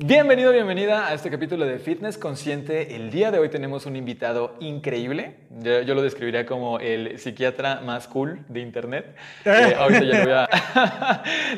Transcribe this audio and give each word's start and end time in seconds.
Bienvenido, 0.00 0.52
bienvenida 0.52 1.08
a 1.08 1.14
este 1.14 1.28
capítulo 1.28 1.66
de 1.66 1.80
Fitness 1.80 2.18
Consciente. 2.18 2.94
El 2.94 3.10
día 3.10 3.32
de 3.32 3.40
hoy 3.40 3.48
tenemos 3.48 3.84
un 3.84 3.96
invitado 3.96 4.56
increíble. 4.60 5.34
Yo, 5.60 5.92
lo 5.92 6.02
describiría 6.02 6.46
como 6.46 6.78
el 6.78 7.18
psiquiatra 7.18 7.80
más 7.80 8.06
cool 8.06 8.38
de 8.48 8.60
Internet. 8.60 9.16
Eh, 9.44 9.74
ahorita 9.76 10.04
ya 10.04 10.18
le 10.18 10.22
voy 10.22 10.34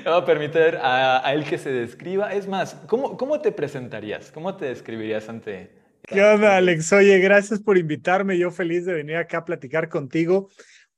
a, 0.07 0.25
permitir 0.27 0.79
a, 0.81 1.31
él 1.35 1.45
que 1.45 1.59
se 1.59 1.71
describa. 1.71 2.33
Es 2.33 2.49
más, 2.49 2.77
¿cómo, 2.87 3.19
¿cómo 3.19 3.43
te 3.43 3.53
presentarías? 3.53 4.31
¿Cómo 4.31 4.57
te 4.57 4.65
describirías 4.65 5.29
ante... 5.29 5.69
¿Qué 6.05 6.23
onda, 6.23 6.57
Alex? 6.57 6.95
Oye, 6.95 7.19
gracias 7.19 7.61
por 7.61 7.77
invitarme. 7.77 8.39
Yo 8.39 8.51
feliz 8.51 8.87
de 8.87 8.95
venir 8.95 9.17
acá 9.17 9.37
a 9.37 9.45
platicar 9.45 9.91
contigo. 9.91 10.49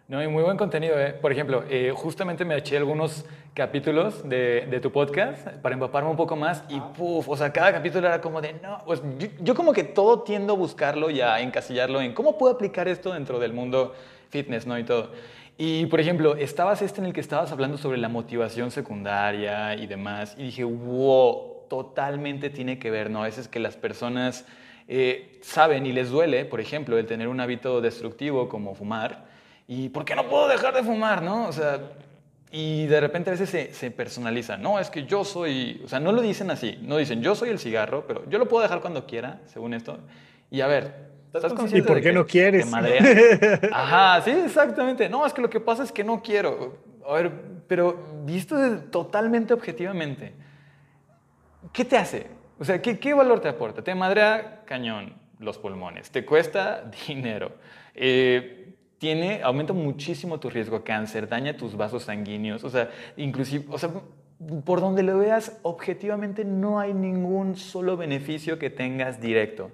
No, 0.08 0.22
y 0.22 0.28
muy 0.28 0.44
buen 0.44 0.56
contenido. 0.56 0.96
¿eh? 1.00 1.12
Por 1.12 1.32
ejemplo, 1.32 1.64
eh, 1.68 1.92
justamente 1.92 2.44
me 2.44 2.56
eché 2.56 2.76
algunos 2.76 3.24
capítulos 3.54 4.28
de, 4.28 4.64
de, 4.70 4.78
tu 4.78 4.92
podcast 4.92 5.48
para 5.62 5.74
empaparme 5.74 6.08
un 6.08 6.16
poco 6.16 6.36
más 6.36 6.62
y 6.68 6.78
puff, 6.78 7.28
o 7.28 7.36
sea, 7.36 7.52
cada 7.52 7.72
capítulo 7.72 8.06
era 8.06 8.20
como 8.20 8.40
de, 8.40 8.52
no, 8.52 8.78
pues 8.86 9.02
yo, 9.40 9.56
como 9.56 9.72
que 9.72 9.82
todo 9.82 10.20
tiendo 10.22 10.52
a 10.52 10.56
buscarlo 10.56 11.10
y 11.10 11.20
a 11.20 11.40
encasillarlo 11.40 12.00
en 12.00 12.12
cómo 12.14 12.38
puedo 12.38 12.54
aplicar 12.54 12.86
esto 12.86 13.14
dentro 13.14 13.40
del 13.40 13.52
mundo 13.52 13.96
fitness, 14.30 14.64
¿no? 14.64 14.78
Y 14.78 14.84
todo. 14.84 15.10
Y, 15.58 15.86
por 15.86 15.98
ejemplo, 15.98 16.36
estabas 16.36 16.82
este 16.82 17.00
en 17.00 17.06
el 17.06 17.12
que 17.12 17.20
estabas 17.20 17.50
hablando 17.50 17.76
sobre 17.76 17.98
la 17.98 18.08
motivación 18.08 18.70
secundaria 18.70 19.74
y 19.74 19.88
demás, 19.88 20.36
y 20.38 20.44
dije, 20.44 20.62
wow, 20.62 21.64
totalmente 21.68 22.48
tiene 22.48 22.78
que 22.78 22.92
ver, 22.92 23.10
¿no? 23.10 23.22
A 23.22 23.24
veces 23.24 23.48
que 23.48 23.58
las 23.58 23.76
personas 23.76 24.46
eh, 24.86 25.40
saben 25.40 25.84
y 25.84 25.90
les 25.90 26.10
duele, 26.10 26.44
por 26.44 26.60
ejemplo, 26.60 26.96
el 26.96 27.06
tener 27.06 27.26
un 27.26 27.40
hábito 27.40 27.80
destructivo 27.80 28.48
como 28.48 28.76
fumar, 28.76 29.34
¿Y 29.68 29.88
por 29.88 30.04
qué 30.04 30.14
no 30.14 30.28
puedo 30.28 30.48
dejar 30.48 30.74
de 30.74 30.82
fumar, 30.82 31.22
no? 31.22 31.48
O 31.48 31.52
sea, 31.52 31.80
y 32.50 32.86
de 32.86 33.00
repente 33.00 33.30
a 33.30 33.32
veces 33.32 33.50
se, 33.50 33.74
se, 33.74 33.90
personaliza. 33.90 34.56
No, 34.56 34.78
es 34.78 34.90
que 34.90 35.04
yo 35.04 35.24
soy, 35.24 35.82
o 35.84 35.88
sea, 35.88 35.98
no 35.98 36.12
lo 36.12 36.22
dicen 36.22 36.50
así. 36.50 36.78
No 36.82 36.96
dicen, 36.96 37.20
yo 37.20 37.34
soy 37.34 37.50
el 37.50 37.58
cigarro, 37.58 38.06
pero 38.06 38.28
yo 38.28 38.38
lo 38.38 38.46
puedo 38.46 38.62
dejar 38.62 38.80
cuando 38.80 39.06
quiera, 39.06 39.40
según 39.46 39.74
esto. 39.74 39.98
Y 40.50 40.60
a 40.60 40.68
ver, 40.68 41.10
¿estás 41.34 41.52
consciente 41.52 41.78
¿Y 41.78 41.92
por 41.92 42.00
qué 42.00 42.12
no 42.12 42.24
quieres? 42.26 42.72
Ajá, 43.72 44.22
sí, 44.22 44.30
exactamente. 44.30 45.08
No, 45.08 45.26
es 45.26 45.32
que 45.32 45.42
lo 45.42 45.50
que 45.50 45.60
pasa 45.60 45.82
es 45.82 45.90
que 45.90 46.04
no 46.04 46.22
quiero. 46.22 46.78
A 47.08 47.14
ver, 47.14 47.32
pero 47.66 47.98
visto 48.24 48.56
totalmente 48.90 49.52
objetivamente, 49.52 50.32
¿qué 51.72 51.84
te 51.84 51.96
hace? 51.96 52.28
O 52.58 52.64
sea, 52.64 52.80
¿qué, 52.80 52.98
¿qué 52.98 53.12
valor 53.12 53.40
te 53.40 53.48
aporta? 53.48 53.82
Te 53.82 53.94
madrea 53.94 54.62
cañón 54.64 55.14
los 55.38 55.58
pulmones, 55.58 56.10
te 56.10 56.24
cuesta 56.24 56.90
dinero. 57.06 57.52
Eh, 57.94 58.65
tiene, 58.98 59.42
aumenta 59.42 59.72
muchísimo 59.72 60.40
tu 60.40 60.50
riesgo 60.50 60.76
a 60.76 60.84
cáncer, 60.84 61.28
daña 61.28 61.56
tus 61.56 61.76
vasos 61.76 62.04
sanguíneos, 62.04 62.64
o 62.64 62.70
sea, 62.70 62.90
inclusive, 63.16 63.66
o 63.70 63.78
sea, 63.78 63.90
por 64.64 64.80
donde 64.80 65.02
lo 65.02 65.18
veas, 65.18 65.58
objetivamente 65.62 66.44
no 66.44 66.78
hay 66.78 66.92
ningún 66.94 67.56
solo 67.56 67.96
beneficio 67.96 68.58
que 68.58 68.70
tengas 68.70 69.20
directo. 69.20 69.70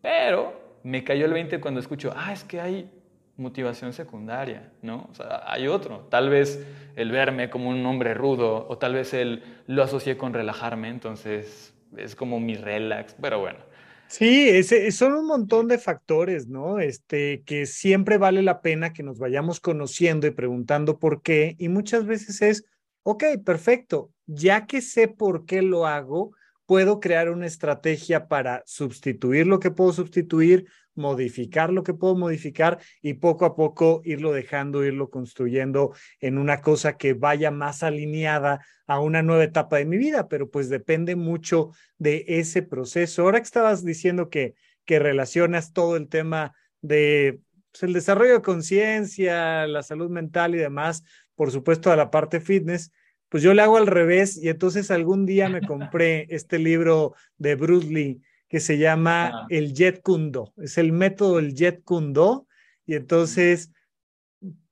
Pero 0.00 0.52
me 0.82 1.02
cayó 1.04 1.26
el 1.26 1.32
20 1.32 1.60
cuando 1.60 1.80
escucho, 1.80 2.12
ah, 2.16 2.32
es 2.32 2.44
que 2.44 2.60
hay 2.60 2.90
motivación 3.36 3.92
secundaria, 3.92 4.70
¿no? 4.82 5.08
O 5.10 5.14
sea, 5.14 5.42
hay 5.46 5.68
otro. 5.68 6.06
Tal 6.10 6.28
vez 6.28 6.66
el 6.96 7.10
verme 7.10 7.50
como 7.50 7.70
un 7.70 7.84
hombre 7.86 8.14
rudo, 8.14 8.66
o 8.68 8.78
tal 8.78 8.94
vez 8.94 9.14
el 9.14 9.42
lo 9.66 9.82
asocié 9.82 10.16
con 10.16 10.32
relajarme, 10.32 10.88
entonces 10.88 11.74
es 11.96 12.14
como 12.14 12.40
mi 12.40 12.54
relax, 12.54 13.16
pero 13.20 13.40
bueno. 13.40 13.67
Sí, 14.08 14.48
ese, 14.48 14.90
son 14.90 15.12
un 15.14 15.26
montón 15.26 15.68
de 15.68 15.76
factores, 15.76 16.48
¿no? 16.48 16.80
Este, 16.80 17.42
que 17.44 17.66
siempre 17.66 18.16
vale 18.16 18.42
la 18.42 18.62
pena 18.62 18.94
que 18.94 19.02
nos 19.02 19.18
vayamos 19.18 19.60
conociendo 19.60 20.26
y 20.26 20.30
preguntando 20.30 20.98
por 20.98 21.20
qué. 21.20 21.56
Y 21.58 21.68
muchas 21.68 22.06
veces 22.06 22.40
es, 22.40 22.64
ok, 23.02 23.24
perfecto, 23.44 24.10
ya 24.26 24.66
que 24.66 24.80
sé 24.80 25.08
por 25.08 25.44
qué 25.44 25.60
lo 25.60 25.86
hago, 25.86 26.32
puedo 26.64 27.00
crear 27.00 27.28
una 27.30 27.46
estrategia 27.46 28.28
para 28.28 28.62
sustituir 28.64 29.46
lo 29.46 29.60
que 29.60 29.70
puedo 29.70 29.92
sustituir, 29.92 30.66
modificar 30.98 31.72
lo 31.72 31.82
que 31.82 31.94
puedo 31.94 32.14
modificar 32.14 32.78
y 33.00 33.14
poco 33.14 33.46
a 33.46 33.56
poco 33.56 34.02
irlo 34.04 34.32
dejando, 34.32 34.84
irlo 34.84 35.08
construyendo 35.08 35.94
en 36.20 36.36
una 36.36 36.60
cosa 36.60 36.98
que 36.98 37.14
vaya 37.14 37.50
más 37.50 37.82
alineada 37.82 38.66
a 38.86 39.00
una 39.00 39.22
nueva 39.22 39.44
etapa 39.44 39.76
de 39.78 39.86
mi 39.86 39.96
vida, 39.96 40.28
pero 40.28 40.50
pues 40.50 40.68
depende 40.68 41.16
mucho 41.16 41.70
de 41.96 42.24
ese 42.28 42.62
proceso. 42.62 43.22
Ahora 43.22 43.38
que 43.38 43.44
estabas 43.44 43.84
diciendo 43.84 44.28
que, 44.28 44.54
que 44.84 44.98
relacionas 44.98 45.72
todo 45.72 45.96
el 45.96 46.08
tema 46.08 46.54
de 46.82 47.40
pues, 47.70 47.82
el 47.84 47.92
desarrollo 47.92 48.34
de 48.34 48.42
conciencia, 48.42 49.66
la 49.66 49.82
salud 49.82 50.10
mental 50.10 50.54
y 50.54 50.58
demás, 50.58 51.04
por 51.34 51.50
supuesto 51.50 51.92
a 51.92 51.96
la 51.96 52.10
parte 52.10 52.40
fitness, 52.40 52.92
pues 53.28 53.42
yo 53.42 53.54
le 53.54 53.62
hago 53.62 53.76
al 53.76 53.86
revés 53.86 54.36
y 54.36 54.48
entonces 54.48 54.90
algún 54.90 55.26
día 55.26 55.48
me 55.48 55.60
compré 55.66 56.26
este 56.30 56.58
libro 56.58 57.14
de 57.36 57.54
Bruce 57.54 57.88
Lee 57.88 58.20
que 58.48 58.60
se 58.60 58.78
llama 58.78 59.46
el 59.50 59.74
Jet 59.74 60.02
Kundo. 60.02 60.52
Es 60.56 60.78
el 60.78 60.92
método 60.92 61.36
del 61.36 61.54
Jet 61.54 61.82
Kundo 61.84 62.46
y 62.86 62.94
entonces 62.94 63.70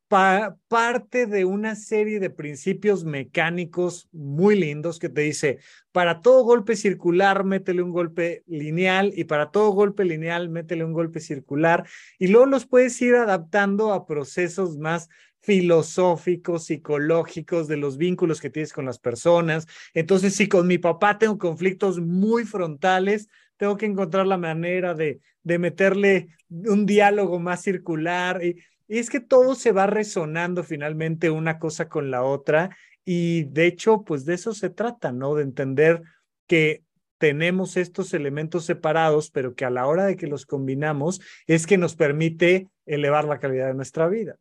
parte 0.09 1.27
de 1.27 1.45
una 1.45 1.75
serie 1.75 2.21
de 2.21 2.31
principios 2.31 3.05
mecánicos 3.05 4.09
muy 4.13 4.57
lindos 4.57 5.01
que 5.01 5.09
te 5.09 5.23
dice, 5.23 5.59
para 5.91 6.23
todo 6.23 6.45
golpe 6.45 6.77
circular, 6.77 7.45
métele 7.45 7.83
un 7.83 7.91
golpe 7.91 8.45
lineal 8.47 9.13
y 9.17 9.25
para 9.25 9.51
todo 9.51 9.71
golpe 9.71 10.05
lineal, 10.05 10.49
métele 10.49 10.85
un 10.85 10.93
golpe 10.93 11.19
circular 11.19 11.89
y 12.19 12.29
luego 12.29 12.47
los 12.47 12.67
puedes 12.67 13.01
ir 13.03 13.17
adaptando 13.17 13.93
a 13.93 14.07
procesos 14.07 14.79
más 14.79 15.09
filosóficos, 15.41 16.67
psicológicos, 16.67 17.69
de 17.69 17.77
los 17.77 17.99
vínculos 17.99 18.41
que 18.41 18.51
tienes 18.51 18.73
con 18.73 18.85
las 18.85 18.99
personas. 18.99 19.67
Entonces, 19.95 20.35
si 20.35 20.49
con 20.49 20.67
mi 20.67 20.79
papá 20.79 21.19
tengo 21.19 21.39
conflictos 21.39 22.01
muy 22.01 22.45
frontales, 22.45 23.29
tengo 23.57 23.77
que 23.77 23.87
encontrar 23.87 24.27
la 24.27 24.39
manera 24.39 24.95
de, 24.95 25.21
de 25.43 25.59
meterle 25.59 26.29
un 26.51 26.87
diálogo 26.87 27.39
más 27.39 27.63
circular. 27.63 28.45
Y, 28.45 28.63
es 28.89 29.11
que 29.11 29.21
todo 29.21 29.55
se 29.57 29.73
va 29.73 29.87
resonando 29.87 30.63
finalmente 30.63 31.31
una 31.31 31.59
cosa 31.59 31.89
con 31.89 32.11
la 32.11 32.23
otra. 32.23 32.71
Y 33.05 33.45
de 33.45 33.67
hecho, 33.67 34.03
pues 34.03 34.25
de 34.25 34.35
eso 34.35 34.55
se 34.55 34.71
trata, 34.71 35.13
¿no? 35.13 35.35
De 35.35 35.43
entender 35.43 36.03
que 36.47 36.83
tenemos 37.19 37.77
estos 37.77 38.15
elementos 38.15 38.65
separados, 38.65 39.31
pero 39.31 39.55
que 39.55 39.65
a 39.65 39.71
la 39.71 39.87
hora 39.87 40.07
de 40.07 40.17
que 40.17 40.27
los 40.27 40.47
combinamos 40.47 41.21
es 41.47 41.67
que 41.67 41.79
nos 41.79 41.97
permite 41.97 42.69
elevar 42.85 43.25
la 43.25 43.39
calidad 43.39 43.69
de 43.69 43.75
nuestra 43.75 44.07
vida. 44.09 44.37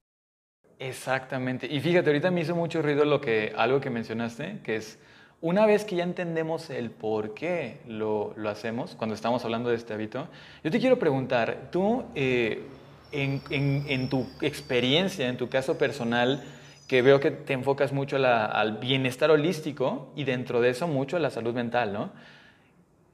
Exactamente. 0.80 1.68
Y 1.68 1.80
fíjate, 1.80 2.10
ahorita 2.10 2.32
me 2.32 2.42
hizo 2.42 2.56
mucho 2.56 2.82
ruido 2.82 3.06
lo 3.06 3.22
que, 3.22 3.54
algo 3.56 3.80
que 3.80 3.90
mencionaste, 3.90 4.60
que 4.64 4.76
es 4.76 5.00
una 5.46 5.68
vez 5.68 5.86
que 5.86 5.96
ya 5.96 6.04
entendemos 6.04 6.72
el 6.72 6.90
por 6.90 7.36
qué 7.36 7.78
lo, 7.88 8.34
lo 8.36 8.50
hacemos, 8.50 8.96
cuando 8.96 9.14
estamos 9.14 9.46
hablando 9.46 9.70
de 9.70 9.76
este 9.76 9.94
hábito, 9.94 10.28
yo 10.64 10.72
te 10.72 10.80
quiero 10.80 10.98
preguntar, 10.98 11.70
tú, 11.72 12.04
eh, 12.16 12.64
en, 13.12 14.10
tu 14.10 14.26
experiencia, 14.42 15.30
en 15.30 15.38
tu 15.38 15.48
caso 15.48 15.78
personal, 15.78 16.44
que 16.88 17.04
veo 17.04 17.20
que 17.20 17.30
te 17.30 17.54
enfocas 17.54 17.94
mucho 17.94 18.18
al 18.18 18.80
bienestar 18.80 19.30
holístico 19.30 20.12
y 20.16 20.24
dentro 20.24 20.62
de 20.62 20.72
eso 20.72 20.88
mucho 20.88 21.16
a 21.16 21.20
la 21.20 21.30
salud 21.30 21.54
mental, 21.54 21.94
¿no? 21.94 22.10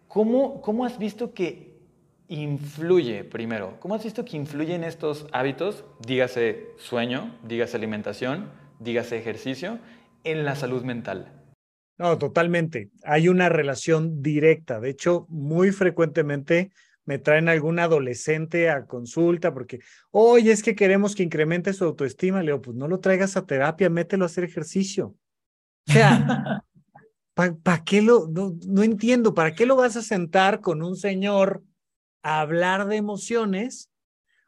¿Cómo, 0.07 0.61
¿Cómo 0.61 0.85
has 0.85 0.97
visto 0.97 1.33
que 1.33 1.75
influye, 2.29 3.25
primero, 3.25 3.75
cómo 3.81 3.95
has 3.95 4.05
visto 4.05 4.23
que 4.23 4.37
influyen 4.37 4.85
estos 4.85 5.27
hábitos, 5.33 5.83
dígase 5.99 6.69
sueño, 6.77 7.35
dígase 7.43 7.75
alimentación, 7.75 8.49
dígase 8.79 9.17
ejercicio, 9.17 9.79
en 10.23 10.45
la 10.45 10.55
salud 10.55 10.83
mental? 10.83 11.40
No, 12.01 12.17
totalmente. 12.17 12.89
Hay 13.03 13.29
una 13.29 13.47
relación 13.47 14.23
directa. 14.23 14.79
De 14.79 14.89
hecho, 14.89 15.27
muy 15.29 15.71
frecuentemente 15.71 16.71
me 17.05 17.19
traen 17.19 17.47
algún 17.47 17.77
adolescente 17.77 18.71
a 18.71 18.87
consulta 18.87 19.53
porque, 19.53 19.81
oye, 20.09 20.51
es 20.51 20.63
que 20.63 20.73
queremos 20.73 21.13
que 21.13 21.21
incremente 21.21 21.73
su 21.73 21.83
autoestima. 21.83 22.39
Le 22.39 22.47
digo, 22.47 22.61
pues 22.63 22.75
no 22.75 22.87
lo 22.87 22.99
traigas 22.99 23.37
a 23.37 23.45
terapia, 23.45 23.91
mételo 23.91 24.25
a 24.25 24.25
hacer 24.25 24.43
ejercicio. 24.43 25.15
O 25.87 25.91
sea, 25.91 26.63
¿para 27.35 27.83
qué 27.83 28.01
lo, 28.01 28.27
no, 28.27 28.57
no 28.65 28.81
entiendo, 28.81 29.35
¿para 29.35 29.53
qué 29.53 29.67
lo 29.67 29.75
vas 29.75 29.95
a 29.95 30.01
sentar 30.01 30.59
con 30.59 30.81
un 30.81 30.95
señor 30.95 31.63
a 32.23 32.41
hablar 32.41 32.87
de 32.87 32.95
emociones 32.95 33.91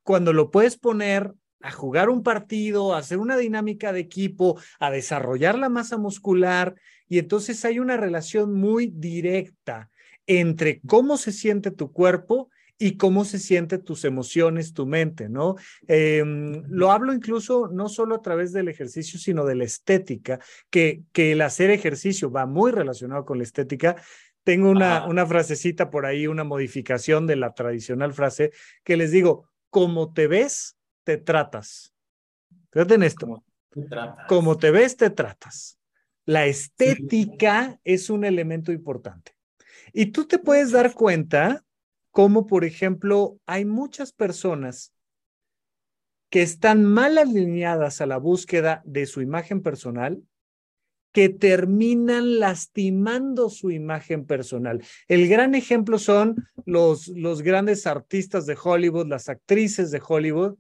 cuando 0.01 0.33
lo 0.33 0.49
puedes 0.49 0.75
poner 0.75 1.35
a 1.63 1.71
jugar 1.71 2.09
un 2.09 2.21
partido, 2.21 2.93
a 2.93 2.99
hacer 2.99 3.17
una 3.17 3.37
dinámica 3.37 3.93
de 3.93 4.01
equipo, 4.01 4.59
a 4.79 4.91
desarrollar 4.91 5.57
la 5.57 5.69
masa 5.69 5.97
muscular 5.97 6.75
y 7.07 7.19
entonces 7.19 7.63
hay 7.63 7.79
una 7.79 7.97
relación 7.97 8.53
muy 8.53 8.87
directa 8.87 9.89
entre 10.27 10.81
cómo 10.81 11.17
se 11.17 11.31
siente 11.31 11.71
tu 11.71 11.91
cuerpo 11.91 12.49
y 12.77 12.97
cómo 12.97 13.23
se 13.23 13.39
sienten 13.39 13.81
tus 13.81 14.03
emociones, 14.03 14.73
tu 14.73 14.85
mente, 14.85 15.29
¿no? 15.29 15.55
Em, 15.87 16.63
lo 16.67 16.91
hablo 16.91 17.13
incluso 17.13 17.69
no 17.71 17.87
solo 17.87 18.15
a 18.15 18.21
través 18.21 18.51
del 18.51 18.67
ejercicio, 18.67 19.17
sino 19.17 19.45
de 19.45 19.55
la 19.55 19.63
estética, 19.63 20.39
que, 20.69 21.03
que 21.13 21.31
el 21.31 21.41
hacer 21.41 21.69
ejercicio 21.69 22.29
va 22.29 22.45
muy 22.45 22.71
relacionado 22.71 23.23
con 23.23 23.37
la 23.37 23.45
estética. 23.45 23.95
Tengo 24.43 24.69
una, 24.69 25.05
una 25.05 25.25
frasecita 25.25 25.89
por 25.89 26.05
ahí, 26.05 26.27
una 26.27 26.43
modificación 26.43 27.25
de 27.25 27.37
la 27.37 27.53
tradicional 27.53 28.13
frase 28.13 28.51
que 28.83 28.97
les 28.97 29.11
digo, 29.11 29.49
como 29.69 30.11
te 30.11 30.27
ves, 30.27 30.75
te 31.03 31.17
tratas. 31.17 31.93
Fíjate 32.71 32.95
en 32.95 33.03
esto. 33.03 33.43
Como 34.27 34.57
te 34.57 34.71
ves, 34.71 34.97
te 34.97 35.09
tratas. 35.09 35.79
La 36.25 36.45
estética 36.45 37.79
es 37.83 38.09
un 38.09 38.23
elemento 38.23 38.71
importante. 38.71 39.33
Y 39.91 40.07
tú 40.07 40.25
te 40.25 40.39
puedes 40.39 40.71
dar 40.71 40.93
cuenta 40.93 41.63
como, 42.11 42.45
por 42.45 42.63
ejemplo, 42.63 43.39
hay 43.45 43.65
muchas 43.65 44.13
personas 44.13 44.93
que 46.29 46.41
están 46.41 46.83
mal 46.83 47.17
alineadas 47.17 48.01
a 48.01 48.05
la 48.05 48.17
búsqueda 48.17 48.81
de 48.85 49.05
su 49.05 49.21
imagen 49.21 49.61
personal 49.61 50.23
que 51.11 51.29
terminan 51.29 52.39
lastimando 52.39 53.49
su 53.49 53.69
imagen 53.69 54.25
personal. 54.25 54.83
El 55.07 55.27
gran 55.27 55.53
ejemplo 55.53 55.99
son 55.99 56.47
los, 56.65 57.07
los 57.09 57.43
grandes 57.43 57.85
artistas 57.85 58.47
de 58.47 58.57
Hollywood, 58.61 59.07
las 59.07 59.29
actrices 59.29 59.91
de 59.91 60.01
Hollywood, 60.05 60.57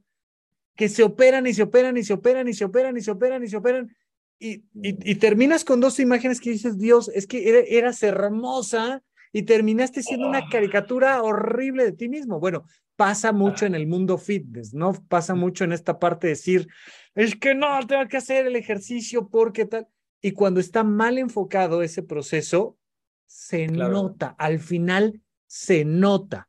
que 0.75 0.89
se 0.89 1.03
operan 1.03 1.47
y 1.47 1.53
se 1.53 1.63
operan 1.63 1.97
y 1.97 2.03
se 2.03 2.13
operan 2.13 2.47
y 2.47 2.53
se 2.53 2.65
operan 2.65 2.97
y 2.97 3.01
se 3.01 3.11
operan 3.11 3.43
y 3.43 3.47
se 3.47 3.57
operan. 3.57 3.95
Y, 4.39 4.63
y, 4.73 5.15
terminas 5.15 5.63
con 5.63 5.79
dos 5.79 5.99
imágenes 5.99 6.41
que 6.41 6.49
dices, 6.49 6.77
Dios, 6.77 7.09
es 7.13 7.27
que 7.27 7.65
eras 7.69 8.03
hermosa 8.03 9.01
y 9.31 9.43
terminaste 9.43 10.03
siendo 10.03 10.27
una 10.27 10.49
caricatura 10.49 11.21
horrible 11.23 11.85
de 11.85 11.91
ti 11.93 12.09
mismo. 12.09 12.39
Bueno, 12.39 12.65
pasa 12.95 13.31
mucho 13.31 13.65
en 13.65 13.73
el 13.75 13.87
mundo 13.87 14.17
fitness, 14.17 14.73
¿no? 14.73 14.93
Pasa 15.07 15.33
mucho 15.33 15.63
en 15.63 15.71
esta 15.71 15.97
parte 15.97 16.27
de 16.27 16.33
decir, 16.33 16.67
es 17.15 17.35
que 17.35 17.55
no, 17.55 17.79
tengo 17.87 18.07
que 18.07 18.17
hacer 18.17 18.45
el 18.47 18.55
ejercicio 18.55 19.29
porque 19.29 19.65
tal. 19.65 19.87
Y 20.21 20.31
cuando 20.31 20.59
está 20.59 20.83
mal 20.83 21.17
enfocado 21.17 21.81
ese 21.81 22.03
proceso, 22.03 22.77
se 23.25 23.67
nota, 23.67 24.35
al 24.37 24.59
final 24.59 25.21
se 25.47 25.85
nota. 25.85 26.47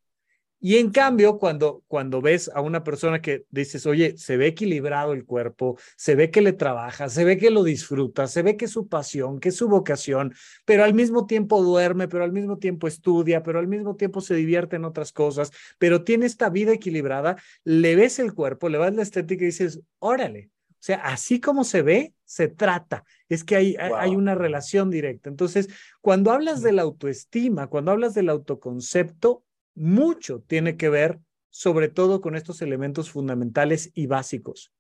Y 0.67 0.79
en 0.79 0.89
cambio, 0.89 1.37
cuando, 1.37 1.85
cuando 1.89 2.23
ves 2.23 2.51
a 2.55 2.63
una 2.63 2.83
persona 2.85 3.21
que 3.21 3.45
dices, 3.51 3.85
oye, 3.85 4.17
se 4.17 4.39
ve 4.39 4.47
equilibrado 4.47 5.13
el 5.13 5.27
cuerpo, 5.27 5.77
se 5.95 6.15
ve 6.15 6.31
que 6.31 6.41
le 6.41 6.55
trabaja, 6.55 7.11
se 7.11 7.23
ve 7.23 7.37
que 7.37 7.51
lo 7.51 7.65
disfruta, 7.65 8.27
se 8.27 8.41
ve 8.41 8.57
que 8.57 8.65
es 8.65 8.71
su 8.71 8.89
pasión, 8.89 9.41
que 9.41 9.51
es 9.51 9.57
su 9.57 9.69
vocación, 9.69 10.33
pero 10.65 10.83
al 10.83 10.95
mismo 10.95 11.27
tiempo 11.27 11.63
duerme, 11.63 12.09
pero 12.09 12.25
al 12.25 12.33
mismo 12.33 12.57
tiempo 12.57 12.89
estudia, 12.89 13.43
pero 13.43 13.59
al 13.59 13.67
mismo 13.67 13.97
tiempo 13.97 14.23
se 14.23 14.37
divierte 14.37 14.77
en 14.77 14.87
otras 14.87 15.13
cosas, 15.13 15.51
pero 15.77 16.03
tiene 16.03 16.25
esta 16.25 16.49
vida 16.49 16.73
equilibrada, 16.73 17.37
le 17.65 17.95
ves 17.95 18.19
el 18.19 18.33
cuerpo, 18.33 18.71
le 18.71 18.79
vas 18.79 18.95
la 18.95 19.03
estética 19.03 19.43
y 19.43 19.49
dices, 19.49 19.83
órale. 19.99 20.49
O 20.71 20.77
sea, 20.87 20.97
así 21.03 21.41
como 21.41 21.65
se 21.65 21.83
ve, 21.83 22.15
se 22.25 22.49
trata. 22.49 23.05
Es 23.29 23.45
que 23.45 23.57
hay, 23.57 23.77
hay 23.77 24.17
una 24.17 24.35
relación 24.35 24.91
directa. 24.91 25.29
Entonces, 25.29 25.69
cuando 26.01 26.31
hablas 26.31 26.63
de 26.63 26.73
la 26.73 26.81
autoestima, 26.81 27.67
cuando 27.67 27.91
hablas 27.91 28.15
del 28.15 28.31
autoconcepto, 28.31 29.45
mucho 29.75 30.43
tiene 30.47 30.77
que 30.77 30.89
ver 30.89 31.19
sobre 31.51 31.89
todo 31.89 32.21
con 32.21 32.35
estos 32.35 32.63
elementos 32.63 33.11
fundamentales 33.11 33.91
y 33.95 34.07
básicos. 34.07 34.73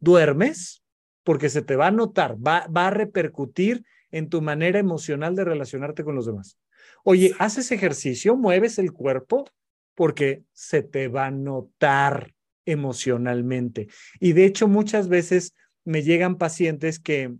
Duermes 0.00 0.82
porque 1.24 1.48
se 1.48 1.62
te 1.62 1.76
va 1.76 1.88
a 1.88 1.90
notar, 1.90 2.36
va, 2.36 2.66
va 2.66 2.88
a 2.88 2.90
repercutir 2.90 3.84
en 4.10 4.28
tu 4.28 4.42
manera 4.42 4.78
emocional 4.78 5.36
de 5.36 5.44
relacionarte 5.44 6.04
con 6.04 6.14
los 6.14 6.26
demás. 6.26 6.58
Oye, 7.04 7.34
haces 7.38 7.70
ejercicio, 7.70 8.36
mueves 8.36 8.78
el 8.78 8.92
cuerpo 8.92 9.48
porque 9.94 10.42
se 10.52 10.82
te 10.82 11.08
va 11.08 11.26
a 11.26 11.30
notar 11.30 12.34
emocionalmente. 12.64 13.88
Y 14.20 14.32
de 14.32 14.46
hecho, 14.46 14.68
muchas 14.68 15.08
veces 15.08 15.54
me 15.84 16.02
llegan 16.02 16.38
pacientes 16.38 16.98
que, 16.98 17.34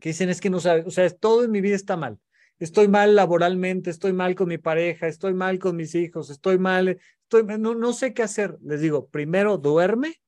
que 0.00 0.08
dicen 0.10 0.30
es 0.30 0.40
que 0.40 0.50
no 0.50 0.60
sabes, 0.60 0.86
o 0.86 0.90
sea, 0.90 1.08
todo 1.10 1.44
en 1.44 1.50
mi 1.50 1.60
vida 1.60 1.76
está 1.76 1.96
mal 1.96 2.18
estoy 2.58 2.88
mal 2.88 3.14
laboralmente, 3.14 3.90
estoy 3.90 4.12
mal 4.12 4.34
con 4.34 4.48
mi 4.48 4.58
pareja, 4.58 5.06
estoy 5.06 5.34
mal 5.34 5.58
con 5.58 5.76
mis 5.76 5.94
hijos, 5.94 6.30
estoy 6.30 6.58
mal, 6.58 6.98
estoy, 7.22 7.44
no, 7.58 7.74
no 7.74 7.92
sé 7.92 8.14
qué 8.14 8.22
hacer. 8.22 8.56
Les 8.62 8.80
digo, 8.80 9.08
primero 9.08 9.58
duerme 9.58 10.20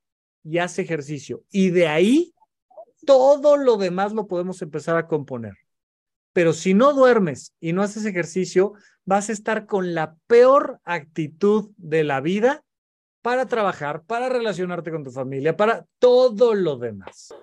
y 0.44 0.58
haz 0.58 0.78
ejercicio. 0.78 1.42
Y 1.50 1.70
de 1.70 1.88
ahí, 1.88 2.34
todo 3.06 3.56
lo 3.56 3.76
demás 3.76 4.12
lo 4.12 4.26
podemos 4.26 4.60
empezar 4.62 4.96
a 4.96 5.06
componer. 5.06 5.54
Pero 6.32 6.52
si 6.52 6.74
no 6.74 6.92
duermes 6.92 7.54
y 7.60 7.72
no 7.72 7.82
haces 7.82 8.04
ejercicio, 8.04 8.74
vas 9.04 9.28
a 9.28 9.32
estar 9.32 9.66
con 9.66 9.94
la 9.94 10.16
peor 10.26 10.80
actitud 10.84 11.70
de 11.76 12.04
la 12.04 12.20
vida 12.20 12.62
para 13.22 13.46
trabajar, 13.46 14.02
para 14.04 14.28
relacionarte 14.28 14.90
con 14.90 15.04
tu 15.04 15.10
familia, 15.10 15.56
para 15.56 15.86
todo 15.98 16.54
lo 16.54 16.76
demás. 16.76 17.34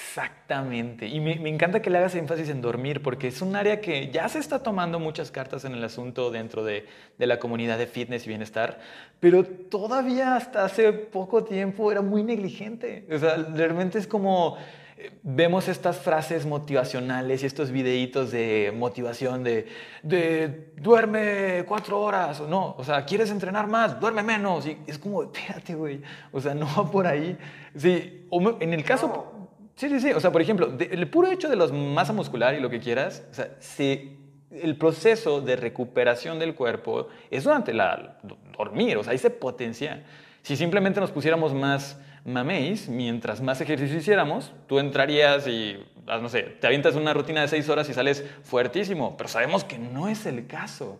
Exactamente. 0.00 1.06
Y 1.06 1.20
me, 1.20 1.48
encanta 1.48 1.80
que 1.82 1.90
le 1.90 1.98
hagas 1.98 2.14
énfasis 2.14 2.48
en 2.48 2.60
dormir, 2.60 3.02
porque 3.02 3.28
es 3.28 3.42
un 3.42 3.54
área 3.54 3.80
que 3.80 4.10
ya 4.10 4.28
se 4.28 4.38
está 4.38 4.62
tomando 4.62 4.98
muchas 4.98 5.30
cartas 5.30 5.64
en 5.64 5.72
el 5.72 5.84
asunto 5.84 6.30
dentro 6.30 6.64
de, 6.64 6.86
de, 7.18 7.26
la 7.26 7.38
comunidad 7.38 7.78
de 7.78 7.86
fitness 7.86 8.24
y 8.26 8.28
bienestar, 8.28 8.80
pero 9.20 9.44
todavía 9.44 10.36
hasta 10.36 10.64
hace 10.64 10.92
poco 10.92 11.44
tiempo 11.44 11.92
era 11.92 12.02
muy 12.02 12.24
negligente. 12.24 13.06
O 13.12 13.18
sea, 13.18 13.36
realmente 13.36 13.98
es 13.98 14.06
como 14.06 14.56
eh, 14.98 15.12
vemos 15.22 15.68
estas 15.68 15.98
frases 15.98 16.44
motivacionales 16.44 17.42
y 17.42 17.46
estos 17.46 17.70
videitos 17.70 18.32
de 18.32 18.72
motivación 18.76 19.44
de, 19.44 19.66
de 20.02 20.72
duerme 20.76 21.64
cuatro 21.68 22.00
horas 22.00 22.40
o 22.40 22.48
no, 22.48 22.74
o 22.76 22.84
sea, 22.84 23.04
quieres 23.04 23.30
entrenar 23.30 23.66
más, 23.66 24.00
duerme 24.00 24.22
menos. 24.22 24.66
Y 24.66 24.76
es 24.86 24.98
como, 24.98 25.22
espérate, 25.22 25.74
güey, 25.74 26.02
o 26.32 26.40
sea, 26.40 26.54
no 26.54 26.66
va 26.66 26.90
por 26.90 27.06
ahí. 27.06 27.38
Sí, 27.76 28.26
en 28.60 28.72
el 28.74 28.84
caso 28.84 29.39
Sí, 29.76 29.88
sí, 29.88 30.00
sí. 30.00 30.12
O 30.12 30.20
sea, 30.20 30.30
por 30.30 30.42
ejemplo, 30.42 30.72
el 30.78 31.08
puro 31.08 31.30
hecho 31.30 31.48
de 31.48 31.56
la 31.56 31.66
masa 31.68 32.12
muscular 32.12 32.54
y 32.54 32.60
lo 32.60 32.70
que 32.70 32.80
quieras, 32.80 33.24
o 33.30 33.34
sea, 33.34 33.56
si 33.60 34.18
el 34.50 34.76
proceso 34.76 35.40
de 35.40 35.56
recuperación 35.56 36.38
del 36.38 36.54
cuerpo 36.54 37.08
es 37.30 37.44
durante 37.44 37.72
la 37.72 38.18
dormir, 38.56 38.96
o 38.96 39.04
sea, 39.04 39.12
ahí 39.12 39.18
se 39.18 39.30
potencia. 39.30 40.04
Si 40.42 40.56
simplemente 40.56 41.00
nos 41.00 41.10
pusiéramos 41.10 41.54
más 41.54 41.98
maméis, 42.24 42.88
mientras 42.88 43.40
más 43.40 43.60
ejercicio 43.60 43.98
hiciéramos, 43.98 44.52
tú 44.66 44.78
entrarías 44.78 45.46
y, 45.46 45.76
ah, 46.06 46.18
no 46.18 46.28
sé, 46.28 46.42
te 46.42 46.66
avientas 46.66 46.94
una 46.94 47.14
rutina 47.14 47.42
de 47.42 47.48
seis 47.48 47.68
horas 47.68 47.88
y 47.88 47.94
sales 47.94 48.24
fuertísimo, 48.42 49.16
pero 49.16 49.28
sabemos 49.28 49.64
que 49.64 49.78
no 49.78 50.08
es 50.08 50.26
el 50.26 50.46
caso. 50.46 50.98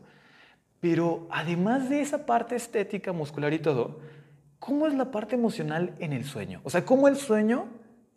Pero 0.81 1.27
además 1.31 1.91
de 1.91 2.01
esa 2.01 2.25
parte 2.25 2.57
estética, 2.57 3.13
muscular 3.13 3.53
y 3.53 3.59
todo, 3.59 4.01
¿cómo 4.59 4.87
es 4.87 4.95
la 4.95 5.11
parte 5.11 5.35
emocional 5.35 5.95
en 5.99 6.13
el 6.13 6.25
sueño? 6.25 6.61
O 6.65 6.71
sea, 6.71 6.85
¿cómo 6.87 7.07
el 7.09 7.17
sueño 7.17 7.67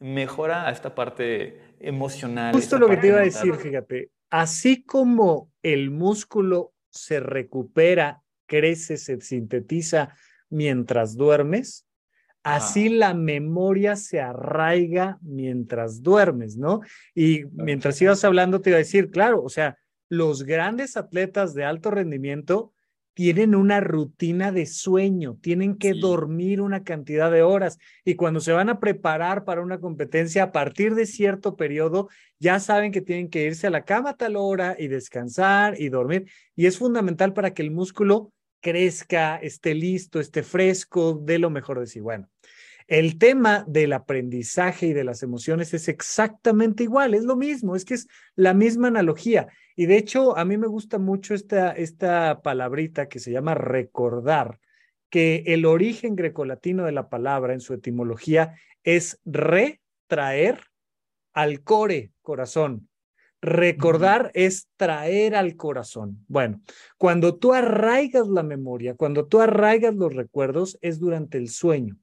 mejora 0.04 0.68
a 0.68 0.72
esta 0.72 0.94
parte 0.94 1.76
emocional. 1.80 2.54
Justo 2.54 2.78
lo 2.78 2.90
que 2.90 2.98
te 2.98 3.08
iba 3.08 3.20
a 3.20 3.24
decir, 3.24 3.56
fíjate, 3.56 4.12
así 4.30 4.84
como 4.84 5.50
el 5.64 5.92
músculo 5.92 6.74
se 6.90 7.22
recupera, 7.22 8.22
crece, 8.46 8.98
se 8.98 9.22
sintetiza 9.22 10.14
mientras 10.50 11.16
duermes, 11.16 11.88
así 12.44 12.90
la 12.90 13.14
memoria 13.14 13.96
se 13.96 14.20
arraiga 14.20 15.20
mientras 15.22 16.04
duermes, 16.04 16.58
¿no? 16.58 16.82
Y 17.16 17.46
mientras 17.54 18.02
ibas 18.02 18.26
hablando 18.26 18.60
te 18.60 18.72
iba 18.72 18.78
a 18.78 18.80
decir, 18.80 19.10
claro, 19.10 19.42
o 19.42 19.50
sea, 19.50 19.78
los 20.10 20.44
grandes 20.44 20.98
atletas 20.98 21.54
de 21.54 21.64
alto 21.64 21.92
rendimiento 21.92 22.73
tienen 23.14 23.56
una 23.56 23.80
rutina 23.80 24.52
de 24.52 24.66
sueño, 24.66 25.38
tienen 25.42 25.78
que 25.78 25.94
dormir 25.94 26.62
una 26.62 26.84
cantidad 26.84 27.32
de 27.32 27.44
horas 27.44 27.78
y 28.04 28.16
cuando 28.16 28.40
se 28.40 28.52
van 28.52 28.70
a 28.70 28.80
preparar 28.80 29.46
para 29.46 29.62
una 29.62 29.80
competencia 29.80 30.44
a 30.44 30.52
partir 30.52 30.96
de 30.96 31.06
cierto 31.06 31.56
periodo, 31.56 32.10
ya 32.40 32.60
saben 32.60 32.92
que 32.92 33.02
tienen 33.02 33.30
que 33.30 33.44
irse 33.44 33.68
a 33.68 33.72
la 33.72 33.86
cama 33.86 34.12
a 34.12 34.18
tal 34.18 34.36
hora 34.36 34.76
y 34.78 34.88
descansar 34.88 35.80
y 35.80 35.90
dormir. 35.90 36.30
Y 36.56 36.66
es 36.66 36.78
fundamental 36.78 37.34
para 37.34 37.54
que 37.54 37.62
el 37.62 37.72
músculo 37.72 38.34
crezca, 38.62 39.38
esté 39.38 39.76
listo, 39.76 40.20
esté 40.20 40.42
fresco, 40.42 41.20
dé 41.22 41.38
lo 41.38 41.50
mejor 41.50 41.80
de 41.80 41.88
sí. 41.88 42.00
Bueno, 42.00 42.30
el 42.88 43.18
tema 43.18 43.64
del 43.68 43.94
aprendizaje 43.94 44.88
y 44.88 44.94
de 44.94 45.04
las 45.04 45.24
emociones 45.24 45.74
es 45.74 45.88
exactamente 45.88 46.84
igual, 46.84 47.14
es 47.14 47.24
lo 47.24 47.36
mismo, 47.36 47.76
es 47.76 47.86
que 47.86 47.96
es 47.96 48.08
la 48.36 48.54
misma 48.54 48.88
analogía. 48.90 49.48
Y 49.76 49.86
de 49.86 49.98
hecho, 49.98 50.38
a 50.38 50.46
mí 50.46 50.58
me 50.58 50.68
gusta 50.68 51.00
mucho 51.00 51.34
esta, 51.34 51.72
esta 51.72 52.42
palabrita 52.42 53.08
que 53.08 53.20
se 53.20 53.32
llama 53.32 53.56
recordar, 53.56 54.60
que 55.10 55.44
el 55.48 55.66
origen 55.66 56.16
grecolatino 56.16 56.86
de 56.86 56.92
la 56.92 57.10
palabra 57.10 57.54
en 57.54 57.60
su 57.60 57.74
etimología 57.74 58.56
es 58.84 59.20
retraer 59.26 60.60
al 61.34 61.62
core, 61.62 62.12
corazón. 62.22 62.90
Recordar 63.42 64.32
es 64.34 64.70
traer 64.78 65.36
al 65.36 65.58
corazón. 65.58 66.24
Bueno, 66.28 66.62
cuando 66.98 67.36
tú 67.36 67.54
arraigas 67.54 68.28
la 68.28 68.42
memoria, 68.42 68.96
cuando 68.96 69.28
tú 69.28 69.42
arraigas 69.42 69.94
los 69.96 70.14
recuerdos, 70.14 70.78
es 70.82 71.00
durante 71.00 71.38
el 71.38 71.50
sueño 71.50 71.98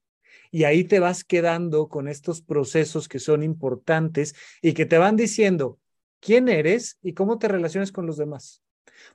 y 0.50 0.64
ahí 0.64 0.84
te 0.84 1.00
vas 1.00 1.24
quedando 1.24 1.88
con 1.88 2.08
estos 2.08 2.42
procesos 2.42 3.08
que 3.08 3.18
son 3.18 3.42
importantes 3.42 4.34
y 4.62 4.72
que 4.72 4.86
te 4.86 4.98
van 4.98 5.16
diciendo 5.16 5.78
quién 6.20 6.48
eres 6.48 6.98
y 7.02 7.14
cómo 7.14 7.38
te 7.38 7.48
relacionas 7.48 7.92
con 7.92 8.06
los 8.06 8.16
demás. 8.16 8.62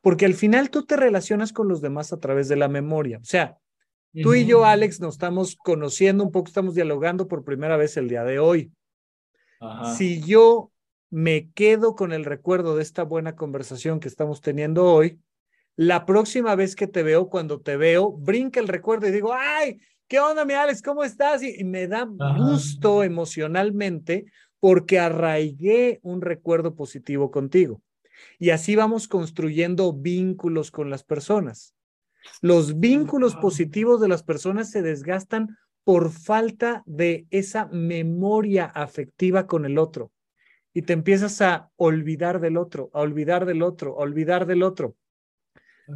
Porque 0.01 0.25
al 0.25 0.33
final 0.33 0.69
tú 0.69 0.85
te 0.85 0.95
relacionas 0.95 1.53
con 1.53 1.67
los 1.67 1.81
demás 1.81 2.13
a 2.13 2.19
través 2.19 2.47
de 2.47 2.55
la 2.55 2.67
memoria. 2.67 3.19
O 3.19 3.25
sea, 3.25 3.57
tú 4.23 4.33
y 4.33 4.45
yo, 4.45 4.65
Alex, 4.65 4.99
nos 4.99 5.15
estamos 5.15 5.55
conociendo 5.55 6.23
un 6.23 6.31
poco, 6.31 6.47
estamos 6.47 6.73
dialogando 6.73 7.27
por 7.27 7.43
primera 7.43 7.77
vez 7.77 7.97
el 7.97 8.07
día 8.07 8.23
de 8.23 8.39
hoy. 8.39 8.71
Si 9.97 10.21
yo 10.21 10.71
me 11.09 11.51
quedo 11.51 11.95
con 11.95 12.13
el 12.13 12.25
recuerdo 12.25 12.75
de 12.75 12.83
esta 12.83 13.03
buena 13.03 13.35
conversación 13.35 13.99
que 13.99 14.07
estamos 14.07 14.41
teniendo 14.41 14.85
hoy, 14.85 15.19
la 15.75 16.05
próxima 16.05 16.55
vez 16.55 16.75
que 16.75 16.87
te 16.87 17.03
veo, 17.03 17.29
cuando 17.29 17.61
te 17.61 17.77
veo, 17.77 18.11
brinca 18.11 18.59
el 18.59 18.67
recuerdo 18.67 19.07
y 19.07 19.11
digo, 19.11 19.33
ay, 19.33 19.81
¿qué 20.07 20.19
onda, 20.19 20.45
mi 20.45 20.53
Alex? 20.53 20.81
¿Cómo 20.81 21.03
estás? 21.03 21.43
Y, 21.43 21.63
me 21.63 21.87
da 21.87 22.05
gusto 22.05 23.03
emocionalmente 23.03 24.25
porque 24.59 24.99
arraigué 24.99 25.99
un 26.03 26.21
recuerdo 26.21 26.75
positivo 26.75 27.31
contigo. 27.31 27.81
Y 28.39 28.51
así 28.51 28.75
vamos 28.75 29.07
construyendo 29.07 29.93
vínculos 29.93 30.71
con 30.71 30.89
las 30.89 31.03
personas. 31.03 31.75
Los 32.41 32.79
vínculos 32.79 33.35
positivos 33.35 34.01
de 34.01 34.07
las 34.07 34.23
personas 34.23 34.71
se 34.71 34.81
desgastan 34.81 35.57
por 35.83 36.11
falta 36.11 36.81
de 36.85 37.27
esa 37.29 37.67
memoria 37.67 38.65
afectiva 38.65 39.45
con 39.45 39.65
el 39.65 39.77
otro. 39.77 40.11
Y 40.73 40.81
te 40.81 40.93
empiezas 40.93 41.41
a 41.41 41.69
olvidar 41.75 42.41
del 42.41 42.57
otro, 42.57 42.89
a 42.93 43.01
olvidar 43.01 43.45
del 43.45 43.61
otro, 43.61 43.99
a 43.99 44.03
olvidar 44.03 44.45
del 44.45 44.63
otro. 44.63 44.95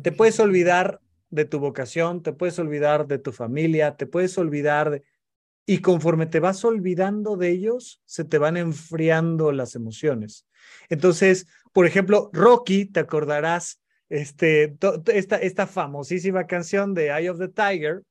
Te 0.03 0.11
puedes 0.11 0.39
olvidar 0.39 1.01
de 1.29 1.45
tu 1.45 1.59
vocación, 1.59 2.23
te 2.23 2.33
puedes 2.33 2.57
olvidar 2.59 3.07
de 3.07 3.19
tu 3.19 3.31
familia, 3.31 3.95
te 3.95 4.05
puedes 4.05 4.37
olvidar 4.37 4.89
de... 4.91 5.03
Y 5.65 5.79
conforme 5.79 6.25
te 6.25 6.39
vas 6.39 6.65
olvidando 6.65 7.37
de 7.37 7.49
ellos, 7.49 8.01
se 8.05 8.25
te 8.25 8.39
van 8.39 8.57
enfriando 8.57 9.51
las 9.51 9.75
emociones. 9.75 10.47
Entonces, 10.89 11.45
por 11.73 11.85
ejemplo, 11.85 12.31
Rocky, 12.33 12.85
te 12.85 12.99
acordarás, 12.99 13.79
este, 14.09 14.75
esta, 15.13 15.37
esta 15.37 15.67
famosísima 15.67 16.47
canción 16.47 16.95
de 16.95 17.09
Eye 17.09 17.29
of 17.29 17.37
the 17.37 17.49
Tiger, 17.49 18.03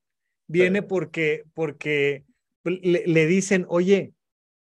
viene 0.47 0.81
porque, 0.81 1.43
porque 1.53 2.23
le, 2.63 3.03
le 3.05 3.25
dicen, 3.25 3.65
oye, 3.67 4.13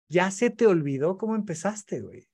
ya 0.08 0.30
se 0.30 0.50
te 0.50 0.66
olvidó 0.66 1.18
cómo 1.18 1.34
empezaste, 1.34 2.00
güey. 2.00 2.28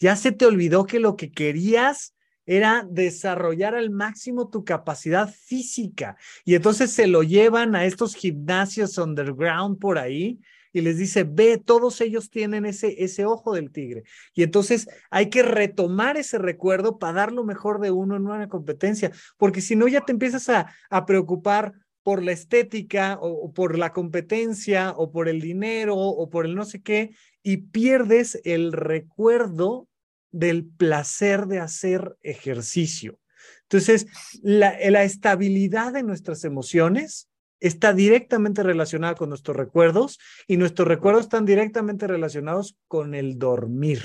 Ya 0.00 0.16
se 0.16 0.32
te 0.32 0.46
olvidó 0.46 0.86
que 0.86 0.98
lo 0.98 1.16
que 1.16 1.30
querías 1.30 2.14
era 2.46 2.86
desarrollar 2.90 3.74
al 3.74 3.90
máximo 3.90 4.48
tu 4.48 4.64
capacidad 4.64 5.32
física. 5.32 6.16
Y 6.44 6.54
entonces 6.54 6.90
se 6.90 7.06
lo 7.06 7.22
llevan 7.22 7.74
a 7.74 7.84
estos 7.84 8.14
gimnasios 8.14 8.98
underground 8.98 9.78
por 9.78 9.98
ahí 9.98 10.40
y 10.72 10.80
les 10.80 10.98
dice, 10.98 11.24
ve, 11.24 11.56
todos 11.56 12.00
ellos 12.00 12.30
tienen 12.30 12.66
ese, 12.66 13.02
ese 13.04 13.24
ojo 13.24 13.54
del 13.54 13.70
tigre. 13.70 14.02
Y 14.34 14.42
entonces 14.42 14.88
hay 15.08 15.30
que 15.30 15.44
retomar 15.44 16.16
ese 16.16 16.36
recuerdo 16.36 16.98
para 16.98 17.12
dar 17.12 17.32
lo 17.32 17.44
mejor 17.44 17.80
de 17.80 17.92
uno 17.92 18.16
en 18.16 18.26
una 18.26 18.48
competencia, 18.48 19.12
porque 19.36 19.60
si 19.60 19.76
no 19.76 19.86
ya 19.86 20.00
te 20.00 20.12
empiezas 20.12 20.48
a, 20.48 20.74
a 20.90 21.06
preocupar 21.06 21.74
por 22.02 22.22
la 22.22 22.32
estética 22.32 23.18
o, 23.20 23.52
por 23.52 23.78
la 23.78 23.92
competencia 23.92 24.92
o 24.96 25.10
por 25.10 25.28
el 25.28 25.40
dinero 25.40 25.96
o 25.96 26.28
por 26.28 26.44
el 26.44 26.54
no 26.54 26.64
sé 26.64 26.82
qué 26.82 27.16
y 27.42 27.58
pierdes 27.58 28.40
el 28.44 28.72
recuerdo 28.72 29.88
del 30.34 30.64
placer 30.64 31.46
de 31.46 31.60
hacer 31.60 32.16
ejercicio. 32.22 33.18
Entonces, 33.62 34.06
la, 34.42 34.76
la, 34.90 35.04
estabilidad 35.04 35.92
de 35.92 36.02
nuestras 36.02 36.44
emociones 36.44 37.28
está 37.60 37.92
directamente 37.92 38.62
relacionada 38.62 39.14
con 39.14 39.30
nuestros 39.30 39.56
recuerdos 39.56 40.18
y 40.46 40.56
nuestros 40.56 40.86
recuerdos 40.86 41.24
están 41.24 41.46
directamente 41.46 42.06
relacionados 42.06 42.76
con 42.88 43.14
el 43.14 43.38
dormir. 43.38 44.02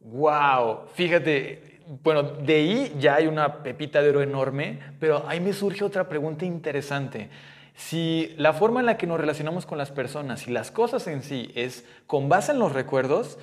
Wow, 0.00 0.86
fíjate, 0.94 1.80
bueno, 2.02 2.22
de 2.22 2.54
ahí 2.54 2.96
ya 2.98 3.16
hay 3.16 3.26
una 3.26 3.62
pepita 3.62 4.02
de 4.02 4.10
oro 4.10 4.22
enorme, 4.22 4.80
pero 4.98 5.28
ahí 5.28 5.40
me 5.40 5.52
surge 5.52 5.84
otra 5.84 6.08
pregunta 6.08 6.44
interesante. 6.44 7.28
Si 7.74 8.34
la 8.38 8.54
forma 8.54 8.80
en 8.80 8.86
la 8.86 8.96
que 8.96 9.06
nos 9.06 9.20
relacionamos 9.20 9.66
con 9.66 9.76
las 9.76 9.90
personas 9.90 10.48
y 10.48 10.50
las 10.50 10.70
cosas 10.70 11.06
en 11.08 11.22
sí 11.22 11.50
es 11.54 11.84
con 12.06 12.28
base 12.28 12.52
en 12.52 12.58
los 12.58 12.72
recuerdos, 12.72 13.38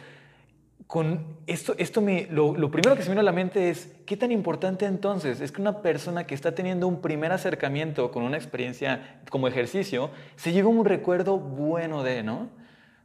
con 0.88 1.38
esto, 1.48 1.76
esto 1.78 2.02
me, 2.02 2.28
lo, 2.30 2.54
primero 2.70 2.96
que 2.96 3.02
se 3.02 3.10
me 3.10 3.14
vino 3.14 3.22
a 3.22 3.24
la 3.24 3.32
mente 3.32 3.70
es, 3.70 3.92
¿qué 4.06 4.18
tan 4.18 4.32
importante 4.32 4.86
entonces 4.86 5.42
es 5.42 5.52
que 5.52 5.62
una 5.62 5.82
persona 5.82 6.28
que 6.28 6.36
está 6.36 6.54
teniendo 6.54 6.88
un 6.88 7.02
primer 7.02 7.32
acercamiento 7.32 8.12
con 8.12 8.24
una 8.24 8.38
experiencia 8.38 9.22
como 9.30 9.48
ejercicio, 9.48 10.12
se 10.36 10.52
lleve 10.52 10.68
un 10.68 10.86
recuerdo 10.86 11.40
bueno 11.40 12.04
de, 12.04 12.24
¿no? 12.24 12.50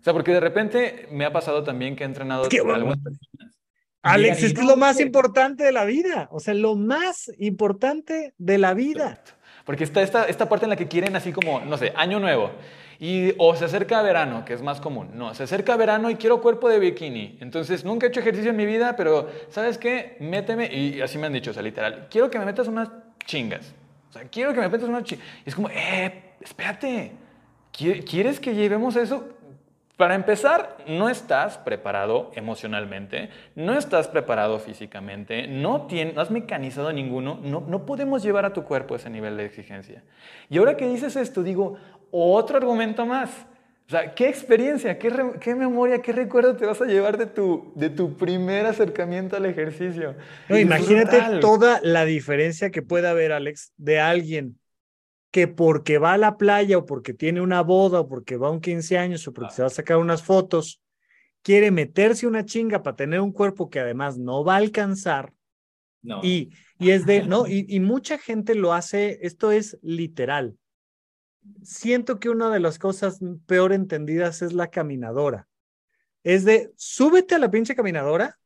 O 0.01 0.05
sea, 0.05 0.13
porque 0.13 0.33
de 0.33 0.41
repente 0.41 1.09
me 1.11 1.25
ha 1.25 1.33
pasado 1.33 1.65
también 1.65 1.97
que 1.97 2.05
he 2.05 2.07
entrenado 2.07 2.49
con 2.49 2.71
algunas 2.71 2.99
personas. 2.99 3.59
Alex, 4.03 4.43
es 4.43 4.55
que 4.55 4.61
es 4.61 4.67
lo 4.67 4.77
más 4.77 5.01
importante 5.01 5.65
de 5.65 5.73
la 5.73 5.85
vida, 5.85 6.29
o 6.31 6.41
sea, 6.41 6.55
lo 6.55 6.77
más 6.77 7.31
importante 7.39 8.35
de 8.39 8.59
la 8.59 8.75
vida. 8.75 9.23
Porque 9.65 9.85
está 9.85 10.03
esta, 10.03 10.25
esta 10.25 10.49
parte 10.49 10.67
en 10.67 10.71
la 10.71 10.77
que 10.77 10.89
quieren 10.89 11.17
así 11.17 11.33
como, 11.33 11.61
no 11.61 11.77
sé, 11.77 11.93
año 11.97 12.21
nuevo. 12.21 12.51
Y, 13.00 13.33
o 13.38 13.55
se 13.55 13.67
acerca 13.67 14.02
verano, 14.02 14.45
que 14.45 14.55
es 14.55 14.62
más 14.62 14.81
común. 14.81 15.11
No, 15.14 15.33
se 15.35 15.45
acerca 15.45 15.76
verano 15.76 16.11
y 16.11 16.17
quiero 16.17 16.40
cuerpo 16.40 16.69
de 16.69 16.81
bikini. 16.81 17.38
Entonces, 17.40 17.85
nunca 17.85 18.07
he 18.07 18.09
hecho 18.09 18.21
ejercicio 18.21 18.50
en 18.50 18.57
mi 18.57 18.67
vida, 18.67 18.97
pero 18.97 19.28
¿sabes 19.50 19.78
qué? 19.78 20.17
Méteme, 20.19 20.67
y 20.75 21.00
así 21.00 21.17
me 21.17 21.26
han 21.26 21.33
dicho, 21.33 21.52
o 21.52 21.55
sea, 21.55 21.62
literal, 21.62 22.09
quiero 22.11 22.28
que 22.28 22.38
me 22.38 22.45
metas 22.45 22.67
unas 22.67 22.88
chingas. 23.25 23.73
O 24.11 24.12
sea, 24.12 24.23
quiero 24.25 24.52
que 24.52 24.61
me 24.61 24.69
metas 24.69 24.88
unas 24.88 25.05
chingas. 25.05 25.26
Y 25.47 25.49
es 25.49 25.55
como, 25.55 25.69
eh, 25.71 26.35
espérate, 26.40 27.12
¿quieres 27.73 28.40
que 28.40 28.55
llevemos 28.55 28.97
eso? 28.97 29.28
Para 29.99 30.14
empezar, 30.14 30.76
no 30.87 31.09
estás 31.09 31.59
preparado 31.59 32.31
emocionalmente, 32.37 33.31
no 33.57 33.76
estás 33.76 34.07
preparado 34.07 34.61
físicamente, 34.61 35.49
no, 35.49 35.88
no 36.14 36.21
has 36.21 36.31
mecanizado 36.31 36.93
ninguno, 36.93 37.40
no, 37.43 37.64
no 37.67 37.85
podemos 37.85 38.23
llevar 38.23 38.45
a 38.45 38.52
tu 38.52 38.62
cuerpo 38.62 38.95
ese 38.95 39.11
nivel 39.11 39.37
de 39.37 39.47
exigencia. 39.47 40.05
Y 40.49 40.59
ahora 40.59 40.76
que 40.76 40.87
dices 40.87 41.17
esto, 41.17 41.43
digo, 41.43 41.78
otro 42.11 42.57
argumento 42.57 43.07
más. 43.07 43.31
O 43.88 43.91
sea, 43.91 44.15
¿qué 44.15 44.29
experiencia, 44.29 44.99
qué, 44.99 45.11
qué, 45.41 45.55
memoria, 45.55 46.03
qué 46.03 46.12
recuerdo 46.12 46.55
te 46.55 46.67
vas 46.67 46.79
a 46.83 46.85
llevar 46.85 47.17
de 47.17 47.25
tu, 47.25 47.73
de 47.75 47.88
tu 47.88 48.19
primer 48.19 48.67
acercamiento 48.67 49.37
al 49.37 49.47
ejercicio? 49.47 50.15
imagínate 50.50 51.41
toda 51.41 51.81
la 51.83 52.05
diferencia 52.05 52.71
que 52.71 52.83
puede 52.83 53.09
haber, 53.09 53.33
Alex, 53.33 53.73
de 53.79 53.99
alguien 53.99 54.59
que 55.31 55.49
porque 55.49 55.97
va 55.97 56.12
a 56.12 56.19
la 56.19 56.37
playa 56.37 56.77
o 56.77 56.85
porque 56.85 57.15
tiene 57.15 57.41
una 57.41 57.62
boda 57.62 58.00
o 58.00 58.09
porque 58.09 58.37
va 58.37 58.49
a 58.49 58.50
un 58.50 58.61
15 58.61 58.99
años 58.99 59.27
o 59.27 59.33
porque 59.33 59.55
se 59.55 59.62
va 59.62 59.69
a 59.69 59.71
sacar 59.71 59.97
unas 59.97 60.23
fotos, 60.23 60.83
quiere 61.41 61.71
meterse 61.71 62.27
una 62.27 62.45
chinga 62.45 62.83
para 62.83 62.97
tener 62.97 63.21
un 63.21 63.33
cuerpo 63.33 63.71
que 63.71 63.81
además 63.81 64.19
no 64.19 64.45
va 64.45 64.55
a 64.55 64.59
alcanzar. 64.59 65.33
No. 66.03 66.21
Y, 66.23 66.50
y 66.79 66.91
es 66.91 67.07
de, 67.07 67.23
¿no? 67.23 67.47
Y, 67.47 67.65
y 67.69 67.81
mucha 67.81 68.19
gente 68.19 68.55
lo 68.55 68.75
hace, 68.75 69.19
esto 69.23 69.50
es 69.50 69.79
literal. 69.81 70.59
Siento 71.62 72.19
que 72.19 72.31
una 72.31 72.50
de 72.50 72.61
las 72.61 72.78
cosas 72.78 73.21
peor 73.47 73.73
entendidas 73.73 74.43
es 74.43 74.52
la 74.52 74.69
caminadora. 74.69 75.49
Es 76.23 76.45
de, 76.45 76.73
súbete 76.76 77.35
a 77.35 77.38
la 77.38 77.50
pinche 77.50 77.75
caminadora 77.75 78.38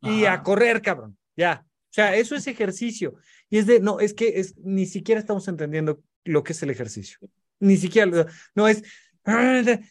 y 0.00 0.24
a 0.24 0.42
correr, 0.42 0.82
cabrón. 0.82 1.16
Ya, 1.36 1.64
o 1.64 1.92
sea, 1.92 2.14
eso 2.16 2.34
es 2.34 2.46
ejercicio. 2.46 3.14
Y 3.48 3.58
es 3.58 3.66
de, 3.66 3.80
no, 3.80 4.00
es 4.00 4.12
que 4.12 4.40
es, 4.40 4.56
ni 4.58 4.86
siquiera 4.86 5.20
estamos 5.20 5.48
entendiendo 5.48 6.02
lo 6.24 6.42
que 6.42 6.52
es 6.52 6.62
el 6.62 6.70
ejercicio. 6.70 7.18
Ni 7.58 7.76
siquiera, 7.76 8.26
no 8.54 8.68
es, 8.68 8.82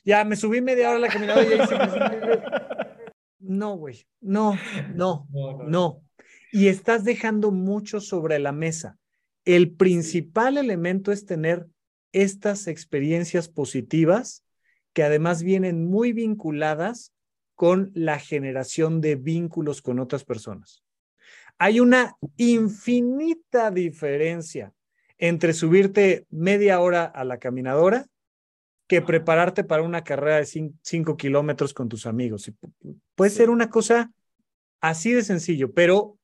ya 0.04 0.24
me 0.24 0.36
subí 0.36 0.62
media 0.62 0.90
hora 0.90 0.98
a 0.98 1.02
la 1.02 1.08
caminadora 1.08 1.44
y 1.44 1.62
hice 1.62 1.76
No, 3.40 3.76
güey, 3.76 4.08
no, 4.22 4.58
no, 4.94 5.28
no. 5.68 6.04
Y 6.52 6.68
estás 6.68 7.04
dejando 7.04 7.52
mucho 7.52 8.00
sobre 8.00 8.40
la 8.40 8.52
mesa. 8.52 8.98
el 9.44 9.76
principal 9.76 10.58
elemento 10.58 11.12
es 11.12 11.26
tener 11.26 11.68
estas 12.16 12.68
experiencias 12.68 13.50
positivas 13.50 14.44
que 14.94 15.04
además 15.04 15.44
vienen 15.44 15.86
muy 15.86 16.14
vinculadas 16.14 17.12
con 17.56 17.92
la 17.94 18.20
generación 18.20 19.02
de 19.02 19.16
vínculos 19.16 19.82
con 19.82 20.00
otras 20.00 20.24
personas. 20.24 20.82
Hay 21.58 21.82
una 21.82 22.16
infinita 22.38 23.70
diferencia 23.70 24.74
entre 25.18 25.54
subirte 25.54 26.26
media 26.30 26.80
hora 26.80 27.04
a 27.04 27.26
la 27.26 27.38
caminadora 27.38 28.06
que 28.88 29.02
prepararte 29.02 29.64
para 29.64 29.84
una 29.84 30.04
carrera 30.04 30.38
de 30.38 30.74
cinco 30.82 31.18
kilómetros 31.18 31.74
con 31.74 31.90
tus 31.90 32.06
amigos. 32.06 32.50
Puede 33.16 33.32
ser 33.32 33.50
una 33.50 33.70
cosa 33.70 34.12
así 34.80 35.12
de 35.12 35.24
sencillo, 35.24 35.74
pero, 35.74 36.15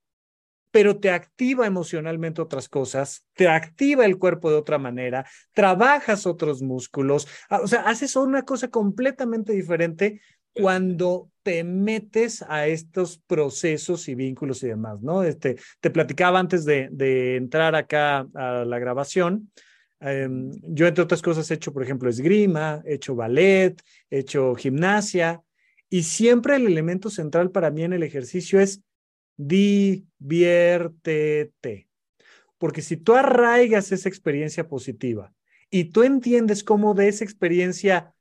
pero 0.72 0.98
te 1.00 1.12
activa 1.12 1.68
emocionalmente 1.68 2.42
otras 2.42 2.70
cosas, 2.70 3.26
te 3.34 3.48
activa 3.48 4.06
el 4.06 4.18
cuerpo 4.18 4.50
de 4.50 4.58
otra 4.58 4.78
manera, 4.78 5.26
trabajas 5.54 6.26
otros 6.26 6.62
músculos, 6.62 7.28
ah, 7.50 7.60
o 7.62 7.68
sea, 7.68 7.82
haces 7.82 8.16
una 8.16 8.44
cosa 8.44 8.70
completamente 8.70 9.54
diferente 9.54 10.22
cuando 10.54 11.30
te 11.44 11.64
metes 11.64 12.44
a 12.48 12.68
estos 12.68 13.18
procesos 13.20 14.08
y 14.08 14.16
vínculos 14.16 14.64
y 14.64 14.68
demás, 14.68 15.02
¿no? 15.02 15.24
Este, 15.24 15.58
te 15.80 15.90
platicaba 15.90 16.40
antes 16.40 16.66
de, 16.66 16.90
de 16.92 17.38
entrar 17.38 17.76
acá 17.76 18.28
a 18.34 18.66
la 18.66 18.80
grabación. 18.80 19.52
Em, 20.02 20.52
yo, 20.64 20.88
entre 20.88 21.04
otras 21.04 21.22
cosas, 21.22 21.50
he 21.50 21.54
hecho, 21.54 21.72
por 21.72 21.84
ejemplo, 21.84 22.10
esgrima, 22.10 22.82
he 22.86 22.96
hecho 22.96 23.16
ballet, 23.16 23.82
he 24.10 24.20
hecho 24.20 24.56
gimnasia, 24.56 25.42
y 25.90 26.04
siempre 26.04 26.56
el 26.56 26.68
elemento 26.68 27.10
central 27.10 27.52
para 27.52 27.70
mí 27.70 27.84
en 27.84 27.94
el 27.94 28.04
ejercicio 28.04 28.60
es 28.60 28.82
diviértete. 29.48 31.88
Porque 32.58 32.82
si 32.82 32.98
tú 32.98 33.16
arraigas 33.16 33.92
esa 33.92 34.08
experiencia 34.08 34.68
positiva 34.68 35.34
y 35.70 35.86
tú 35.86 36.04
entiendes 36.04 36.64
cómo 36.64 36.94
de 36.94 37.08
esa 37.08 37.24
experiencia 37.24 38.14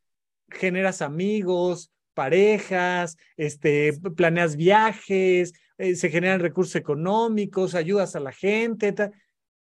generas 0.48 1.02
amigos, 1.02 1.92
parejas, 2.14 3.18
este, 3.36 3.92
planeas 4.16 4.56
viajes, 4.56 5.52
eh, 5.78 5.94
se 5.94 6.10
generan 6.10 6.40
recursos 6.40 6.74
económicos, 6.76 7.74
ayudas 7.74 8.16
a 8.16 8.20
la 8.20 8.32
gente, 8.32 8.94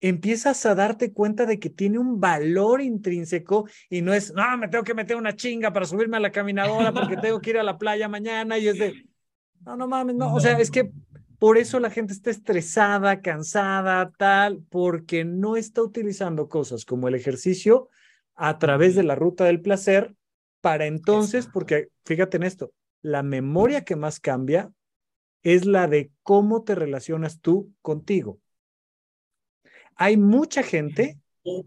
empiezas 0.00 0.64
a 0.66 0.74
darte 0.74 1.12
cuenta 1.12 1.46
de 1.46 1.58
que 1.58 1.70
tiene 1.70 1.98
un 1.98 2.20
valor 2.20 2.80
intrínseco 2.80 3.68
y 3.90 4.02
no 4.02 4.14
es, 4.14 4.32
no, 4.32 4.56
me 4.56 4.68
tengo 4.68 4.84
que 4.84 4.94
meter 4.94 5.16
una 5.16 5.34
chinga 5.34 5.72
para 5.72 5.86
subirme 5.86 6.18
a 6.18 6.20
la 6.20 6.30
caminadora 6.30 6.92
porque 6.92 7.16
tengo 7.16 7.40
que 7.40 7.50
ir 7.50 7.58
a 7.58 7.62
la 7.62 7.78
playa 7.78 8.08
mañana 8.08 8.58
y 8.58 8.68
es 8.68 8.78
de, 8.78 9.04
no, 9.64 9.76
no 9.76 9.88
mames, 9.88 10.14
no, 10.14 10.34
o 10.34 10.40
sea, 10.40 10.58
es 10.58 10.70
que 10.70 10.90
por 11.38 11.56
eso 11.56 11.78
la 11.78 11.90
gente 11.90 12.12
está 12.12 12.30
estresada, 12.30 13.20
cansada, 13.20 14.10
tal, 14.18 14.62
porque 14.70 15.24
no 15.24 15.56
está 15.56 15.82
utilizando 15.82 16.48
cosas 16.48 16.84
como 16.84 17.08
el 17.08 17.14
ejercicio 17.14 17.88
a 18.34 18.58
través 18.58 18.94
de 18.94 19.04
la 19.04 19.14
ruta 19.14 19.44
del 19.44 19.60
placer 19.60 20.14
para 20.60 20.86
entonces, 20.86 21.46
porque 21.46 21.88
fíjate 22.04 22.36
en 22.38 22.42
esto, 22.42 22.72
la 23.02 23.22
memoria 23.22 23.84
que 23.84 23.96
más 23.96 24.18
cambia 24.18 24.72
es 25.42 25.64
la 25.64 25.86
de 25.86 26.10
cómo 26.22 26.64
te 26.64 26.74
relacionas 26.74 27.40
tú 27.40 27.72
contigo. 27.82 28.40
Hay 29.94 30.16
mucha 30.16 30.62
gente 30.62 31.18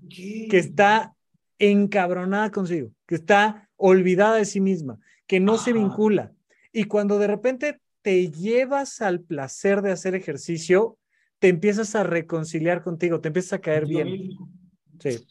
que 0.10 0.58
está 0.58 1.16
encabronada 1.60 2.52
consigo, 2.52 2.92
que 3.06 3.16
está 3.16 3.70
olvidada 3.78 4.36
de 4.36 4.46
sí 4.46 4.60
misma, 4.60 5.00
que 5.28 5.40
no 5.40 5.58
se 5.58 5.74
vincula. 5.74 6.34
Y 6.72 6.86
cuando 6.86 7.20
de 7.20 7.28
repente 7.28 7.80
te 8.02 8.32
llevas 8.32 9.02
al 9.02 9.22
placer 9.22 9.82
de 9.82 9.92
hacer 9.92 10.16
ejercicio, 10.16 10.98
te 11.40 11.48
empiezas 11.48 11.96
a 11.96 12.04
reconciliar 12.04 12.84
contigo, 12.84 13.20
te 13.20 13.30
empiezas 13.30 13.54
a 13.54 13.60
caer 13.60 13.86
bien. 13.86 14.32
Sí. 15.00 15.26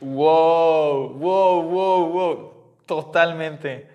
Wow, 0.00 1.14
wow, 1.14 1.62
wow, 1.62 2.08
wow. 2.08 2.52
Totalmente, 2.86 3.88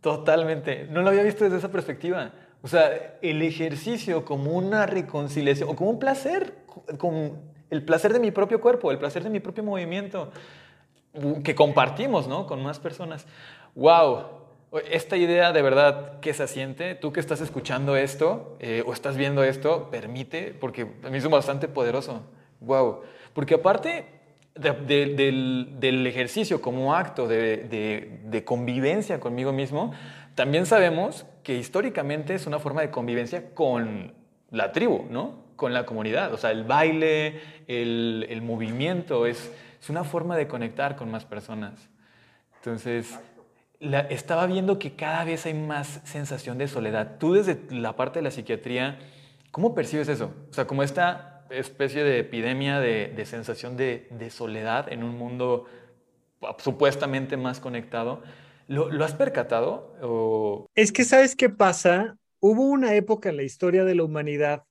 totalmente. 0.00 0.86
No 0.90 1.02
lo 1.02 1.10
había 1.10 1.22
visto 1.22 1.44
desde 1.44 1.58
esa 1.58 1.70
perspectiva. 1.70 2.32
O 2.62 2.68
sea, 2.68 3.18
el 3.22 3.42
ejercicio 3.42 4.24
como 4.24 4.52
una 4.52 4.86
reconciliación 4.86 5.68
o 5.68 5.76
como 5.76 5.90
un 5.90 5.98
placer, 5.98 6.64
con 6.98 7.40
el 7.70 7.84
placer 7.84 8.12
de 8.12 8.20
mi 8.20 8.30
propio 8.30 8.60
cuerpo, 8.60 8.90
el 8.90 8.98
placer 8.98 9.22
de 9.22 9.30
mi 9.30 9.40
propio 9.40 9.64
movimiento, 9.64 10.30
que 11.42 11.54
compartimos, 11.54 12.26
¿no? 12.26 12.46
Con 12.46 12.62
más 12.62 12.78
personas. 12.78 13.26
¡Wow! 13.74 14.43
Esta 14.90 15.16
idea 15.16 15.52
de 15.52 15.62
verdad 15.62 16.18
que 16.18 16.34
se 16.34 16.42
asiente, 16.42 16.96
tú 16.96 17.12
que 17.12 17.20
estás 17.20 17.40
escuchando 17.40 17.96
esto 17.96 18.56
eh, 18.58 18.82
o 18.84 18.92
estás 18.92 19.16
viendo 19.16 19.44
esto, 19.44 19.88
permite, 19.88 20.52
porque 20.52 20.88
a 21.04 21.10
mí 21.10 21.18
es 21.18 21.28
bastante 21.28 21.68
poderoso. 21.68 22.22
¡Wow! 22.60 23.02
Porque 23.34 23.54
aparte, 23.54 24.06
del, 24.54 26.06
ejercicio 26.06 26.60
como 26.60 26.94
acto 26.94 27.28
de, 27.28 28.42
convivencia 28.44 29.20
conmigo 29.20 29.52
mismo, 29.52 29.92
también 30.34 30.66
sabemos 30.66 31.24
que 31.44 31.54
históricamente 31.54 32.34
es 32.34 32.46
una 32.46 32.58
forma 32.58 32.80
de 32.80 32.90
convivencia 32.90 33.54
con 33.54 34.12
la 34.50 34.72
tribu, 34.72 35.06
¿no? 35.08 35.44
Con 35.54 35.72
la 35.72 35.86
comunidad. 35.86 36.32
O 36.32 36.36
sea, 36.36 36.50
el 36.50 36.64
baile, 36.64 37.40
el, 37.68 38.42
movimiento, 38.42 39.26
es, 39.26 39.52
una 39.88 40.02
forma 40.02 40.36
de 40.36 40.48
conectar 40.48 40.96
con 40.96 41.10
más 41.10 41.24
personas. 41.26 41.88
Entonces, 42.56 43.18
estaba 44.10 44.46
viendo 44.46 44.78
que 44.78 44.94
cada 44.94 45.24
vez 45.24 45.46
hay 45.46 45.54
más 45.54 46.00
sensación 46.04 46.58
de 46.58 46.68
soledad. 46.68 47.16
Tú 47.18 47.34
desde 47.34 47.60
la 47.70 47.96
parte 47.96 48.18
de 48.18 48.22
la 48.24 48.30
psiquiatría, 48.30 48.98
¿cómo 49.50 49.74
percibes 49.74 50.08
eso? 50.08 50.32
O 50.50 50.52
sea, 50.52 50.66
como 50.66 50.82
esta 50.82 51.34
especie 51.50 52.04
de 52.04 52.20
epidemia 52.20 52.80
de, 52.80 53.24
sensación 53.26 53.76
de, 53.76 54.28
soledad 54.30 54.92
en 54.92 55.02
un 55.02 55.16
mundo 55.16 55.66
supuestamente 56.58 57.36
más 57.36 57.60
conectado. 57.60 58.22
¿Lo, 58.66 59.04
has 59.04 59.14
percatado? 59.14 60.68
Es 60.74 60.92
que, 60.92 61.04
¿sabes 61.04 61.36
qué 61.36 61.50
pasa? 61.50 62.16
Hubo 62.40 62.62
una 62.62 62.94
época 62.94 63.28
en 63.28 63.36
la 63.36 63.42
historia 63.42 63.84
de 63.84 63.94
la 63.94 64.04
humanidad 64.04 64.64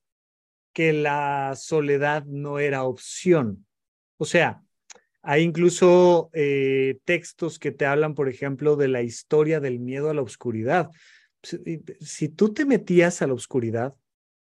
que 0.72 0.92
la 0.92 1.54
soledad 1.56 2.24
no 2.24 2.58
era 2.58 2.82
opción. 2.84 3.66
O 4.18 4.24
sea, 4.24 4.63
hay 5.24 5.42
incluso 5.42 6.30
eh, 6.34 6.98
textos 7.04 7.58
que 7.58 7.72
te 7.72 7.86
hablan, 7.86 8.14
por 8.14 8.28
ejemplo, 8.28 8.76
de 8.76 8.88
la 8.88 9.02
historia 9.02 9.58
del 9.58 9.80
miedo 9.80 10.10
a 10.10 10.14
la 10.14 10.22
oscuridad. 10.22 10.90
si 11.42 12.28
tú 12.28 12.52
te 12.52 12.64
metías 12.64 13.22
a 13.22 13.26
la 13.26 13.34
oscuridad, 13.34 13.94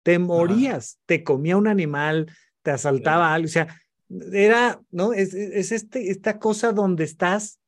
te 0.02 0.18
morías, 0.18 0.98
te 1.06 1.22
comía 1.22 1.56
un 1.56 1.68
animal, 1.68 2.30
te 2.62 2.72
asaltaba 2.72 3.32
algo, 3.32 3.46
o 3.46 3.48
sea, 3.48 3.68
era, 4.32 4.80
¿no? 4.90 5.12
Es, 5.12 5.32
es 5.34 5.72
este, 5.72 6.10
esta 6.10 6.38
cosa 6.38 6.72
donde 6.72 7.04
estás 7.04 7.60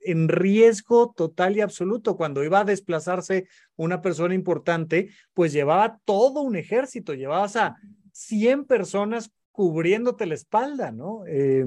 en 0.00 0.28
riesgo 0.28 1.12
total 1.16 1.56
y 1.56 1.60
absoluto. 1.60 2.16
Cuando 2.16 2.42
iba 2.42 2.60
a 2.60 2.64
desplazarse 2.64 3.46
una 3.76 4.02
persona 4.02 4.34
importante, 4.34 5.10
pues 5.34 5.52
llevaba 5.52 6.00
todo 6.04 6.40
un 6.40 6.56
ejército, 6.56 7.14
llevabas 7.14 7.56
a 7.56 7.76
100 8.12 8.64
personas 8.64 9.30
cubriéndote 9.52 10.26
la 10.26 10.34
espalda, 10.34 10.90
¿no? 10.92 11.24
Eh, 11.26 11.66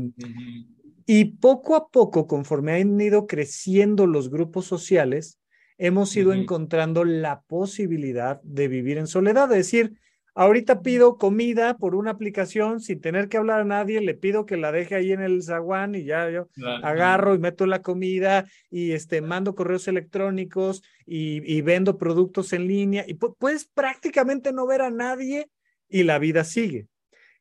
y 1.05 1.25
poco 1.25 1.75
a 1.75 1.87
poco, 1.89 2.27
conforme 2.27 2.73
han 2.73 2.99
ido 2.99 3.27
creciendo 3.27 4.07
los 4.07 4.29
grupos 4.29 4.65
sociales, 4.65 5.39
hemos 5.77 6.15
ido 6.15 6.33
encontrando 6.33 7.03
la 7.03 7.41
posibilidad 7.41 8.41
de 8.43 8.67
vivir 8.67 8.97
en 8.97 9.07
soledad, 9.07 9.51
es 9.51 9.57
decir, 9.57 9.93
ahorita 10.35 10.81
pido 10.81 11.17
comida 11.17 11.77
por 11.77 11.95
una 11.95 12.11
aplicación 12.11 12.79
sin 12.79 13.01
tener 13.01 13.29
que 13.29 13.37
hablar 13.37 13.61
a 13.61 13.65
nadie, 13.65 14.01
le 14.01 14.13
pido 14.13 14.45
que 14.45 14.57
la 14.57 14.71
deje 14.71 14.95
ahí 14.95 15.11
en 15.11 15.21
el 15.21 15.43
zaguán 15.43 15.95
y 15.95 16.05
ya 16.05 16.29
yo 16.29 16.47
agarro 16.81 17.35
y 17.35 17.39
meto 17.39 17.65
la 17.65 17.81
comida 17.81 18.45
y 18.69 18.91
este, 18.91 19.21
mando 19.21 19.55
correos 19.55 19.87
electrónicos 19.87 20.83
y, 21.05 21.61
vendo 21.61 21.97
productos 21.97 22.53
en 22.53 22.67
línea 22.67 23.05
y 23.07 23.15
puedes 23.15 23.65
prácticamente 23.65 24.51
no 24.51 24.65
ver 24.65 24.81
a 24.81 24.89
nadie 24.89 25.49
y 25.87 26.03
la 26.03 26.17
vida 26.19 26.43
sigue. 26.43 26.87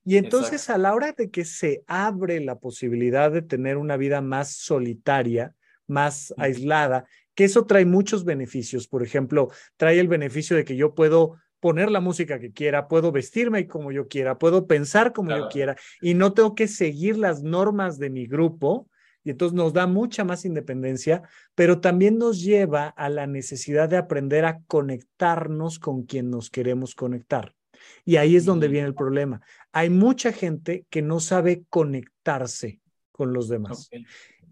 Y 0.05 0.17
entonces 0.17 0.69
a 0.69 0.79
la 0.79 0.95
hora 0.95 1.13
de 1.13 1.31
que 1.31 1.45
se 1.45 1.85
abre 1.87 2.41
la 2.41 2.59
posibilidad 2.59 3.31
de 3.31 3.43
tener 3.43 3.77
una 3.77 3.97
vida 3.97 4.21
más 4.21 4.57
solitaria, 4.57 5.55
más 5.87 6.35
aislada, 6.39 7.07
que 7.35 7.45
eso 7.45 7.67
trae 7.67 7.85
muchos 7.85 8.25
beneficios. 8.25 8.89
Por 8.89 9.03
ejemplo, 9.03 9.51
trae 9.77 10.01
el 10.01 10.09
beneficio 10.09 10.57
de 10.57 10.65
que 10.65 10.77
yo 10.77 10.95
puedo 10.95 11.37
poner 11.61 11.93
la 11.93 12.01
música 12.01 12.41
que 12.41 12.53
quiera, 12.53 12.89
puedo 12.89 13.13
vestirme 13.13 13.69
como 13.69 13.93
yo 13.93 14.09
quiera, 14.09 14.37
puedo 14.37 14.67
pensar 14.67 15.13
como 15.13 15.31
yo 15.31 15.49
quiera 15.49 15.77
y 16.01 16.15
no 16.15 16.33
tengo 16.33 16.57
que 16.57 16.67
seguir 16.67 17.17
las 17.17 17.45
normas 17.45 17.99
de 17.99 18.11
mi 18.11 18.27
grupo. 18.27 18.89
Y 19.25 19.31
entonces 19.31 19.55
nos 19.55 19.73
da 19.73 19.87
mucha 19.87 20.25
más 20.25 20.45
independencia, 20.45 21.23
pero 21.55 21.81
también 21.81 22.19
nos 22.19 22.43
lleva 22.43 22.89
a 22.89 23.09
la 23.09 23.29
necesidad 23.29 23.89
de 23.89 23.97
aprender 23.97 24.45
a 24.45 24.61
conectarnos 24.67 25.79
con 25.79 26.03
quien 26.03 26.29
nos 26.29 26.51
queremos 26.51 26.97
conectar. 26.97 27.55
Y 28.05 28.17
ahí 28.17 28.35
es 28.35 28.45
donde 28.45 28.67
viene 28.67 28.89
el 28.89 28.95
problema. 28.95 29.41
Hay 29.73 29.91
mucha 29.91 30.33
gente 30.33 30.87
que 30.91 31.03
no 31.03 31.21
sabe 31.21 31.65
conectarse 31.69 32.81
con 33.11 33.33
los 33.33 33.49
demás. 33.49 33.91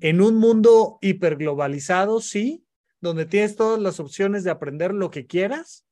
En 0.00 0.20
un 0.20 0.36
mundo 0.36 0.98
hiperglobalizado, 1.02 2.20
sí, 2.20 2.64
donde 3.00 3.26
tienes 3.26 3.56
todas 3.56 3.80
las 3.80 4.00
opciones 4.00 4.44
de 4.44 4.50
aprender 4.50 4.94
lo 4.94 5.10
que 5.10 5.26
quieras, 5.26 5.84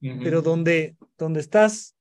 pero 0.00 0.40
donde, 0.40 0.96
donde 1.18 1.40
estás 1.40 1.94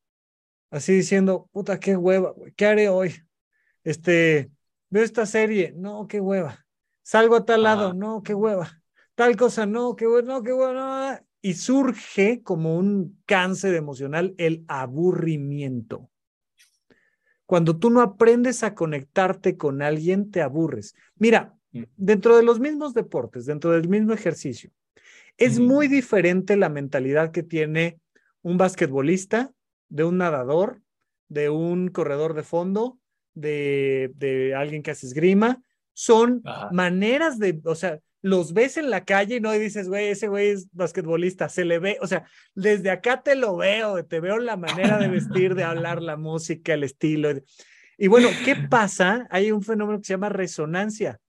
así 0.72 0.94
diciendo, 0.94 1.50
puta, 1.52 1.80
qué 1.80 1.98
hueva, 1.98 2.34
¿qué 2.56 2.66
haré 2.66 2.90
hoy? 2.90 3.14
este, 3.84 4.52
veo 4.90 5.04
esta 5.04 5.26
serie, 5.26 5.74
no, 5.76 6.08
qué 6.08 6.20
hueva. 6.20 6.66
Salgo 7.02 7.36
a 7.36 7.46
tal 7.46 7.64
lado, 7.64 7.94
no, 7.94 8.22
qué 8.22 8.34
hueva. 8.34 8.82
Tal 9.16 9.36
cosa, 9.36 9.66
no, 9.66 9.96
qué 9.96 10.08
hueva, 10.08 10.22
no, 10.22 10.44
qué 10.44 10.54
hueva. 10.54 10.74
No. 10.74 11.26
Y 11.42 11.54
surge 11.54 12.44
como 12.44 12.78
un 12.78 13.22
cáncer 13.26 13.74
emocional 13.76 14.36
el 14.38 14.64
aburrimiento. 14.68 16.10
Cuando 17.50 17.80
tú 17.80 17.90
no 17.90 18.02
aprendes 18.02 18.62
a 18.62 18.76
conectarte 18.76 19.58
con 19.58 19.82
alguien, 19.82 20.30
te 20.30 20.44
aburres. 20.44 20.94
Mira, 21.16 21.58
mm. 21.72 21.82
dentro 21.98 22.38
de 22.38 22.44
los 22.44 22.60
mismos 22.60 22.94
deportes, 22.94 23.48
dentro 23.48 23.72
del 23.72 23.90
mismo 23.90 24.14
ejercicio, 24.14 24.70
es 25.36 25.60
muy 25.60 25.88
diferente 25.88 26.56
la 26.58 26.70
mentalidad 26.70 27.32
que 27.32 27.42
tiene 27.42 28.00
un 28.44 28.60
basquetbolista, 28.60 29.52
de 29.88 30.04
un 30.04 30.20
nadador, 30.20 30.84
de 31.28 31.50
un 31.50 31.88
corredor 31.88 32.36
de 32.36 32.44
fondo, 32.44 33.00
de, 33.34 34.12
de 34.14 34.54
alguien 34.54 34.84
que 34.84 34.92
hace 34.92 35.08
esgrima. 35.08 35.60
Son 35.94 36.44
maneras 36.72 37.40
de, 37.40 37.60
o 37.66 37.74
sea, 37.74 38.00
los 38.22 38.54
ves 38.54 38.78
en 38.78 38.90
la 38.90 39.06
calle 39.06 39.38
y 39.38 39.42
no 39.42 39.52
dices, 39.52 39.88
güey, 39.88 40.10
ese 40.10 40.28
güey 40.28 40.50
es 40.50 40.68
basquetbolista, 40.72 41.50
se 41.50 41.66
le 41.66 41.80
ve, 41.80 41.98
o 42.02 42.08
sea, 42.08 42.26
desde 42.54 42.92
acá 42.92 43.22
te 43.22 43.36
lo 43.36 43.56
veo, 43.56 44.04
te 44.06 44.20
veo 44.20 44.38
la 44.40 44.58
manera 44.58 44.98
de 44.98 45.08
vestir, 45.08 45.56
de 45.56 45.64
hablar, 45.64 46.02
la 46.02 46.18
música, 46.18 46.74
el 46.74 46.84
estilo. 46.84 47.30
Y 47.98 48.08
bueno, 48.08 48.30
¿qué 48.46 48.56
pasa? 48.56 49.28
Hay 49.30 49.52
un 49.52 49.64
fenómeno 49.64 50.00
que 50.00 50.06
se 50.06 50.14
llama 50.14 50.30
resonancia. 50.30 51.20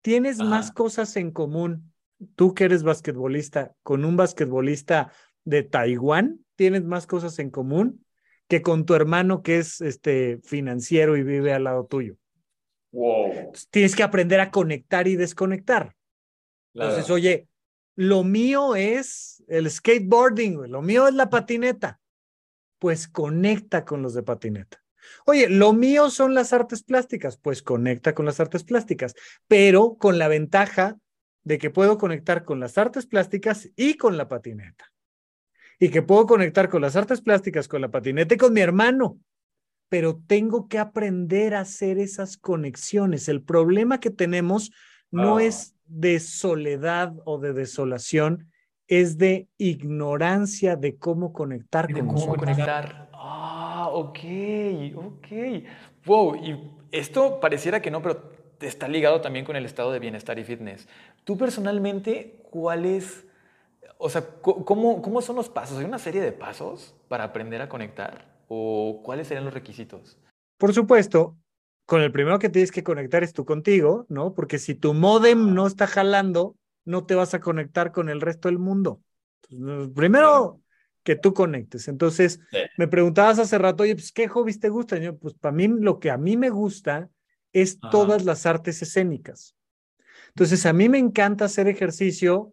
Tienes 0.00 0.38
más 0.38 0.70
cosas 0.70 1.16
en 1.16 1.32
común 1.32 1.92
tú 2.34 2.54
que 2.54 2.64
eres 2.64 2.82
basquetbolista 2.82 3.74
con 3.82 4.04
un 4.04 4.16
basquetbolista 4.16 5.12
de 5.44 5.62
Taiwán, 5.62 6.44
tienes 6.56 6.84
más 6.84 7.06
cosas 7.06 7.38
en 7.38 7.50
común 7.50 8.04
que 8.48 8.62
con 8.62 8.86
tu 8.86 8.94
hermano 8.94 9.42
que 9.42 9.58
es 9.58 9.80
este 9.80 10.40
financiero 10.42 11.16
y 11.16 11.22
vive 11.22 11.52
al 11.52 11.64
lado 11.64 11.86
tuyo. 11.86 12.16
Wow. 12.90 13.52
tienes 13.70 13.94
que 13.94 14.02
aprender 14.02 14.40
a 14.40 14.50
conectar 14.50 15.06
y 15.08 15.16
desconectar. 15.16 15.94
Entonces, 16.74 17.10
oye, 17.10 17.48
lo 17.96 18.22
mío 18.22 18.76
es 18.76 19.42
el 19.48 19.70
skateboarding, 19.70 20.70
lo 20.70 20.82
mío 20.82 21.08
es 21.08 21.14
la 21.14 21.30
patineta. 21.30 22.00
Pues 22.78 23.08
conecta 23.08 23.84
con 23.84 24.02
los 24.02 24.14
de 24.14 24.22
patineta. 24.22 24.80
Oye, 25.26 25.48
lo 25.48 25.72
mío 25.72 26.10
son 26.10 26.34
las 26.34 26.52
artes 26.52 26.82
plásticas, 26.82 27.38
pues 27.38 27.62
conecta 27.62 28.14
con 28.14 28.26
las 28.26 28.40
artes 28.40 28.64
plásticas, 28.64 29.14
pero 29.46 29.96
con 29.96 30.18
la 30.18 30.28
ventaja 30.28 30.96
de 31.42 31.58
que 31.58 31.70
puedo 31.70 31.98
conectar 31.98 32.44
con 32.44 32.60
las 32.60 32.78
artes 32.78 33.06
plásticas 33.06 33.70
y 33.74 33.94
con 33.94 34.16
la 34.16 34.28
patineta. 34.28 34.92
Y 35.78 35.90
que 35.90 36.02
puedo 36.02 36.26
conectar 36.26 36.68
con 36.68 36.82
las 36.82 36.96
artes 36.96 37.20
plásticas, 37.20 37.68
con 37.68 37.80
la 37.80 37.90
patineta 37.90 38.34
y 38.34 38.38
con 38.38 38.52
mi 38.52 38.60
hermano. 38.60 39.18
Pero 39.88 40.20
tengo 40.26 40.68
que 40.68 40.78
aprender 40.78 41.54
a 41.54 41.60
hacer 41.60 41.98
esas 41.98 42.36
conexiones. 42.36 43.28
El 43.28 43.42
problema 43.42 44.00
que 44.00 44.10
tenemos 44.10 44.70
no 45.10 45.38
ah. 45.38 45.44
es 45.44 45.74
de 45.88 46.20
soledad 46.20 47.14
o 47.24 47.38
de 47.38 47.52
desolación, 47.52 48.50
es 48.86 49.18
de 49.18 49.48
ignorancia 49.58 50.76
de 50.76 50.96
cómo 50.96 51.32
conectar 51.32 51.92
con 51.92 52.06
cómo 52.08 52.36
conectar. 52.36 53.08
Ah, 53.12 53.88
ok, 53.92 54.18
ok. 54.96 55.26
Wow, 56.06 56.36
y 56.36 56.56
esto 56.90 57.40
pareciera 57.40 57.82
que 57.82 57.90
no, 57.90 58.00
pero 58.00 58.32
está 58.60 58.88
ligado 58.88 59.20
también 59.20 59.44
con 59.44 59.56
el 59.56 59.66
estado 59.66 59.92
de 59.92 59.98
bienestar 59.98 60.38
y 60.38 60.44
fitness. 60.44 60.88
Tú 61.24 61.36
personalmente, 61.36 62.40
¿cuál 62.50 62.86
es, 62.86 63.26
o 63.98 64.08
sea, 64.08 64.24
cómo, 64.40 65.02
cómo 65.02 65.20
son 65.20 65.36
los 65.36 65.48
pasos? 65.48 65.78
¿Hay 65.78 65.84
una 65.84 65.98
serie 65.98 66.22
de 66.22 66.32
pasos 66.32 66.94
para 67.08 67.24
aprender 67.24 67.60
a 67.60 67.68
conectar? 67.68 68.38
¿O 68.48 69.02
cuáles 69.04 69.28
serían 69.28 69.44
los 69.44 69.54
requisitos? 69.54 70.16
Por 70.56 70.72
supuesto, 70.72 71.36
con 71.88 72.02
el 72.02 72.12
primero 72.12 72.38
que 72.38 72.50
tienes 72.50 72.70
que 72.70 72.84
conectar 72.84 73.24
es 73.24 73.32
tú 73.32 73.46
contigo, 73.46 74.04
¿no? 74.10 74.34
Porque 74.34 74.58
si 74.58 74.74
tu 74.74 74.92
modem 74.92 75.54
no 75.54 75.66
está 75.66 75.86
jalando, 75.86 76.54
no 76.84 77.06
te 77.06 77.14
vas 77.14 77.32
a 77.32 77.40
conectar 77.40 77.92
con 77.92 78.10
el 78.10 78.20
resto 78.20 78.48
del 78.48 78.58
mundo. 78.58 79.00
primero 79.94 80.60
que 81.02 81.16
tú 81.16 81.32
conectes. 81.32 81.88
Entonces, 81.88 82.40
me 82.76 82.88
preguntabas 82.88 83.38
hace 83.38 83.56
rato, 83.56 83.84
oye, 83.84 83.94
pues, 83.94 84.12
¿qué 84.12 84.28
hobbies 84.28 84.60
te 84.60 84.68
gustan? 84.68 85.00
Yo, 85.00 85.16
pues, 85.16 85.32
para 85.32 85.54
mí, 85.54 85.66
lo 85.66 85.98
que 85.98 86.10
a 86.10 86.18
mí 86.18 86.36
me 86.36 86.50
gusta 86.50 87.08
es 87.54 87.80
todas 87.80 88.26
las 88.26 88.44
artes 88.44 88.82
escénicas. 88.82 89.56
Entonces, 90.28 90.66
a 90.66 90.74
mí 90.74 90.90
me 90.90 90.98
encanta 90.98 91.46
hacer 91.46 91.68
ejercicio 91.68 92.52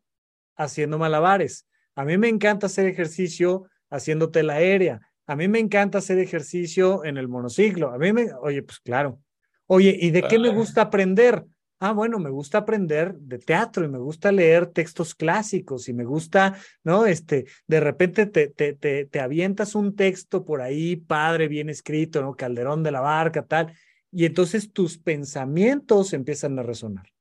haciendo 0.55 0.97
malabares. 0.97 1.67
A 1.93 2.05
mí 2.05 2.17
me 2.17 2.29
encanta 2.29 2.67
hacer 2.67 2.85
ejercicio 2.85 3.65
haciendo 3.89 4.31
tela 4.31 4.53
aérea. 4.53 5.01
A 5.27 5.35
mí 5.35 5.49
me 5.49 5.59
encanta 5.59 5.97
hacer 5.97 6.19
ejercicio 6.19 7.03
en 7.03 7.17
el 7.17 7.27
monociclo. 7.27 7.91
A 7.91 7.97
mí 7.97 8.13
me, 8.13 8.31
oye, 8.41 8.63
pues 8.63 8.79
claro. 8.79 9.19
Oye, 9.67 9.97
¿y 9.99 10.11
de 10.11 10.21
qué 10.23 10.39
me 10.39 10.49
gusta 10.49 10.81
aprender? 10.81 11.45
Ah, 11.79 11.91
bueno, 11.91 12.19
me 12.19 12.29
gusta 12.29 12.59
aprender 12.59 13.15
de 13.15 13.37
teatro 13.37 13.83
y 13.83 13.89
me 13.89 13.97
gusta 13.97 14.31
leer 14.31 14.67
textos 14.67 15.13
clásicos 15.13 15.89
y 15.89 15.93
me 15.93 16.05
gusta, 16.05 16.55
¿no? 16.83 17.05
Este, 17.05 17.45
de 17.67 17.79
repente 17.79 18.25
te, 18.27 18.47
te, 18.47 18.73
te, 18.73 19.05
te 19.05 19.19
avientas 19.19 19.75
un 19.75 19.95
texto 19.95 20.45
por 20.45 20.61
ahí, 20.61 20.95
padre, 20.95 21.47
bien 21.47 21.69
escrito, 21.69 22.21
¿no? 22.21 22.35
Calderón 22.35 22.81
de 22.81 22.91
la 22.91 23.01
Barca, 23.01 23.45
tal, 23.45 23.73
y 24.11 24.25
entonces 24.25 24.71
tus 24.71 24.97
pensamientos 24.97 26.13
empiezan 26.13 26.57
a 26.59 26.63
resonar. 26.63 27.14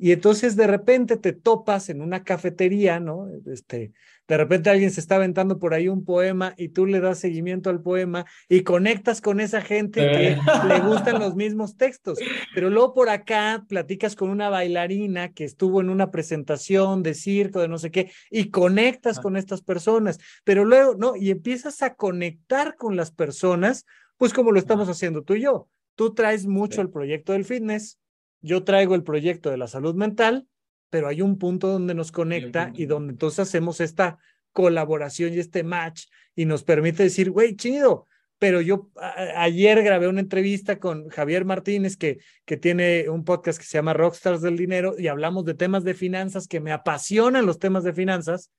Y 0.00 0.12
entonces 0.12 0.56
de 0.56 0.66
repente 0.66 1.18
te 1.18 1.34
topas 1.34 1.90
en 1.90 2.00
una 2.00 2.24
cafetería, 2.24 3.00
¿no? 3.00 3.28
Este, 3.52 3.92
de 4.26 4.36
repente 4.36 4.70
alguien 4.70 4.90
se 4.90 5.00
está 5.00 5.16
aventando 5.16 5.58
por 5.58 5.74
ahí 5.74 5.88
un 5.88 6.04
poema 6.04 6.54
y 6.56 6.70
tú 6.70 6.86
le 6.86 7.00
das 7.00 7.18
seguimiento 7.18 7.68
al 7.68 7.82
poema 7.82 8.24
y 8.48 8.62
conectas 8.62 9.20
con 9.20 9.40
esa 9.40 9.60
gente 9.60 10.00
que 10.00 10.38
le 10.66 10.80
gustan 10.80 11.18
los 11.20 11.36
mismos 11.36 11.76
textos. 11.76 12.18
Pero 12.54 12.70
luego 12.70 12.94
por 12.94 13.10
acá 13.10 13.66
platicas 13.68 14.16
con 14.16 14.30
una 14.30 14.48
bailarina 14.48 15.34
que 15.34 15.44
estuvo 15.44 15.82
en 15.82 15.90
una 15.90 16.10
presentación 16.10 17.02
de 17.02 17.12
circo, 17.12 17.60
de 17.60 17.68
no 17.68 17.78
sé 17.78 17.90
qué, 17.90 18.10
y 18.30 18.50
conectas 18.50 19.20
con 19.20 19.36
estas 19.36 19.60
personas. 19.60 20.18
Pero 20.44 20.64
luego, 20.64 20.94
¿no? 20.94 21.14
Y 21.14 21.30
empiezas 21.30 21.82
a 21.82 21.94
conectar 21.94 22.76
con 22.76 22.96
las 22.96 23.10
personas, 23.10 23.84
pues 24.16 24.32
como 24.32 24.50
lo 24.50 24.58
estamos 24.58 24.88
haciendo 24.88 25.22
tú 25.22 25.34
y 25.34 25.42
yo 25.42 25.68
Tú 26.00 26.14
traes 26.14 26.46
mucho 26.46 26.80
el 26.80 26.88
proyecto 26.88 27.34
del 27.34 27.44
fitness, 27.44 27.98
yo 28.40 28.64
traigo 28.64 28.94
el 28.94 29.02
proyecto 29.02 29.50
de 29.50 29.56
la 29.56 29.68
salud 29.68 29.94
mental, 29.94 30.46
pero 30.90 31.08
hay 31.08 31.22
un 31.22 31.38
punto 31.38 31.68
donde 31.68 31.94
nos 31.94 32.12
conecta 32.12 32.72
y 32.74 32.86
donde 32.86 33.12
entonces 33.12 33.40
hacemos 33.40 33.80
esta 33.80 34.18
colaboración 34.52 35.32
y 35.32 35.38
este 35.38 35.62
match 35.62 36.06
y 36.34 36.44
nos 36.44 36.64
permite 36.64 37.02
decir, 37.02 37.30
güey, 37.30 37.54
chido, 37.54 38.06
pero 38.38 38.60
yo 38.60 38.88
ayer 39.36 39.82
grabé 39.82 40.08
una 40.08 40.20
entrevista 40.20 40.78
con 40.78 41.08
Javier 41.10 41.44
Martínez, 41.44 41.96
que, 41.96 42.18
que 42.46 42.56
tiene 42.56 43.08
un 43.08 43.24
podcast 43.24 43.58
que 43.58 43.66
se 43.66 43.76
llama 43.78 43.92
Rockstars 43.92 44.40
del 44.40 44.56
Dinero, 44.56 44.94
y 44.98 45.08
hablamos 45.08 45.44
de 45.44 45.54
temas 45.54 45.84
de 45.84 45.94
finanzas, 45.94 46.48
que 46.48 46.58
me 46.58 46.72
apasionan 46.72 47.44
los 47.44 47.58
temas 47.58 47.84
de 47.84 47.92
finanzas, 47.92 48.50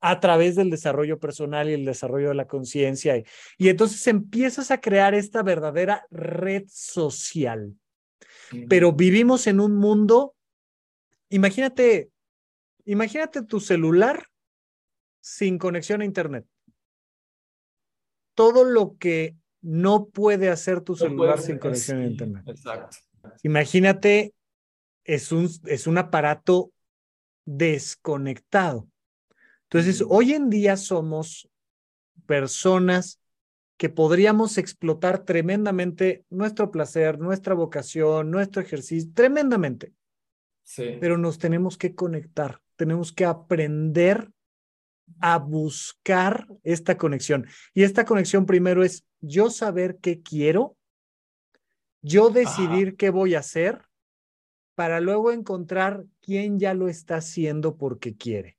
a 0.00 0.20
través 0.20 0.54
del 0.56 0.70
desarrollo 0.70 1.18
personal 1.18 1.68
y 1.68 1.74
el 1.74 1.84
desarrollo 1.84 2.28
de 2.28 2.34
la 2.34 2.46
conciencia. 2.46 3.16
Y, 3.58 3.68
entonces 3.68 4.06
empiezas 4.06 4.70
a 4.70 4.80
crear 4.80 5.14
esta 5.14 5.42
verdadera 5.42 6.06
red 6.10 6.64
social. 6.68 7.74
Pero 8.68 8.92
vivimos 8.92 9.46
en 9.46 9.60
un 9.60 9.76
mundo, 9.76 10.34
imagínate, 11.28 12.10
imagínate 12.84 13.42
tu 13.42 13.60
celular 13.60 14.26
sin 15.20 15.58
conexión 15.58 16.00
a 16.00 16.04
Internet. 16.04 16.46
Todo 18.34 18.64
lo 18.64 18.96
que 18.98 19.36
no 19.62 20.06
puede 20.06 20.48
hacer 20.48 20.80
tu 20.80 20.94
celular 20.94 21.40
sin 21.40 21.58
conexión 21.58 22.02
a 22.02 22.06
Internet. 22.06 22.44
Exacto. 22.46 22.98
Imagínate, 23.42 24.34
es 25.04 25.32
un, 25.32 25.48
es 25.64 25.86
un 25.86 25.98
aparato 25.98 26.72
desconectado. 27.44 28.88
Entonces, 29.64 30.04
hoy 30.08 30.34
en 30.34 30.50
día 30.50 30.76
somos 30.76 31.48
personas 32.26 33.20
que 33.76 33.88
podríamos 33.88 34.58
explotar 34.58 35.24
tremendamente 35.24 36.24
nuestro 36.30 36.70
placer, 36.70 37.18
nuestra 37.18 37.54
vocación, 37.54 38.30
nuestro 38.30 38.62
ejercicio, 38.62 39.10
tremendamente. 39.14 39.92
Sí. 40.62 40.96
Pero 41.00 41.18
nos 41.18 41.38
tenemos 41.38 41.76
que 41.76 41.94
conectar, 41.94 42.60
tenemos 42.76 43.12
que 43.12 43.24
aprender 43.24 44.30
a 45.20 45.38
buscar 45.38 46.46
esta 46.64 46.96
conexión. 46.96 47.46
Y 47.74 47.82
esta 47.82 48.04
conexión 48.04 48.46
primero 48.46 48.82
es 48.82 49.04
yo 49.20 49.50
saber 49.50 49.98
qué 50.00 50.22
quiero, 50.22 50.76
yo 52.02 52.30
decidir 52.30 52.96
qué 52.96 53.10
voy 53.10 53.34
a 53.34 53.40
hacer, 53.40 53.82
para 54.74 55.00
luego 55.00 55.32
encontrar 55.32 56.04
quién 56.20 56.58
ya 56.58 56.74
lo 56.74 56.88
está 56.88 57.16
haciendo 57.16 57.76
porque 57.76 58.14
quiere. 58.14 58.58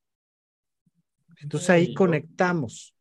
Entonces 1.37 1.69
ahí 1.69 1.93
conectamos. 1.93 2.95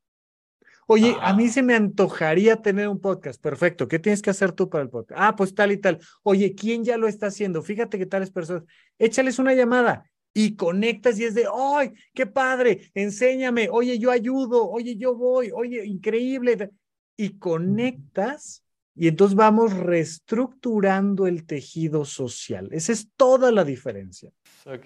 Oye, 0.87 1.16
a 1.20 1.35
mí 1.35 1.49
se 1.49 1.62
me 1.62 1.75
antojaría 1.75 2.62
tener 2.62 2.88
un 2.88 3.01
podcast. 3.01 3.40
Perfecto. 3.42 3.88
¿Qué 3.88 3.99
tienes 3.99 4.22
que 4.22 4.31
hacer 4.31 4.53
tú 4.53 4.70
para 4.70 4.85
el 4.85 4.90
podcast? 4.90 5.20
Ah, 5.20 5.35
pues 5.35 5.55
tal 5.55 5.72
y 5.72 5.79
tal. 5.79 5.99
Oye, 6.22 6.55
¿quién 6.55 6.85
ya 6.85 6.96
lo 6.96 7.09
está 7.09 7.27
haciendo? 7.27 7.62
Fíjate 7.62 7.99
que 7.99 8.07
tales 8.07 8.31
personas. 8.31 8.62
Échales 8.99 9.38
una 9.38 9.55
llamada 9.55 10.09
y 10.33 10.55
conectas 10.55 11.18
y 11.18 11.25
es 11.25 11.35
de, 11.35 11.46
¡ay, 11.53 11.92
qué 12.14 12.27
padre! 12.27 12.90
Enséñame. 12.94 13.68
Oye, 13.70 13.99
yo 13.99 14.11
ayudo. 14.12 14.68
Oye, 14.68 14.96
yo 14.96 15.16
voy. 15.16 15.51
Oye, 15.53 15.85
increíble. 15.85 16.70
Y 17.16 17.38
conectas 17.38 18.62
y 18.96 19.09
entonces 19.09 19.37
vamos 19.37 19.75
reestructurando 19.75 21.27
el 21.27 21.44
tejido 21.44 22.05
social. 22.07 22.68
Esa 22.72 22.92
es 22.92 23.11
toda 23.14 23.53
la 23.53 23.62
diferencia. 23.62 24.31
Ok, 24.68 24.85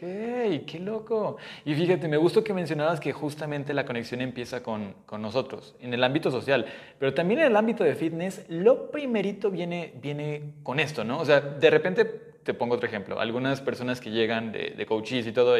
qué 0.66 0.78
loco. 0.78 1.38
Y 1.64 1.74
fíjate, 1.74 2.06
me 2.06 2.18
gustó 2.18 2.44
que 2.44 2.52
mencionabas 2.52 3.00
que 3.00 3.12
justamente 3.12 3.72
la 3.72 3.86
conexión 3.86 4.20
empieza 4.20 4.62
con, 4.62 4.94
con, 5.06 5.22
nosotros, 5.22 5.74
en 5.80 5.94
el 5.94 6.04
ámbito 6.04 6.30
social, 6.30 6.66
pero 6.98 7.14
también 7.14 7.40
en 7.40 7.46
el 7.46 7.56
ámbito 7.56 7.82
de 7.82 7.94
fitness, 7.94 8.44
lo 8.50 8.90
primerito 8.90 9.50
viene, 9.50 9.94
viene 10.02 10.52
con 10.62 10.80
esto, 10.80 11.02
¿no? 11.02 11.18
O 11.18 11.24
sea, 11.24 11.40
de 11.40 11.70
repente, 11.70 12.04
te 12.04 12.52
pongo 12.52 12.74
otro 12.74 12.86
ejemplo, 12.88 13.20
algunas 13.20 13.62
personas 13.62 14.02
que 14.02 14.10
llegan 14.10 14.52
de, 14.52 14.74
de 14.76 14.84
coaches 14.84 15.26
y 15.26 15.32
todo, 15.32 15.56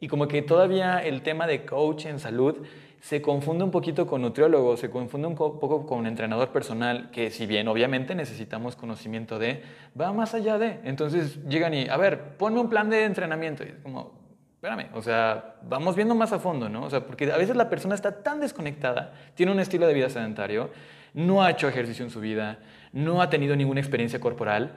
y, 0.00 0.08
como 0.08 0.28
que 0.28 0.42
todavía 0.42 0.98
el 0.98 1.22
tema 1.22 1.46
de 1.46 1.64
coach 1.64 2.06
en 2.06 2.18
salud 2.18 2.66
se 3.00 3.20
confunde 3.20 3.64
un 3.64 3.70
poquito 3.70 4.06
con 4.06 4.22
nutriólogo, 4.22 4.78
se 4.78 4.90
confunde 4.90 5.28
un 5.28 5.34
poco 5.34 5.86
con 5.86 6.06
entrenador 6.06 6.50
personal, 6.50 7.10
que 7.10 7.30
si 7.30 7.44
bien 7.44 7.68
obviamente 7.68 8.14
necesitamos 8.14 8.76
conocimiento 8.76 9.38
de, 9.38 9.62
va 9.98 10.12
más 10.12 10.32
allá 10.32 10.58
de. 10.58 10.80
Entonces 10.84 11.38
llegan 11.46 11.74
y, 11.74 11.88
a 11.88 11.98
ver, 11.98 12.36
ponme 12.38 12.60
un 12.60 12.70
plan 12.70 12.88
de 12.88 13.04
entrenamiento. 13.04 13.62
Y 13.62 13.68
es 13.68 13.74
como, 13.82 14.12
espérame, 14.54 14.88
o 14.94 15.02
sea, 15.02 15.56
vamos 15.62 15.94
viendo 15.94 16.14
más 16.14 16.32
a 16.32 16.38
fondo, 16.38 16.70
¿no? 16.70 16.84
O 16.84 16.90
sea, 16.90 17.06
porque 17.06 17.30
a 17.30 17.36
veces 17.36 17.56
la 17.56 17.68
persona 17.68 17.94
está 17.94 18.22
tan 18.22 18.40
desconectada, 18.40 19.12
tiene 19.34 19.52
un 19.52 19.60
estilo 19.60 19.86
de 19.86 19.92
vida 19.92 20.08
sedentario, 20.08 20.70
no 21.12 21.42
ha 21.42 21.50
hecho 21.50 21.68
ejercicio 21.68 22.06
en 22.06 22.10
su 22.10 22.20
vida, 22.20 22.58
no 22.92 23.20
ha 23.20 23.28
tenido 23.28 23.54
ninguna 23.54 23.80
experiencia 23.80 24.18
corporal 24.18 24.76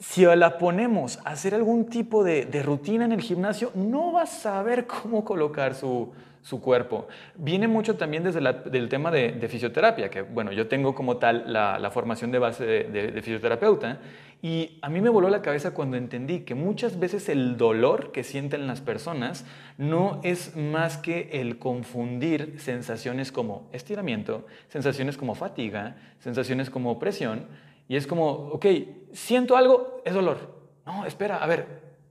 si 0.00 0.24
la 0.24 0.58
ponemos 0.58 1.18
a 1.24 1.30
hacer 1.30 1.54
algún 1.54 1.86
tipo 1.86 2.24
de, 2.24 2.46
de, 2.46 2.62
rutina 2.62 3.04
en 3.04 3.12
el 3.12 3.20
gimnasio, 3.20 3.70
no 3.74 4.12
va 4.12 4.22
a 4.22 4.26
saber 4.26 4.86
cómo 4.86 5.24
colocar 5.24 5.74
su, 5.74 6.10
su 6.42 6.60
cuerpo. 6.60 7.06
Viene 7.36 7.68
mucho 7.68 7.96
también 7.96 8.24
desde 8.24 8.40
el 8.40 8.88
tema 8.88 9.10
de, 9.10 9.46
fisioterapia, 9.48 10.10
que 10.10 10.22
bueno, 10.22 10.52
yo 10.52 10.68
tengo 10.68 10.94
como 10.94 11.18
tal 11.18 11.52
la, 11.52 11.90
formación 11.90 12.30
de 12.30 12.38
base 12.38 12.64
de, 12.64 13.22
fisioterapeuta, 13.22 13.98
y 14.42 14.78
a 14.80 14.88
mí 14.88 15.02
me 15.02 15.10
voló 15.10 15.28
la 15.28 15.42
cabeza 15.42 15.72
cuando 15.72 15.98
entendí 15.98 16.40
que 16.40 16.54
muchas 16.54 16.98
veces 16.98 17.28
el 17.28 17.58
dolor 17.58 18.10
que 18.10 18.24
sienten 18.24 18.66
las 18.66 18.80
personas 18.80 19.44
no 19.76 20.20
es 20.22 20.56
más 20.56 20.96
que 20.96 21.28
el 21.32 21.58
confundir 21.58 22.54
sensaciones 22.58 23.32
como 23.32 23.68
estiramiento, 23.72 24.46
sensaciones 24.68 25.18
como 25.18 25.34
fatiga, 25.34 25.96
sensaciones 26.20 26.70
como 26.70 26.98
presión, 26.98 27.44
y 27.90 27.96
es 27.96 28.06
como, 28.06 28.30
ok, 28.30 28.66
siento 29.12 29.58
algo, 29.58 30.00
es 30.06 30.14
dolor. 30.14 30.38
No, 30.86 31.04
espera, 31.04 31.42
a 31.42 31.46
ver, 31.46 31.66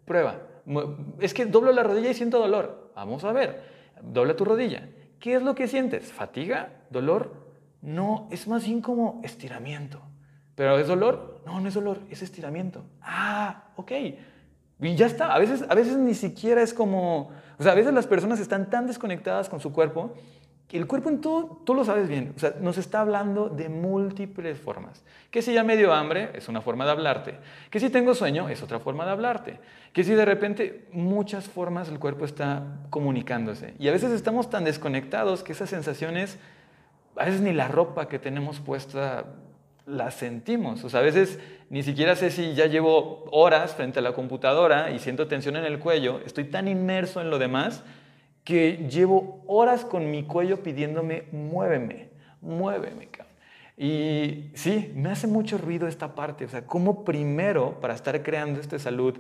prueba. 0.06 0.42
Es 1.20 1.34
que 1.34 1.46
doblo 1.48 1.72
la 1.72 1.82
rodilla 1.82 2.12
y 2.12 2.14
siento 2.14 2.38
dolor. 2.38 2.92
Vamos 2.94 3.24
a 3.24 3.32
ver 3.32 3.80
dobla 4.02 4.36
tu 4.36 4.46
rodilla. 4.46 4.90
¿Qué 5.20 5.36
es 5.36 5.42
lo 5.42 5.56
que 5.56 5.68
sientes? 5.68 6.12
¿Fatiga? 6.12 6.70
¿Dolor? 6.90 7.34
No, 7.82 8.28
es 8.32 8.48
más 8.48 8.66
bien 8.66 8.82
como 8.82 9.22
estiramiento. 9.24 10.02
¿Pero 10.56 10.78
es 10.78 10.88
dolor? 10.88 11.42
No, 11.46 11.60
no 11.60 11.68
es 11.68 11.74
dolor, 11.74 12.00
es 12.10 12.22
estiramiento. 12.22 12.84
Ah, 13.02 13.70
ok. 13.76 13.92
Y 14.82 14.96
ya 14.96 15.06
está. 15.06 15.34
A 15.34 15.40
veces, 15.40 15.66
a 15.68 15.76
veces 15.76 15.98
ni 15.98 16.14
siquiera 16.14 16.62
es 16.62 16.74
como... 16.74 17.32
O 17.58 17.64
sea, 17.64 17.74
a 17.74 17.76
veces 17.76 17.94
las 17.94 18.08
personas 18.08 18.40
están 18.40 18.70
tan 18.70 18.88
desconectadas 18.88 19.50
con 19.50 19.60
su 19.60 19.72
cuerpo 19.74 20.14
el 20.78 20.86
cuerpo 20.86 21.10
en 21.10 21.20
todo, 21.20 21.62
tú 21.66 21.74
lo 21.74 21.84
sabes 21.84 22.08
bien, 22.08 22.34
o 22.36 22.40
sea, 22.40 22.54
nos 22.62 22.78
está 22.78 23.02
hablando 23.02 23.50
de 23.50 23.70
múltiples 23.70 24.60
formas. 24.60 25.04
Que 25.32 25.42
si 25.42 25.54
ya 25.54 25.64
me 25.64 25.76
dio 25.76 25.94
hambre, 25.94 26.30
es 26.36 26.48
una 26.48 26.62
forma 26.62 26.86
de 26.86 26.92
hablarte. 26.92 27.36
Que 27.72 27.80
si 27.80 27.90
tengo 27.90 28.14
sueño, 28.14 28.50
es 28.50 28.62
otra 28.62 28.80
forma 28.80 29.04
de 29.06 29.12
hablarte. 29.12 29.60
Que 29.94 30.04
si 30.04 30.14
de 30.14 30.26
repente 30.26 30.88
muchas 30.92 31.48
formas 31.48 31.90
el 31.90 31.98
cuerpo 31.98 32.26
está 32.26 32.64
comunicándose. 32.92 33.74
Y 33.80 33.88
a 33.88 33.92
veces 33.92 34.12
estamos 34.12 34.52
tan 34.52 34.64
desconectados 34.64 35.44
que 35.44 35.54
esas 35.54 35.72
sensaciones, 35.72 36.38
a 37.16 37.26
veces 37.26 37.42
ni 37.42 37.52
la 37.52 37.68
ropa 37.68 38.08
que 38.08 38.20
tenemos 38.20 38.60
puesta 38.60 39.26
la 39.88 40.12
sentimos. 40.12 40.84
O 40.84 40.90
sea, 40.90 41.00
a 41.00 41.04
veces 41.04 41.40
ni 41.72 41.82
siquiera 41.82 42.16
sé 42.16 42.30
si 42.30 42.54
ya 42.54 42.68
llevo 42.68 43.26
horas 43.32 43.74
frente 43.74 44.00
a 44.00 44.02
la 44.04 44.14
computadora 44.14 44.92
y 44.92 45.00
siento 45.00 45.28
tensión 45.28 45.56
en 45.56 45.66
el 45.66 45.80
cuello, 45.80 46.22
estoy 46.26 46.46
tan 46.46 46.68
inmerso 46.68 47.22
en 47.22 47.32
lo 47.32 47.40
demás 47.40 47.84
que 48.50 48.88
llevo 48.90 49.44
horas 49.46 49.86
con 49.86 50.10
mi 50.10 50.24
cuello 50.24 50.64
pidiéndome, 50.64 51.26
muéveme, 51.32 52.10
muéveme, 52.42 53.06
cabrón. 53.06 53.36
Y 53.78 54.50
sí, 54.56 54.92
me 54.96 55.10
hace 55.10 55.28
mucho 55.28 55.60
ruido 55.60 55.88
esta 55.88 56.16
parte, 56.16 56.46
o 56.46 56.50
sea, 56.50 56.66
cómo 56.66 57.06
primero 57.06 57.80
para 57.80 57.94
estar 57.94 58.24
creando 58.24 58.60
esta 58.60 58.80
salud 58.80 59.14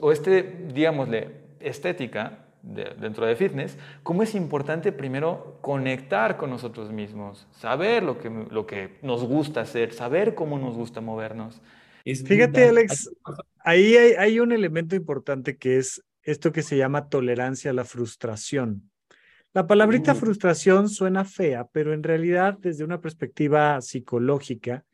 o 0.00 0.10
este, 0.10 0.70
digámosle, 0.72 1.32
estética 1.60 2.46
dentro 2.62 3.26
de 3.26 3.36
fitness, 3.36 3.76
cómo 4.02 4.22
es 4.22 4.34
importante 4.34 4.90
primero 4.90 5.58
conectar 5.60 6.38
con 6.38 6.48
nosotros 6.48 6.90
mismos, 6.92 7.46
saber 7.50 8.02
lo 8.02 8.18
que, 8.18 8.30
lo 8.30 8.66
que 8.66 8.96
nos 9.02 9.22
gusta 9.22 9.60
hacer, 9.60 9.92
saber 9.92 10.34
cómo 10.34 10.58
nos 10.58 10.76
gusta 10.76 11.02
movernos. 11.02 11.60
Fíjate, 12.06 12.70
Alex, 12.70 13.10
ahí 13.58 13.98
hay, 13.98 14.12
hay 14.12 14.40
un 14.40 14.50
elemento 14.50 14.96
importante 14.96 15.58
que 15.58 15.76
es 15.76 16.02
esto 16.22 16.52
que 16.52 16.62
se 16.62 16.76
llama 16.76 17.08
tolerancia 17.08 17.70
a 17.70 17.74
la 17.74 17.84
frustración. 17.84 18.90
La 19.54 19.66
palabrita 19.66 20.14
frustración 20.14 20.88
suena 20.88 21.24
fea, 21.26 21.68
pero 21.72 21.92
en 21.92 22.02
realidad 22.02 22.56
desde 22.58 22.84
una 22.84 23.00
perspectiva 23.00 23.80
psicológica 23.82 24.84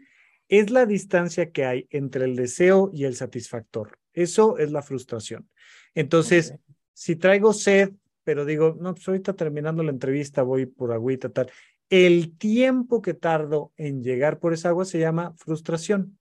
es 0.49 0.71
la 0.71 0.85
distancia 0.85 1.53
que 1.53 1.65
hay 1.65 1.87
entre 1.91 2.25
el 2.25 2.35
deseo 2.35 2.91
y 2.93 3.05
el 3.05 3.15
satisfactor. 3.15 3.99
Eso 4.13 4.59
es 4.59 4.73
la 4.73 4.83
frustración. 4.83 5.49
Entonces, 5.95 6.55
si 6.93 7.15
traigo 7.15 7.53
sed, 7.53 7.93
pero 8.25 8.45
digo, 8.45 8.77
no, 8.81 8.95
pues 8.95 9.07
ahorita 9.07 9.35
terminando 9.35 9.83
la 9.83 9.91
entrevista 9.91 10.43
voy 10.43 10.67
por 10.67 10.93
agüita, 10.93 11.29
tal. 11.29 11.51
El 11.89 12.37
tiempo 12.37 13.01
que 13.01 13.15
tardo 13.15 13.73
en 13.77 14.03
llegar 14.03 14.41
por 14.41 14.53
esa 14.53 14.71
agua 14.71 14.85
se 14.85 14.99
llama 14.99 15.35
frustración. 15.37 16.19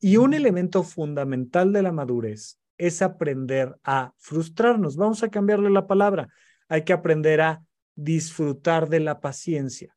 Y 0.00 0.16
un 0.16 0.32
elemento 0.32 0.84
fundamental 0.84 1.72
de 1.72 1.82
la 1.82 1.90
madurez 1.90 2.60
es 2.78 3.02
aprender 3.02 3.76
a 3.84 4.14
frustrarnos. 4.16 4.96
Vamos 4.96 5.22
a 5.22 5.28
cambiarle 5.28 5.68
la 5.70 5.86
palabra. 5.86 6.28
Hay 6.68 6.84
que 6.84 6.92
aprender 6.92 7.40
a 7.40 7.62
disfrutar 7.94 8.88
de 8.88 9.00
la 9.00 9.20
paciencia. 9.20 9.96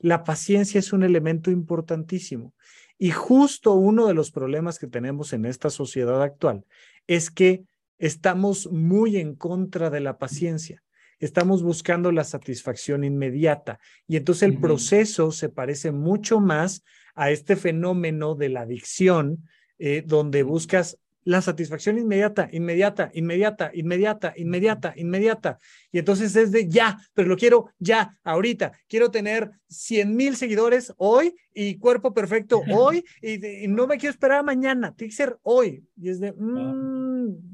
La 0.00 0.24
paciencia 0.24 0.78
es 0.78 0.92
un 0.92 1.04
elemento 1.04 1.50
importantísimo. 1.50 2.54
Y 2.98 3.10
justo 3.12 3.74
uno 3.74 4.06
de 4.06 4.14
los 4.14 4.32
problemas 4.32 4.78
que 4.78 4.88
tenemos 4.88 5.32
en 5.32 5.44
esta 5.44 5.70
sociedad 5.70 6.20
actual 6.22 6.64
es 7.06 7.30
que 7.30 7.64
estamos 7.98 8.70
muy 8.70 9.16
en 9.16 9.36
contra 9.36 9.88
de 9.88 10.00
la 10.00 10.18
paciencia. 10.18 10.82
Estamos 11.20 11.62
buscando 11.62 12.12
la 12.12 12.24
satisfacción 12.24 13.04
inmediata. 13.04 13.78
Y 14.06 14.16
entonces 14.16 14.44
el 14.44 14.58
proceso 14.58 15.32
se 15.32 15.48
parece 15.48 15.90
mucho 15.92 16.40
más 16.40 16.84
a 17.14 17.30
este 17.30 17.56
fenómeno 17.56 18.34
de 18.34 18.48
la 18.48 18.60
adicción, 18.60 19.48
eh, 19.78 20.02
donde 20.06 20.44
buscas 20.44 20.98
la 21.28 21.42
satisfacción 21.42 21.98
inmediata, 21.98 22.48
inmediata, 22.52 23.10
inmediata, 23.12 23.70
inmediata, 23.74 24.32
inmediata, 24.34 24.94
inmediata. 24.96 25.58
Y 25.92 25.98
entonces 25.98 26.34
es 26.36 26.52
de 26.52 26.70
ya, 26.70 26.96
pero 27.12 27.28
lo 27.28 27.36
quiero 27.36 27.68
ya, 27.78 28.18
ahorita. 28.24 28.72
Quiero 28.88 29.10
tener 29.10 29.50
100 29.68 30.16
mil 30.16 30.36
seguidores 30.36 30.94
hoy 30.96 31.34
y 31.52 31.76
cuerpo 31.76 32.14
perfecto 32.14 32.62
hoy 32.72 33.04
y, 33.20 33.68
no 33.68 33.86
me 33.86 33.98
quiero 33.98 34.12
esperar 34.12 34.42
mañana, 34.42 34.94
tiene 34.96 35.10
que 35.10 35.16
ser 35.16 35.38
hoy. 35.42 35.84
Y 36.00 36.08
es 36.08 36.18
de, 36.18 36.32
mm, 36.32 37.52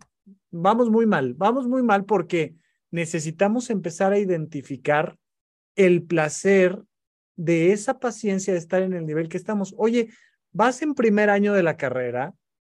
vamos 0.52 0.88
muy 0.88 1.06
mal, 1.06 1.34
vamos 1.34 1.66
muy 1.66 1.82
mal 1.82 2.04
porque 2.04 2.54
necesitamos 2.92 3.70
empezar 3.70 4.12
a 4.12 4.20
identificar 4.20 5.18
el 5.74 6.04
placer 6.04 6.80
de 7.34 7.72
esa 7.72 7.98
paciencia 7.98 8.52
de 8.52 8.60
estar 8.60 8.82
en 8.82 8.92
el 8.92 9.04
nivel 9.04 9.28
que 9.28 9.36
estamos. 9.36 9.74
Oye, 9.76 10.10
vas 10.52 10.80
en 10.80 10.94
primer 10.94 11.28
año 11.28 11.54
de 11.54 11.64
la 11.64 11.76
carrera, 11.76 12.34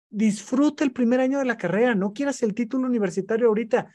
disfruta 0.09 0.83
el 0.83 0.91
primer 0.91 1.19
año 1.19 1.39
de 1.39 1.45
la 1.45 1.57
carrera, 1.57 1.95
no 1.95 2.13
quieras 2.13 2.41
el 2.43 2.53
título 2.53 2.87
universitario 2.87 3.47
ahorita, 3.47 3.91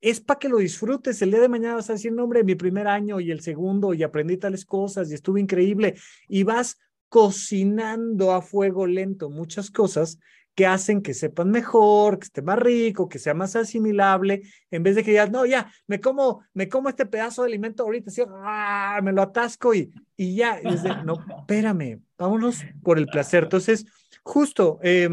es 0.00 0.20
para 0.20 0.38
que 0.38 0.48
lo 0.48 0.58
disfrutes. 0.58 1.22
El 1.22 1.30
día 1.30 1.40
de 1.40 1.48
mañana 1.48 1.76
vas 1.76 1.88
a 1.88 1.94
decir, 1.94 2.12
no, 2.12 2.24
hombre, 2.24 2.44
mi 2.44 2.56
primer 2.56 2.88
año 2.88 3.20
y 3.20 3.30
el 3.30 3.40
segundo, 3.40 3.94
y 3.94 4.02
aprendí 4.02 4.36
tales 4.36 4.66
cosas 4.66 5.10
y 5.10 5.14
estuvo 5.14 5.38
increíble. 5.38 5.94
Y 6.28 6.42
vas 6.42 6.78
cocinando 7.08 8.32
a 8.32 8.42
fuego 8.42 8.86
lento 8.86 9.30
muchas 9.30 9.70
cosas 9.70 10.18
que 10.54 10.66
hacen 10.66 11.02
que 11.02 11.14
sepan 11.14 11.50
mejor, 11.50 12.18
que 12.18 12.24
esté 12.24 12.42
más 12.42 12.58
rico, 12.58 13.08
que 13.08 13.18
sea 13.18 13.32
más 13.32 13.56
asimilable, 13.56 14.42
en 14.70 14.82
vez 14.82 14.96
de 14.96 15.04
que 15.04 15.12
digas, 15.12 15.30
no, 15.30 15.46
ya, 15.46 15.72
me 15.86 16.00
como, 16.00 16.42
me 16.52 16.68
como 16.68 16.88
este 16.88 17.06
pedazo 17.06 17.42
de 17.42 17.48
alimento 17.48 17.84
ahorita, 17.84 18.10
así, 18.10 18.22
¡ah! 18.28 19.00
me 19.02 19.12
lo 19.12 19.22
atasco 19.22 19.72
y, 19.74 19.92
y 20.16 20.34
ya, 20.34 20.60
no, 21.04 21.14
espérame, 21.38 22.02
vámonos 22.18 22.64
por 22.82 22.98
el 22.98 23.06
placer. 23.06 23.44
Entonces, 23.44 23.86
justo, 24.22 24.78
eh, 24.82 25.08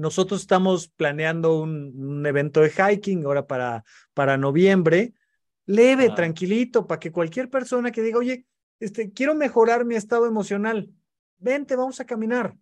nosotros 0.00 0.40
estamos 0.40 0.88
planeando 0.88 1.60
un, 1.60 2.24
evento 2.26 2.62
de 2.62 2.70
hiking 2.70 3.26
ahora 3.26 3.46
para, 3.46 3.84
para 4.14 4.38
noviembre, 4.38 5.12
leve, 5.66 6.08
tranquilito, 6.16 6.86
para 6.86 6.98
que 6.98 7.12
cualquier 7.12 7.50
persona 7.50 7.92
que 7.92 8.00
diga, 8.00 8.18
oye, 8.18 8.46
este, 8.80 9.12
quiero 9.12 9.34
mejorar 9.34 9.84
mi 9.84 9.96
estado 9.96 10.26
emocional, 10.26 10.90
vente, 11.36 11.76
vamos 11.76 12.00
a 12.00 12.06
caminar. 12.06 12.56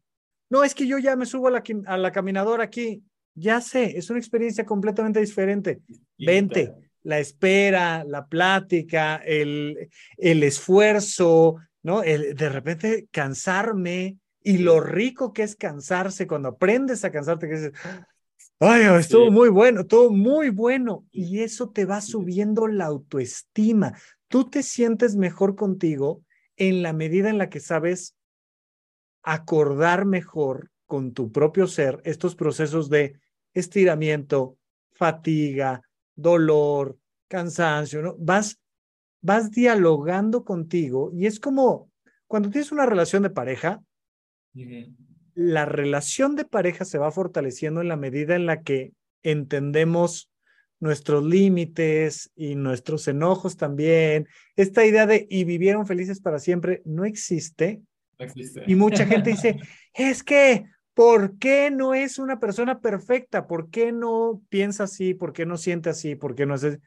No, 0.51 0.65
es 0.65 0.75
que 0.75 0.89
yo 0.89 0.99
ya 0.99 1.15
me 1.15 1.27
subo 1.27 1.47
a 1.47 1.53
la, 1.53 1.63
a 1.87 1.97
la 1.97 2.11
caminadora 2.11 2.65
aquí. 2.65 3.05
Ya 3.35 3.61
sé, 3.61 3.97
es 3.97 4.11
una 4.11 4.19
experiencia 4.19 4.67
completamente 4.67 5.21
diferente. 5.21 5.81
Vente, 6.19 6.75
la 7.05 7.21
espera, 7.21 8.03
la 8.03 8.27
plática, 8.27 9.23
el, 9.25 9.91
el 10.17 10.43
esfuerzo, 10.43 11.57
¿no? 11.85 12.03
El, 12.03 12.35
de 12.35 12.49
repente 12.49 13.07
cansarme 13.13 14.17
y 14.43 14.59
lo 14.59 14.81
rico 14.81 15.33
que 15.33 15.43
es 15.43 15.57
cansarse 15.57 16.27
cuando 16.27 16.51
aprendes 16.51 17.05
a 17.05 17.11
cansarte, 17.11 17.49
que 17.49 17.55
dices, 17.55 17.73
ay, 18.61 18.83
estuvo 18.99 19.31
muy 19.31 19.49
bueno, 19.49 19.87
todo 19.87 20.11
muy 20.11 20.51
bueno. 20.51 21.05
Y 21.11 21.41
eso 21.41 21.71
te 21.71 21.85
va 21.85 22.01
subiendo 22.01 22.67
la 22.67 22.87
autoestima. 22.87 23.99
Tú 24.29 24.49
te 24.49 24.63
sientes 24.63 25.17
mejor 25.17 25.57
contigo 25.57 26.23
en 26.57 26.83
la 26.83 26.93
medida 26.93 27.31
en 27.31 27.39
la 27.39 27.49
que 27.49 27.61
sabes 27.61 28.15
acordar 29.23 30.05
mejor 30.05 30.71
con 30.87 31.13
tu 31.13 31.31
propio 31.31 31.67
ser 31.67 32.01
estos 32.05 32.35
procesos 32.35 32.89
de 32.89 33.21
estiramiento, 33.53 34.57
fatiga, 34.93 35.83
dolor, 36.15 36.97
cansancio, 37.29 38.03
¿no? 38.03 38.17
Vas, 38.19 38.59
vas 39.21 39.51
dialogando 39.51 40.45
contigo 40.45 41.11
y 41.13 41.27
es 41.27 41.39
como 41.41 41.91
cuando 42.27 42.51
tienes 42.51 42.73
una 42.73 42.87
relación 42.87 43.23
de 43.23 43.31
pareja, 43.31 43.83
la 45.35 45.65
relación 45.67 46.35
de 46.35 46.45
pareja 46.45 46.85
se 46.85 46.99
va 46.99 47.13
fortaleciendo 47.13 47.81
en 47.81 47.89
la 47.89 47.97
medida 47.97 48.35
en 48.35 48.47
la 48.47 48.63
que 48.63 48.93
entendemos 49.23 50.31
nuestros 50.81 51.25
límites 51.25 52.31
y 52.35 52.55
nuestros 52.55 53.07
enojos 53.09 53.57
también. 53.57 54.27
Esta 54.57 54.85
idea 54.85 55.07
de 55.07 55.27
y 55.31 55.45
vivieron 55.45 55.87
felices 55.87 56.21
para 56.21 56.39
siempre 56.39 56.83
no 56.85 57.05
existe. 57.05 57.83
No 58.19 58.25
existe. 58.25 58.65
Y 58.67 58.75
mucha 58.75 59.07
gente 59.07 59.31
dice, 59.31 59.59
es 59.95 60.23
que, 60.23 60.65
¿por 60.95 61.39
qué 61.39 61.71
no 61.71 61.95
es 61.95 62.19
una 62.19 62.41
persona 62.41 62.81
perfecta? 62.81 63.47
¿Por 63.47 63.71
qué 63.71 63.93
no 63.93 64.43
piensa 64.49 64.85
así? 64.85 65.15
¿Por 65.15 65.33
qué 65.33 65.47
no 65.47 65.57
siente 65.57 65.91
así? 65.91 66.17
¿Por 66.17 66.35
qué 66.35 66.47
no 66.47 66.55
hace? 66.55 66.81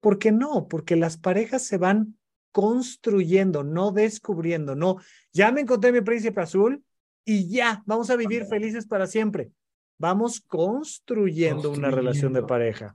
¿Por 0.00 0.18
qué 0.18 0.32
no? 0.32 0.66
Porque 0.66 0.96
las 0.96 1.18
parejas 1.18 1.62
se 1.62 1.76
van 1.76 2.16
construyendo, 2.52 3.64
no 3.64 3.92
descubriendo, 3.92 4.74
no. 4.74 4.96
Ya 5.32 5.52
me 5.52 5.62
encontré 5.62 5.92
mi 5.92 6.00
príncipe 6.00 6.40
azul 6.40 6.82
y 7.24 7.48
ya, 7.48 7.82
vamos 7.86 8.10
a 8.10 8.16
vivir 8.16 8.44
felices 8.46 8.86
para 8.86 9.06
siempre. 9.06 9.50
Vamos 9.98 10.40
construyendo, 10.40 11.70
una 11.70 11.90
relación 11.90 12.32
de 12.32 12.42
pareja. 12.42 12.92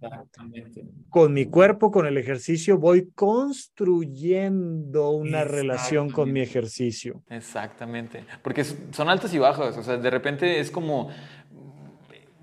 Con 1.10 1.32
mi 1.32 1.46
cuerpo, 1.46 1.90
con 1.90 2.06
el 2.06 2.18
ejercicio, 2.18 2.78
voy 2.78 3.12
construyendo 3.16 5.12
una 5.12 5.46
relación 5.46 6.10
con 6.10 6.34
mi 6.34 6.42
ejercicio. 6.42 7.24
Exactamente. 7.30 8.26
Porque 8.44 8.66
son 8.66 9.08
altos 9.08 9.34
y 9.34 9.40
bajos. 9.40 9.78
O 9.78 9.84
sea, 9.84 9.96
de 9.96 10.10
repente 10.10 10.60
es 10.60 10.70
como 10.70 11.10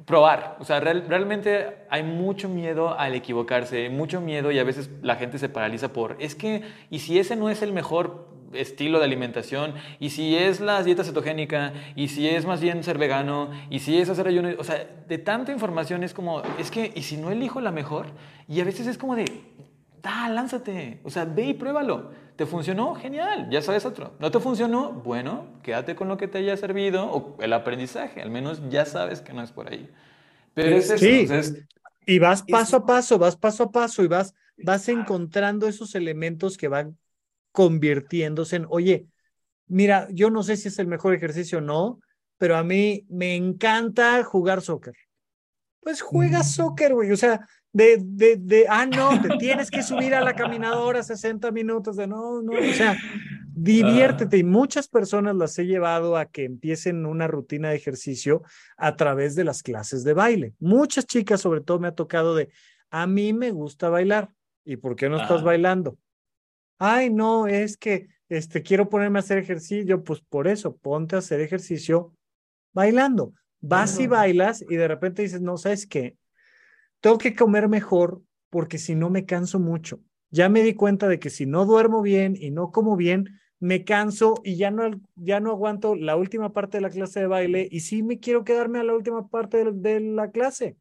probar. 0.06 0.56
O 0.60 0.64
sea, 0.64 0.80
realmente 0.80 1.84
hay 1.90 2.02
mucho 2.02 2.48
miedo 2.48 2.98
al 2.98 3.14
equivocarse, 3.14 3.88
mucho 3.90 4.20
miedo 4.20 4.50
y 4.50 4.58
a 4.58 4.64
veces 4.64 4.90
la 5.02 5.16
gente 5.16 5.38
se 5.38 5.48
paraliza 5.48 5.92
por, 5.92 6.16
es 6.20 6.34
que, 6.34 6.62
¿y 6.90 7.00
si 7.00 7.18
ese 7.18 7.36
no 7.36 7.50
es 7.50 7.62
el 7.62 7.72
mejor 7.72 8.28
estilo 8.56 8.98
de 8.98 9.04
alimentación? 9.04 9.74
¿Y 10.00 10.10
si 10.10 10.36
es 10.36 10.60
la 10.60 10.82
dieta 10.82 11.04
cetogénica? 11.04 11.72
¿Y 11.96 12.08
si 12.08 12.28
es 12.28 12.46
más 12.46 12.60
bien 12.60 12.82
ser 12.82 12.98
vegano? 12.98 13.50
¿Y 13.70 13.80
si 13.80 13.98
es 13.98 14.08
hacer 14.08 14.28
ayuno? 14.28 14.50
O 14.58 14.64
sea, 14.64 14.86
de 15.08 15.18
tanta 15.18 15.52
información 15.52 16.02
es 16.02 16.14
como, 16.14 16.42
es 16.58 16.70
que, 16.70 16.92
¿y 16.94 17.02
si 17.02 17.16
no 17.16 17.30
elijo 17.30 17.60
la 17.60 17.72
mejor? 17.72 18.06
Y 18.48 18.60
a 18.60 18.64
veces 18.64 18.86
es 18.86 18.98
como 18.98 19.16
de, 19.16 19.24
da, 20.02 20.28
lánzate. 20.28 21.00
O 21.02 21.10
sea, 21.10 21.24
ve 21.24 21.46
y 21.46 21.54
pruébalo. 21.54 22.10
¿Te 22.36 22.46
funcionó? 22.46 22.94
Genial, 22.96 23.48
ya 23.50 23.62
sabes 23.62 23.84
otro. 23.84 24.14
¿No 24.18 24.30
te 24.30 24.40
funcionó? 24.40 24.92
Bueno, 24.92 25.46
quédate 25.62 25.94
con 25.94 26.08
lo 26.08 26.16
que 26.16 26.26
te 26.26 26.38
haya 26.38 26.56
servido 26.56 27.06
o 27.10 27.36
el 27.40 27.52
aprendizaje. 27.52 28.22
Al 28.22 28.30
menos 28.30 28.60
ya 28.70 28.84
sabes 28.86 29.20
que 29.20 29.32
no 29.32 29.42
es 29.42 29.52
por 29.52 29.70
ahí. 29.70 29.88
Pero 30.52 30.76
es 30.76 30.90
eso. 30.90 30.98
Sí. 30.98 31.26
y 32.06 32.18
vas 32.18 32.42
paso 32.42 32.76
a 32.78 32.86
paso, 32.86 33.18
vas 33.18 33.36
paso 33.36 33.64
a 33.64 33.70
paso 33.70 34.02
y 34.02 34.08
vas, 34.08 34.34
vas 34.56 34.88
encontrando 34.88 35.68
esos 35.68 35.94
elementos 35.94 36.56
que 36.56 36.68
van 36.68 36.98
convirtiéndose 37.54 38.56
en, 38.56 38.66
oye, 38.68 39.06
mira, 39.68 40.08
yo 40.10 40.28
no 40.28 40.42
sé 40.42 40.56
si 40.56 40.66
es 40.66 40.80
el 40.80 40.88
mejor 40.88 41.14
ejercicio 41.14 41.58
o 41.58 41.60
no, 41.60 42.00
pero 42.36 42.56
a 42.56 42.64
mí 42.64 43.06
me 43.08 43.36
encanta 43.36 44.24
jugar 44.24 44.60
soccer. 44.60 44.96
Pues 45.78 46.02
juega 46.02 46.40
mm. 46.40 46.44
soccer, 46.44 46.94
güey. 46.94 47.12
O 47.12 47.16
sea, 47.16 47.46
de, 47.72 47.98
de, 48.02 48.38
de, 48.38 48.66
ah, 48.68 48.86
no, 48.86 49.22
te 49.22 49.28
tienes 49.38 49.70
que 49.70 49.84
subir 49.84 50.16
a 50.16 50.20
la 50.20 50.34
caminadora 50.34 51.04
60 51.04 51.52
minutos 51.52 51.94
de 51.94 52.08
no, 52.08 52.42
no, 52.42 52.58
o 52.58 52.72
sea, 52.74 52.96
diviértete. 53.54 54.36
Y 54.38 54.42
muchas 54.42 54.88
personas 54.88 55.36
las 55.36 55.56
he 55.56 55.64
llevado 55.64 56.16
a 56.16 56.26
que 56.26 56.42
empiecen 56.42 57.06
una 57.06 57.28
rutina 57.28 57.68
de 57.70 57.76
ejercicio 57.76 58.42
a 58.76 58.96
través 58.96 59.36
de 59.36 59.44
las 59.44 59.62
clases 59.62 60.02
de 60.02 60.12
baile. 60.12 60.54
Muchas 60.58 61.06
chicas, 61.06 61.40
sobre 61.40 61.60
todo, 61.60 61.78
me 61.78 61.86
ha 61.86 61.94
tocado 61.94 62.34
de, 62.34 62.50
a 62.90 63.06
mí 63.06 63.32
me 63.32 63.52
gusta 63.52 63.90
bailar. 63.90 64.30
¿Y 64.64 64.76
por 64.76 64.96
qué 64.96 65.08
no 65.08 65.22
estás 65.22 65.44
bailando? 65.44 65.98
Ay, 66.78 67.10
no, 67.10 67.46
es 67.46 67.76
que 67.76 68.08
este, 68.28 68.62
quiero 68.62 68.88
ponerme 68.88 69.18
a 69.18 69.20
hacer 69.20 69.38
ejercicio. 69.38 70.02
Pues 70.04 70.20
por 70.20 70.48
eso, 70.48 70.76
ponte 70.76 71.16
a 71.16 71.20
hacer 71.20 71.40
ejercicio 71.40 72.14
bailando. 72.72 73.32
Vas 73.60 73.98
y 73.98 74.06
bailas 74.06 74.62
y 74.68 74.76
de 74.76 74.88
repente 74.88 75.22
dices, 75.22 75.40
no, 75.40 75.56
¿sabes 75.56 75.86
qué? 75.86 76.18
tengo 77.04 77.18
que 77.18 77.34
comer 77.34 77.68
mejor 77.68 78.22
porque 78.48 78.78
si 78.78 78.94
no 78.94 79.10
me 79.10 79.26
canso 79.26 79.60
mucho. 79.60 80.00
Ya 80.30 80.48
me 80.48 80.62
di 80.62 80.72
cuenta 80.72 81.06
de 81.06 81.18
que 81.18 81.28
si 81.28 81.44
no 81.44 81.66
duermo 81.66 82.00
bien 82.00 82.34
y 82.40 82.50
no 82.50 82.72
como 82.72 82.96
bien, 82.96 83.38
me 83.60 83.84
canso 83.84 84.40
y 84.42 84.56
ya 84.56 84.70
no, 84.70 84.90
ya 85.14 85.38
no 85.38 85.50
aguanto 85.50 85.96
la 85.96 86.16
última 86.16 86.54
parte 86.54 86.78
de 86.78 86.80
la 86.80 86.88
clase 86.88 87.20
de 87.20 87.26
baile 87.26 87.68
y 87.70 87.80
sí 87.80 88.02
me 88.02 88.20
quiero 88.20 88.42
quedarme 88.42 88.78
a 88.78 88.84
la 88.84 88.94
última 88.94 89.28
parte 89.28 89.70
de, 89.70 90.00
la 90.00 90.30
clase. 90.30 90.78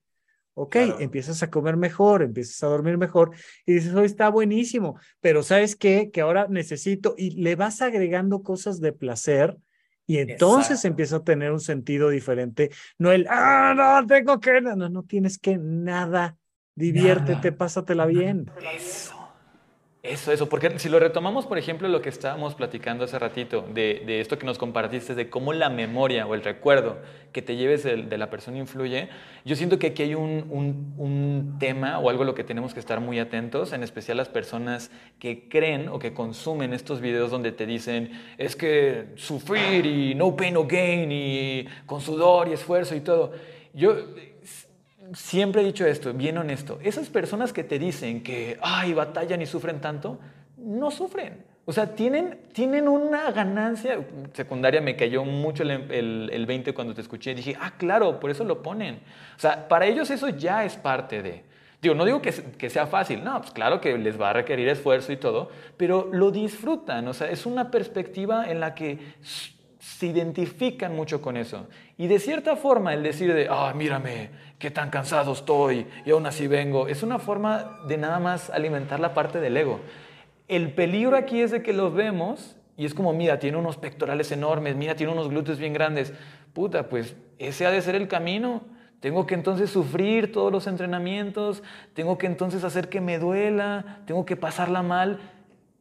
Ok, 0.55 0.75
empiezas 0.99 1.41
a 1.41 1.49
comer 1.49 1.77
mejor, 1.77 2.21
empiezas 2.21 2.61
a 2.63 2.67
dormir 2.67 2.97
mejor 2.97 3.31
y 3.65 3.73
dices, 3.73 3.93
hoy 3.95 4.05
está 4.05 4.29
buenísimo, 4.29 4.99
pero 5.19 5.41
¿sabes 5.41 5.75
qué? 5.75 6.11
Que 6.11 6.21
ahora 6.21 6.47
necesito 6.47 7.15
y 7.17 7.31
le 7.41 7.55
vas 7.55 7.81
agregando 7.81 8.43
cosas 8.43 8.79
de 8.79 8.93
placer 8.93 9.57
y 10.05 10.19
entonces 10.19 10.83
empieza 10.85 11.17
a 11.17 11.23
tener 11.23 11.51
un 11.51 11.59
sentido 11.59 12.09
diferente. 12.09 12.69
No 12.99 13.11
el, 13.11 13.25
ah, 13.29 13.73
no, 13.75 14.05
tengo 14.05 14.39
que, 14.39 14.61
no, 14.61 14.75
no 14.75 15.03
tienes 15.03 15.39
que 15.39 15.57
nada. 15.57 16.37
Diviértete, 16.75 17.51
pásatela 17.51 18.05
bien. 18.05 18.51
Eso. 18.75 19.22
Eso, 20.03 20.33
eso, 20.33 20.49
porque 20.49 20.79
si 20.79 20.89
lo 20.89 20.99
retomamos, 20.99 21.45
por 21.45 21.57
ejemplo, 21.57 21.87
lo 21.87 22.01
que 22.01 22.09
estábamos 22.09 22.55
platicando 22.55 23.05
hace 23.05 23.17
ratito, 23.17 23.65
de, 23.73 24.03
de 24.05 24.19
esto 24.19 24.37
que 24.37 24.45
nos 24.45 24.57
compartiste, 24.57 25.15
de 25.15 25.29
cómo 25.29 25.53
la 25.53 25.69
memoria 25.69 26.27
o 26.27 26.35
el 26.35 26.43
recuerdo 26.43 26.97
que 27.31 27.41
te 27.41 27.55
lleves 27.55 27.83
de, 27.83 27.95
de 27.95 28.17
la 28.17 28.29
persona 28.29 28.57
influye, 28.57 29.07
yo 29.45 29.55
siento 29.55 29.79
que 29.79 29.87
aquí 29.87 30.03
hay 30.03 30.15
un, 30.15 30.45
un, 30.49 30.93
un, 30.97 31.55
tema 31.57 31.99
o 31.99 32.09
algo 32.09 32.23
a 32.23 32.25
lo 32.25 32.35
que 32.35 32.43
tenemos 32.43 32.73
que 32.73 32.81
estar 32.81 32.99
muy 32.99 33.17
atentos, 33.17 33.71
en 33.71 33.81
especial 33.81 34.17
las 34.17 34.27
personas 34.27 34.91
que 35.19 35.47
creen 35.47 35.87
o 35.87 35.99
que 35.99 36.13
consumen 36.13 36.73
estos 36.73 36.99
videos 36.99 37.31
donde 37.31 37.53
te 37.53 37.65
dicen, 37.65 38.11
es 38.37 38.57
que 38.57 39.05
sufrir 39.15 39.85
y 39.85 40.15
no 40.15 40.35
pain, 40.35 40.55
no 40.55 40.65
gain 40.67 41.13
y 41.13 41.65
con 41.85 42.01
sudor 42.01 42.49
y 42.49 42.51
esfuerzo 42.51 42.93
y 42.93 42.99
todo. 42.99 43.31
Yo 43.73 43.95
siempre 45.13 45.61
he 45.61 45.65
dicho 45.65 45.85
esto, 45.85 46.13
bien 46.13 46.37
honesto, 46.37 46.79
esas 46.81 47.09
personas 47.09 47.53
que 47.53 47.63
te 47.63 47.79
dicen 47.79 48.23
que, 48.23 48.57
ay, 48.61 48.93
batallan 48.93 49.41
y 49.41 49.45
sufren 49.45 49.81
tanto, 49.81 50.19
no 50.57 50.91
sufren. 50.91 51.43
O 51.65 51.71
sea, 51.71 51.95
tienen, 51.95 52.39
tienen 52.51 52.89
una 52.89 53.31
ganancia 53.31 54.05
secundaria. 54.33 54.81
Me 54.81 54.97
cayó 54.97 55.23
mucho 55.23 55.63
el, 55.63 56.29
el, 56.31 56.45
20 56.45 56.73
cuando 56.73 56.93
te 56.93 57.01
escuché. 57.01 57.33
Dije, 57.33 57.55
ah, 57.59 57.73
claro, 57.77 58.19
por 58.19 58.29
eso 58.29 58.43
lo 58.43 58.61
ponen. 58.61 58.95
O 59.37 59.39
sea, 59.39 59.67
para 59.69 59.85
ellos 59.85 60.09
eso 60.09 60.27
ya 60.27 60.65
es 60.65 60.75
parte 60.75 61.21
de. 61.23 61.43
Digo, 61.81 61.95
no 61.95 62.05
digo 62.05 62.21
que, 62.21 62.31
que 62.31 62.69
sea 62.69 62.87
fácil, 62.87 63.25
no, 63.25 63.41
pues 63.41 63.51
claro 63.51 63.81
que 63.81 63.97
les 63.97 64.19
va 64.19 64.29
a 64.29 64.33
requerir 64.33 64.69
esfuerzo 64.69 65.11
y 65.11 65.17
todo, 65.17 65.51
pero 65.75 66.09
lo 66.11 66.31
disfrutan. 66.31 67.07
O 67.09 67.13
sea, 67.13 67.29
es 67.29 67.45
una 67.45 67.71
perspectiva 67.71 68.49
en 68.49 68.61
la 68.61 68.73
que 68.73 68.99
se 69.83 70.05
identifican 70.05 70.95
mucho 70.95 71.21
con 71.21 71.35
eso. 71.35 71.67
Y 71.97 72.07
de 72.07 72.17
cierta 72.17 72.55
forma 72.55 72.93
el 72.93 73.03
decir 73.03 73.33
de, 73.33 73.47
ah, 73.49 73.73
mírame, 73.75 74.29
qué 74.57 74.71
tan 74.71 74.89
cansado 74.89 75.33
estoy 75.33 75.85
y 76.05 76.11
aún 76.11 76.25
así 76.25 76.47
vengo, 76.47 76.87
es 76.87 77.03
una 77.03 77.19
forma 77.19 77.81
de 77.85 77.97
nada 77.97 78.19
más 78.19 78.49
alimentar 78.49 79.01
la 79.01 79.13
parte 79.13 79.41
del 79.41 79.57
ego. 79.57 79.81
El 80.47 80.73
peligro 80.73 81.17
aquí 81.17 81.41
es 81.41 81.51
de 81.51 81.61
que 81.61 81.73
los 81.73 81.93
vemos 81.93 82.55
y 82.77 82.85
es 82.85 82.93
como, 82.93 83.11
mira, 83.11 83.39
tiene 83.39 83.57
unos 83.57 83.75
pectorales 83.75 84.31
enormes, 84.31 84.77
mira, 84.77 84.95
tiene 84.95 85.11
unos 85.11 85.27
glúteos 85.27 85.59
bien 85.59 85.73
grandes. 85.73 86.13
Puta, 86.53 86.87
pues 86.87 87.17
ese 87.37 87.65
ha 87.65 87.71
de 87.71 87.81
ser 87.81 87.95
el 87.95 88.07
camino. 88.07 88.61
Tengo 89.01 89.27
que 89.27 89.35
entonces 89.35 89.69
sufrir 89.69 90.31
todos 90.31 90.49
los 90.49 90.65
entrenamientos, 90.65 91.61
tengo 91.93 92.17
que 92.17 92.25
entonces 92.25 92.63
hacer 92.63 92.87
que 92.87 93.01
me 93.01 93.19
duela, 93.19 93.99
tengo 94.05 94.25
que 94.25 94.37
pasarla 94.37 94.81
mal. 94.81 95.19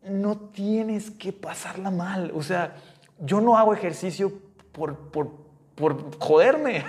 No 0.03 0.37
tienes 0.37 1.13
que 1.13 1.33
pasarla 1.33 1.93
mal. 1.93 2.33
O 2.35 2.43
sea, 2.43 2.75
yo 3.25 3.41
no 3.41 3.57
hago 3.57 3.73
ejercicio 3.73 4.33
por, 4.73 4.97
por, 5.11 5.31
por 5.75 6.19
joderme. 6.19 6.85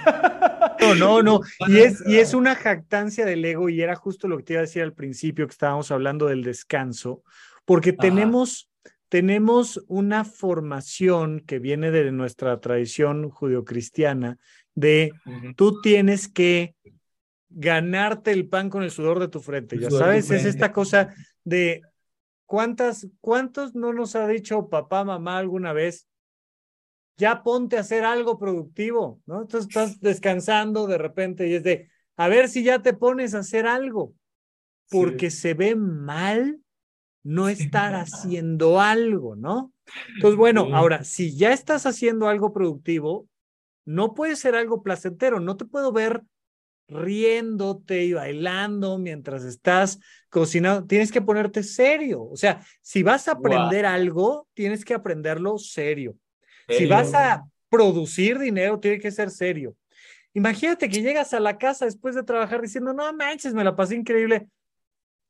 No, 0.79 0.95
no, 0.95 1.21
no. 1.21 1.41
Y 1.67 1.79
es, 1.79 2.03
y 2.05 2.17
es 2.17 2.33
una 2.33 2.55
jactancia 2.55 3.25
del 3.25 3.45
ego 3.45 3.69
y 3.69 3.81
era 3.81 3.95
justo 3.95 4.27
lo 4.27 4.37
que 4.37 4.43
te 4.43 4.53
iba 4.53 4.59
a 4.61 4.65
decir 4.65 4.81
al 4.81 4.93
principio 4.93 5.47
que 5.47 5.51
estábamos 5.51 5.91
hablando 5.91 6.27
del 6.27 6.43
descanso, 6.43 7.23
porque 7.65 7.93
tenemos, 7.93 8.69
tenemos 9.09 9.83
una 9.87 10.25
formación 10.25 11.41
que 11.41 11.59
viene 11.59 11.91
de 11.91 12.11
nuestra 12.11 12.59
tradición 12.59 13.29
judio-cristiana 13.29 14.37
de 14.75 15.13
tú 15.55 15.81
tienes 15.81 16.27
que 16.27 16.75
ganarte 17.49 18.31
el 18.31 18.49
pan 18.49 18.71
con 18.71 18.81
el 18.81 18.89
sudor 18.89 19.19
de 19.19 19.27
tu 19.27 19.39
frente, 19.39 19.77
ya 19.77 19.91
sabes, 19.91 20.31
es 20.31 20.45
esta 20.45 20.71
cosa 20.71 21.13
de 21.43 21.83
¿Cuántas, 22.45 23.07
¿Cuántos 23.19 23.73
no 23.73 23.93
nos 23.93 24.15
ha 24.15 24.27
dicho 24.27 24.69
papá, 24.69 25.03
mamá 25.03 25.39
alguna 25.39 25.73
vez? 25.73 26.07
Ya 27.17 27.43
ponte 27.43 27.77
a 27.77 27.81
hacer 27.81 28.05
algo 28.05 28.39
productivo, 28.39 29.21
¿no? 29.25 29.41
Entonces 29.41 29.69
estás 29.69 29.99
descansando 29.99 30.87
de 30.87 30.97
repente 30.97 31.47
y 31.47 31.55
es 31.55 31.63
de, 31.63 31.89
a 32.17 32.27
ver 32.27 32.49
si 32.49 32.63
ya 32.63 32.81
te 32.81 32.93
pones 32.93 33.35
a 33.35 33.39
hacer 33.39 33.67
algo, 33.67 34.13
porque 34.89 35.29
se 35.31 35.53
ve 35.53 35.75
mal 35.75 36.59
no 37.23 37.49
estar 37.49 37.95
haciendo 37.95 38.79
algo, 38.81 39.35
¿no? 39.35 39.73
Entonces, 40.15 40.37
bueno, 40.37 40.69
ahora, 40.73 41.03
si 41.03 41.35
ya 41.35 41.53
estás 41.53 41.85
haciendo 41.85 42.27
algo 42.27 42.53
productivo, 42.53 43.27
no 43.85 44.13
puede 44.13 44.35
ser 44.35 44.55
algo 44.55 44.83
placentero, 44.83 45.39
no 45.39 45.57
te 45.57 45.65
puedo 45.65 45.91
ver 45.91 46.23
riéndote 46.87 48.03
y 48.03 48.13
bailando 48.13 48.97
mientras 48.97 49.43
estás 49.43 49.99
cocinando, 50.29 50.85
tienes 50.85 51.11
que 51.11 51.21
ponerte 51.21 51.63
serio. 51.63 52.23
O 52.23 52.35
sea, 52.35 52.63
si 52.81 53.03
vas 53.03 53.27
a 53.27 53.33
aprender 53.33 53.85
algo, 53.85 54.47
tienes 54.53 54.83
que 54.85 54.93
aprenderlo 54.93 55.57
serio. 55.57 56.15
Si 56.67 56.85
vas 56.85 57.13
a 57.13 57.43
producir 57.69 58.39
dinero, 58.39 58.79
tiene 58.79 58.99
que 58.99 59.11
ser 59.11 59.29
serio. 59.29 59.75
Imagínate 60.33 60.89
que 60.89 61.01
llegas 61.01 61.33
a 61.33 61.39
la 61.39 61.57
casa 61.57 61.85
después 61.85 62.15
de 62.15 62.23
trabajar 62.23 62.61
diciendo, 62.61 62.93
no 62.93 63.11
manches, 63.13 63.53
me 63.53 63.63
la 63.63 63.75
pasé 63.75 63.95
increíble. 63.95 64.47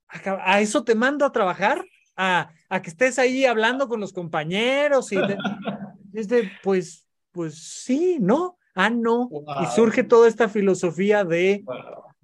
¿A 0.08 0.62
eso 0.62 0.84
te 0.84 0.96
mando 0.96 1.26
a 1.26 1.32
trabajar? 1.32 1.84
¿A, 2.16 2.52
a 2.70 2.82
que 2.82 2.90
estés 2.90 3.18
ahí 3.20 3.46
hablando 3.46 3.88
con 3.88 4.00
los 4.00 4.14
compañeros? 4.14 5.12
Y 5.12 5.18
es 6.14 6.28
de, 6.28 6.50
pues, 6.62 7.06
pues 7.32 7.56
sí, 7.56 8.18
¿no? 8.20 8.58
Ah, 8.76 8.90
no. 8.90 9.30
Y 9.62 9.66
surge 9.68 10.04
toda 10.04 10.28
esta 10.28 10.50
filosofía 10.50 11.24
de 11.24 11.64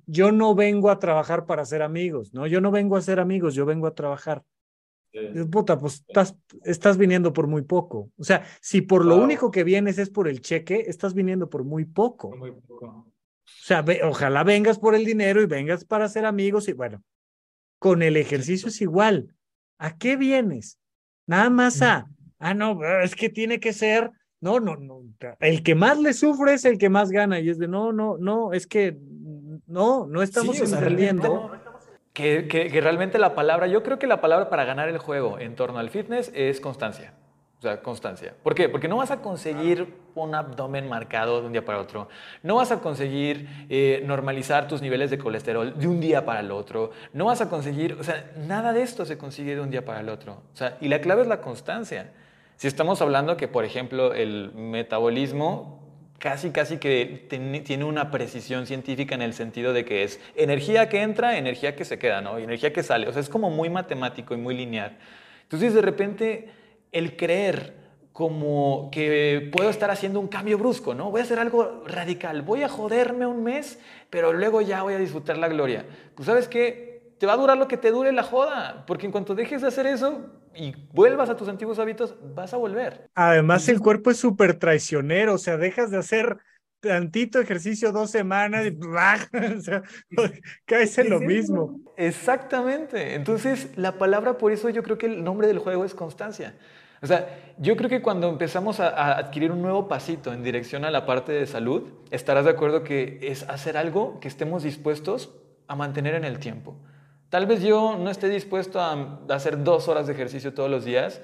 yo 0.05 0.31
no 0.31 0.55
vengo 0.55 0.89
a 0.89 0.99
trabajar 0.99 1.45
para 1.45 1.65
ser 1.65 1.81
amigos, 1.83 2.33
¿no? 2.33 2.47
Yo 2.47 2.61
no 2.61 2.71
vengo 2.71 2.97
a 2.97 3.01
ser 3.01 3.19
amigos, 3.19 3.53
yo 3.53 3.65
vengo 3.65 3.85
a 3.85 3.93
trabajar. 3.93 4.43
Puta, 5.51 5.79
pues 5.79 6.03
estás, 6.07 6.35
estás 6.63 6.97
viniendo 6.97 7.33
por 7.33 7.47
muy 7.47 7.63
poco. 7.63 8.11
O 8.17 8.23
sea, 8.23 8.45
si 8.61 8.81
por 8.81 9.05
lo 9.05 9.15
único 9.17 9.49
que 9.49 9.63
vienes 9.63 9.97
es 9.97 10.09
por 10.09 10.27
el 10.27 10.41
cheque, 10.41 10.85
estás 10.87 11.13
viniendo 11.13 11.49
por 11.49 11.63
muy 11.63 11.85
poco. 11.85 12.35
Muy 12.35 12.51
poco. 12.51 12.85
O 12.85 13.11
sea, 13.43 13.83
ojalá 14.03 14.43
vengas 14.43 14.77
por 14.77 14.93
el 14.93 15.05
dinero 15.05 15.41
y 15.41 15.47
vengas 15.47 15.83
para 15.83 16.07
ser 16.07 16.25
amigos 16.25 16.67
y 16.67 16.73
bueno, 16.73 17.03
con 17.79 18.03
el 18.03 18.17
ejercicio 18.17 18.67
es 18.67 18.81
igual. 18.81 19.35
¿A 19.79 19.97
qué 19.97 20.15
vienes? 20.15 20.79
Nada 21.25 21.49
más 21.49 21.81
a, 21.81 22.07
ah, 22.37 22.53
no, 22.53 22.83
es 23.01 23.15
que 23.15 23.29
tiene 23.29 23.59
que 23.59 23.73
ser 23.73 24.11
no, 24.41 24.59
no, 24.59 24.77
no. 24.77 25.03
El 25.39 25.63
que 25.63 25.75
más 25.75 25.99
le 25.99 26.13
sufre 26.13 26.53
es 26.53 26.63
el 26.65 26.77
que 26.77 26.89
más 26.89 27.11
gana. 27.11 27.39
Y 27.39 27.49
es 27.49 27.57
de, 27.57 27.67
no, 27.67 27.91
no, 27.91 28.17
no, 28.17 28.53
es 28.53 28.67
que 28.67 28.97
no, 29.67 30.07
no 30.07 30.21
estamos 30.21 30.55
sí, 30.55 30.63
que, 32.13 32.47
que, 32.47 32.81
realmente 32.81 33.17
la 33.19 33.35
palabra, 33.35 33.67
yo 33.67 33.83
creo 33.83 33.99
que 33.99 34.07
la 34.07 34.21
palabra 34.21 34.49
para 34.49 34.65
ganar 34.65 34.89
el 34.89 34.97
juego 34.97 35.39
en 35.39 35.55
torno 35.55 35.79
al 35.79 35.89
fitness 35.89 36.31
es 36.33 36.59
constancia. 36.59 37.13
O 37.59 37.61
sea, 37.61 37.81
constancia. 37.81 38.33
¿Por 38.41 38.55
qué? 38.55 38.69
Porque 38.69 38.87
no 38.87 38.95
vas 38.95 39.11
a 39.11 39.21
conseguir 39.21 39.93
un 40.15 40.33
abdomen 40.33 40.87
marcado 40.87 41.41
de 41.41 41.47
un 41.47 41.51
día 41.51 41.65
para 41.65 41.79
otro. 41.79 42.07
No 42.41 42.55
vas 42.55 42.71
a 42.71 42.79
conseguir 42.79 43.49
eh, 43.69 44.01
normalizar 44.05 44.69
tus 44.69 44.81
niveles 44.81 45.09
de 45.09 45.17
colesterol 45.17 45.77
de 45.77 45.87
un 45.87 45.99
día 45.99 46.23
para 46.25 46.39
el 46.39 46.51
otro. 46.51 46.91
No 47.11 47.25
vas 47.25 47.41
a 47.41 47.49
conseguir, 47.49 47.97
o 47.99 48.03
sea, 48.03 48.31
nada 48.37 48.71
de 48.71 48.81
esto 48.81 49.05
se 49.05 49.17
consigue 49.17 49.55
de 49.55 49.61
un 49.61 49.71
día 49.71 49.83
para 49.83 49.99
el 49.99 50.07
otro. 50.07 50.41
O 50.53 50.55
sea, 50.55 50.77
y 50.79 50.87
la 50.87 51.01
clave 51.01 51.23
es 51.23 51.27
la 51.27 51.41
constancia. 51.41 52.13
Si 52.55 52.67
estamos 52.67 53.01
hablando 53.01 53.35
que, 53.35 53.49
por 53.49 53.65
ejemplo, 53.65 54.13
el 54.13 54.53
metabolismo 54.53 55.88
casi, 56.19 56.51
casi 56.51 56.77
que 56.77 57.25
tiene 57.63 57.83
una 57.85 58.11
precisión 58.11 58.67
científica 58.67 59.15
en 59.15 59.21
el 59.21 59.33
sentido 59.33 59.73
de 59.73 59.85
que 59.85 60.03
es 60.03 60.19
energía 60.35 60.89
que 60.89 61.01
entra, 61.01 61.37
energía 61.37 61.75
que 61.75 61.85
se 61.85 61.97
queda, 61.97 62.21
¿no? 62.21 62.39
Y 62.39 62.43
energía 62.43 62.71
que 62.71 62.83
sale. 62.83 63.07
O 63.07 63.13
sea, 63.13 63.21
es 63.21 63.29
como 63.29 63.49
muy 63.49 63.69
matemático 63.69 64.33
y 64.33 64.37
muy 64.37 64.55
lineal. 64.55 64.97
Entonces, 65.43 65.73
de 65.73 65.81
repente, 65.81 66.49
el 66.91 67.15
creer 67.15 67.79
como 68.13 68.89
que 68.91 69.49
puedo 69.51 69.69
estar 69.69 69.89
haciendo 69.91 70.19
un 70.19 70.27
cambio 70.27 70.57
brusco, 70.57 70.93
¿no? 70.93 71.09
Voy 71.09 71.21
a 71.21 71.23
hacer 71.23 71.39
algo 71.39 71.83
radical, 71.85 72.41
voy 72.41 72.63
a 72.63 72.69
joderme 72.69 73.25
un 73.25 73.43
mes, 73.43 73.79
pero 74.09 74.33
luego 74.33 74.61
ya 74.61 74.83
voy 74.83 74.93
a 74.93 74.97
disfrutar 74.97 75.37
la 75.37 75.47
gloria. 75.47 75.85
Pues 76.15 76.25
sabes 76.25 76.49
qué, 76.49 77.13
te 77.17 77.25
va 77.25 77.33
a 77.33 77.37
durar 77.37 77.57
lo 77.57 77.67
que 77.67 77.77
te 77.77 77.91
dure 77.91 78.11
la 78.11 78.23
joda, 78.23 78.83
porque 78.87 79.05
en 79.05 79.13
cuanto 79.13 79.35
dejes 79.35 79.61
de 79.61 79.69
hacer 79.69 79.87
eso, 79.87 80.25
y 80.55 80.73
vuelvas 80.93 81.29
a 81.29 81.35
tus 81.35 81.47
antiguos 81.47 81.79
hábitos, 81.79 82.15
vas 82.35 82.53
a 82.53 82.57
volver. 82.57 83.09
Además, 83.15 83.67
el 83.69 83.79
cuerpo 83.79 84.11
es 84.11 84.17
súper 84.17 84.57
traicionero, 84.57 85.35
o 85.35 85.37
sea, 85.37 85.57
dejas 85.57 85.91
de 85.91 85.97
hacer 85.97 86.37
tantito 86.79 87.39
ejercicio 87.39 87.91
dos 87.91 88.09
semanas 88.09 88.65
y 88.65 88.77
o 89.57 89.61
sea, 89.61 89.83
caes 90.65 90.97
en 90.97 91.09
lo 91.09 91.19
mismo. 91.19 91.79
Exactamente. 91.97 93.15
Entonces, 93.15 93.69
la 93.75 93.97
palabra, 93.97 94.37
por 94.37 94.51
eso 94.51 94.69
yo 94.69 94.83
creo 94.83 94.97
que 94.97 95.07
el 95.07 95.23
nombre 95.23 95.47
del 95.47 95.59
juego 95.59 95.85
es 95.85 95.93
constancia. 95.93 96.55
O 97.01 97.07
sea, 97.07 97.53
yo 97.57 97.77
creo 97.77 97.89
que 97.89 98.01
cuando 98.01 98.29
empezamos 98.29 98.79
a, 98.79 98.89
a, 98.89 99.17
adquirir 99.17 99.51
un 99.51 99.61
nuevo 99.61 99.87
pasito 99.87 100.33
en 100.33 100.43
dirección 100.43 100.83
a 100.83 100.91
la 100.91 101.05
parte 101.05 101.31
de 101.31 101.45
salud, 101.45 101.89
estarás 102.11 102.45
de 102.45 102.51
acuerdo 102.51 102.83
que 102.83 103.19
es 103.21 103.43
hacer 103.43 103.77
algo 103.77 104.19
que 104.19 104.27
estemos 104.27 104.63
dispuestos 104.63 105.33
a 105.67 105.75
mantener 105.75 106.15
en 106.15 106.25
el 106.25 106.39
tiempo. 106.39 106.75
Tal 107.29 107.45
vez 107.45 107.61
yo 107.61 107.95
no 107.95 108.09
esté 108.09 108.27
dispuesto 108.27 108.79
a 108.79 109.19
hacer 109.29 109.63
dos 109.63 109.87
horas 109.87 110.07
de 110.07 110.13
ejercicio 110.13 110.53
todos 110.53 110.69
los 110.69 110.83
días, 110.83 111.21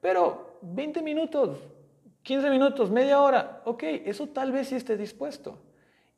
pero 0.00 0.58
20 0.62 1.02
minutos, 1.02 1.58
15 2.22 2.50
minutos, 2.50 2.90
media 2.90 3.20
hora, 3.20 3.62
ok, 3.64 3.82
eso 4.04 4.28
tal 4.28 4.52
vez 4.52 4.68
sí 4.68 4.76
esté 4.76 4.96
dispuesto. 4.96 5.58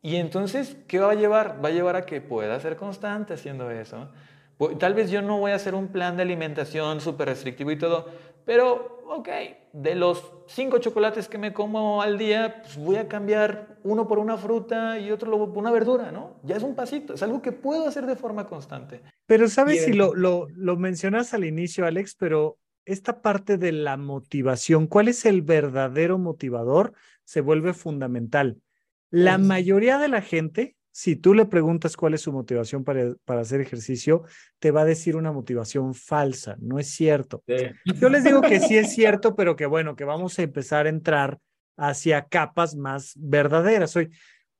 Y 0.03 0.17
entonces, 0.17 0.77
¿qué 0.87 0.99
va 0.99 1.13
a 1.13 1.15
llevar? 1.15 1.63
Va 1.65 1.69
a 1.69 1.73
llevar 1.73 1.97
a 1.97 2.07
que 2.07 2.21
pueda 2.21 2.59
ser 2.61 2.77
constante 2.77 3.35
haciendo 3.35 3.71
eso. 3.71 4.09
Tal 4.79 4.93
vez 4.93 5.11
yo 5.11 5.23
no 5.23 5.39
voy 5.39 5.53
a 5.53 5.55
hacer 5.55 5.75
un 5.75 5.89
plan 5.89 6.17
de 6.17 6.23
alimentación 6.23 7.01
súper 7.01 7.29
restrictivo 7.29 7.71
y 7.71 7.79
todo, 7.79 8.09
pero, 8.45 9.03
ok, 9.07 9.29
de 9.73 9.95
los 9.95 10.23
cinco 10.49 10.79
chocolates 10.79 11.29
que 11.29 11.39
me 11.39 11.55
como 11.55 12.03
al 12.03 12.19
día, 12.19 12.63
pues 12.63 12.77
voy 12.77 12.97
a 12.97 13.09
cambiar 13.09 13.70
uno 13.85 14.07
por 14.07 14.19
una 14.19 14.37
fruta 14.37 14.99
y 14.99 15.11
otro 15.11 15.31
por 15.31 15.59
una 15.59 15.71
verdura, 15.71 16.13
¿no? 16.13 16.41
Ya 16.45 16.57
es 16.57 16.63
un 16.63 16.75
pasito, 16.75 17.15
es 17.15 17.23
algo 17.23 17.41
que 17.43 17.53
puedo 17.53 17.87
hacer 17.87 18.07
de 18.07 18.17
forma 18.17 18.47
constante. 18.47 19.03
Pero 19.27 19.49
sabes 19.49 19.85
si 19.85 19.93
lo, 19.93 20.15
lo, 20.15 20.49
lo 20.55 20.77
mencionas 20.77 21.35
al 21.35 21.45
inicio, 21.45 21.87
Alex, 21.87 22.15
pero 22.15 22.59
esta 22.85 23.23
parte 23.23 23.59
de 23.59 23.73
la 23.73 23.97
motivación, 23.97 24.87
¿cuál 24.87 25.09
es 25.09 25.25
el 25.27 25.43
verdadero 25.43 26.19
motivador? 26.19 26.93
Se 27.25 27.41
vuelve 27.41 27.75
fundamental. 27.75 28.59
La 29.11 29.39
mayoría 29.39 29.99
de 29.99 30.09
la 30.09 30.23
gente 30.23 30.77
si 30.93 31.17
tú 31.17 31.35
le 31.35 31.47
preguntas 31.47 31.97
cuál 31.97 32.15
es 32.15 32.23
su 32.23 32.33
motivación 32.33 32.85
para, 32.85 33.15
para, 33.25 33.41
hacer 33.41 33.61
ejercicio, 33.61 34.25
te 34.59 34.71
va 34.71 34.83
a 34.83 34.85
decir 34.85 35.17
una 35.17 35.33
motivación 35.33 35.95
falsa, 35.95 36.57
no 36.61 36.79
es 36.79 36.89
cierto. 36.89 37.43
Yo 37.85 38.09
les 38.09 38.25
digo 38.25 38.41
que 38.41 38.61
sí 38.61 38.77
es 38.77 38.93
cierto, 38.93 39.37
pero 39.37 39.57
que 39.57 39.67
bueno, 39.67 39.95
que 39.95 40.05
vamos 40.05 40.39
a 40.39 40.43
empezar 40.43 40.87
a 40.87 40.91
entrar 40.91 41.39
hacia 41.81 42.27
capas 42.27 42.77
más 42.77 43.15
verdaderas. 43.17 43.91
Soy, 43.91 44.11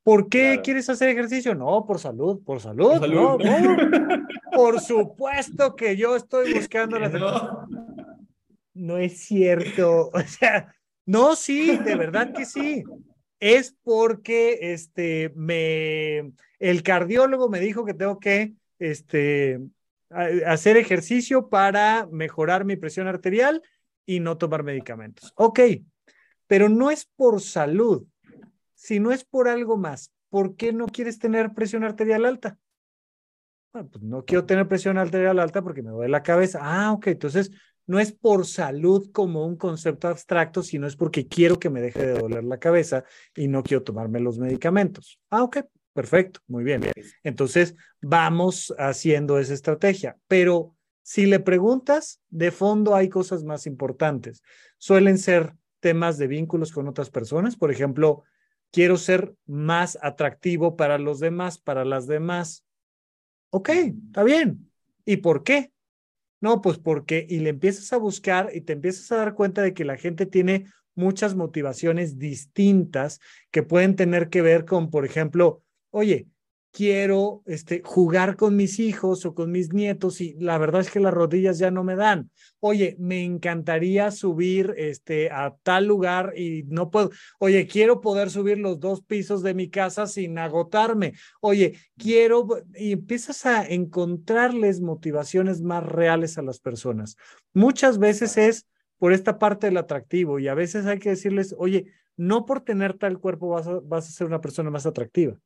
¿por 0.03 0.27
qué 0.27 0.59
quieres 0.63 0.89
hacer 0.89 1.09
ejercicio? 1.09 1.53
No, 1.53 1.85
por 1.85 1.99
salud, 1.99 2.43
por 2.43 2.59
salud, 2.59 2.99
por, 2.99 3.09
No, 3.09 3.37
por 4.51 4.81
supuesto 4.81 5.75
que 5.75 5.95
yo 5.95 6.15
estoy 6.15 6.53
buscando 6.53 6.99
la 6.99 7.09
no. 7.09 7.67
no 8.73 8.97
es 8.97 9.19
cierto, 9.19 10.09
o 10.13 10.21
sea, 10.21 10.73
no, 11.05 11.35
sí, 11.35 11.77
de 11.77 11.95
verdad 11.95 12.33
que 12.33 12.45
sí 12.45 12.83
es 13.39 13.75
porque 13.83 14.59
este, 14.73 15.31
me, 15.35 16.31
el 16.59 16.83
cardiólogo 16.83 17.49
me 17.49 17.59
dijo 17.59 17.85
que 17.85 17.93
tengo 17.93 18.19
que 18.19 18.53
este, 18.77 19.59
hacer 20.09 20.77
ejercicio 20.77 21.49
para 21.49 22.07
mejorar 22.11 22.65
mi 22.65 22.77
presión 22.77 23.07
arterial 23.07 23.61
y 24.05 24.19
no 24.19 24.37
tomar 24.37 24.63
medicamentos. 24.63 25.33
Ok, 25.35 25.59
pero 26.51 26.67
no 26.67 26.91
es 26.91 27.05
por 27.05 27.39
salud, 27.39 28.05
si 28.75 28.99
no 28.99 29.13
es 29.13 29.23
por 29.23 29.47
algo 29.47 29.77
más. 29.77 30.11
¿Por 30.29 30.57
qué 30.57 30.73
no 30.73 30.87
quieres 30.87 31.17
tener 31.17 31.53
presión 31.53 31.85
arterial 31.85 32.25
alta? 32.25 32.59
Bueno, 33.71 33.87
pues 33.89 34.03
no 34.03 34.25
quiero 34.25 34.43
tener 34.43 34.67
presión 34.67 34.97
arterial 34.97 35.39
alta 35.39 35.61
porque 35.61 35.81
me 35.81 35.91
duele 35.91 36.11
la 36.11 36.23
cabeza. 36.23 36.59
Ah, 36.61 36.91
ok, 36.91 37.07
entonces 37.07 37.51
no 37.87 38.01
es 38.01 38.11
por 38.11 38.45
salud 38.45 39.11
como 39.13 39.45
un 39.45 39.55
concepto 39.55 40.09
abstracto, 40.09 40.61
sino 40.61 40.87
es 40.87 40.97
porque 40.97 41.25
quiero 41.25 41.57
que 41.57 41.69
me 41.69 41.79
deje 41.79 42.05
de 42.05 42.19
doler 42.19 42.43
la 42.43 42.59
cabeza 42.59 43.05
y 43.33 43.47
no 43.47 43.63
quiero 43.63 43.83
tomarme 43.83 44.19
los 44.19 44.37
medicamentos. 44.37 45.21
Ah, 45.29 45.43
ok, 45.43 45.59
perfecto, 45.93 46.41
muy 46.47 46.65
bien. 46.65 46.81
Entonces, 47.23 47.77
vamos 48.01 48.75
haciendo 48.77 49.39
esa 49.39 49.53
estrategia. 49.53 50.17
Pero 50.27 50.75
si 51.01 51.27
le 51.27 51.39
preguntas, 51.39 52.19
de 52.29 52.51
fondo 52.51 52.93
hay 52.93 53.07
cosas 53.07 53.45
más 53.45 53.65
importantes. 53.67 54.43
Suelen 54.77 55.17
ser 55.17 55.53
temas 55.81 56.17
de 56.17 56.27
vínculos 56.27 56.71
con 56.71 56.87
otras 56.87 57.09
personas. 57.09 57.57
Por 57.57 57.71
ejemplo, 57.71 58.23
quiero 58.71 58.95
ser 58.97 59.35
más 59.45 59.97
atractivo 60.01 60.77
para 60.77 60.97
los 60.97 61.19
demás, 61.19 61.57
para 61.57 61.83
las 61.83 62.07
demás. 62.07 62.63
Ok, 63.49 63.69
está 63.69 64.23
bien. 64.23 64.71
¿Y 65.03 65.17
por 65.17 65.43
qué? 65.43 65.73
No, 66.39 66.61
pues 66.61 66.77
porque, 66.77 67.25
y 67.29 67.39
le 67.39 67.49
empiezas 67.49 67.91
a 67.93 67.97
buscar 67.97 68.49
y 68.53 68.61
te 68.61 68.73
empiezas 68.73 69.11
a 69.11 69.17
dar 69.17 69.35
cuenta 69.35 69.61
de 69.61 69.73
que 69.73 69.85
la 69.85 69.97
gente 69.97 70.25
tiene 70.25 70.67
muchas 70.95 71.35
motivaciones 71.35 72.17
distintas 72.17 73.19
que 73.51 73.63
pueden 73.63 73.95
tener 73.95 74.29
que 74.29 74.41
ver 74.41 74.65
con, 74.65 74.89
por 74.89 75.05
ejemplo, 75.05 75.63
oye, 75.89 76.27
quiero 76.71 77.43
este, 77.45 77.81
jugar 77.83 78.37
con 78.37 78.55
mis 78.55 78.79
hijos 78.79 79.25
o 79.25 79.33
con 79.33 79.51
mis 79.51 79.73
nietos 79.73 80.21
y 80.21 80.35
la 80.39 80.57
verdad 80.57 80.81
es 80.81 80.89
que 80.89 80.99
las 80.99 81.13
rodillas 81.13 81.59
ya 81.59 81.69
no 81.69 81.83
me 81.83 81.95
dan. 81.95 82.31
Oye, 82.59 82.95
me 82.99 83.23
encantaría 83.23 84.09
subir 84.11 84.73
este, 84.77 85.29
a 85.29 85.55
tal 85.63 85.85
lugar 85.85 86.33
y 86.37 86.63
no 86.67 86.89
puedo. 86.89 87.11
Oye, 87.39 87.67
quiero 87.67 87.99
poder 88.01 88.29
subir 88.29 88.57
los 88.57 88.79
dos 88.79 89.01
pisos 89.03 89.43
de 89.43 89.53
mi 89.53 89.69
casa 89.69 90.07
sin 90.07 90.37
agotarme. 90.37 91.13
Oye, 91.41 91.77
quiero... 91.97 92.47
Y 92.75 92.93
empiezas 92.93 93.45
a 93.45 93.65
encontrarles 93.65 94.81
motivaciones 94.81 95.61
más 95.61 95.83
reales 95.83 96.37
a 96.37 96.41
las 96.41 96.59
personas. 96.59 97.17
Muchas 97.53 97.97
veces 97.97 98.37
es 98.37 98.67
por 98.97 99.13
esta 99.13 99.39
parte 99.39 99.67
del 99.67 99.77
atractivo 99.77 100.39
y 100.39 100.47
a 100.47 100.53
veces 100.53 100.85
hay 100.85 100.99
que 100.99 101.09
decirles, 101.09 101.53
oye, 101.57 101.87
no 102.15 102.45
por 102.45 102.61
tener 102.61 102.97
tal 102.97 103.19
cuerpo 103.19 103.49
vas 103.49 103.67
vas 103.83 104.07
a 104.07 104.11
ser 104.11 104.27
una 104.27 104.41
persona 104.41 104.69
más 104.69 104.85
atractiva 104.85 105.39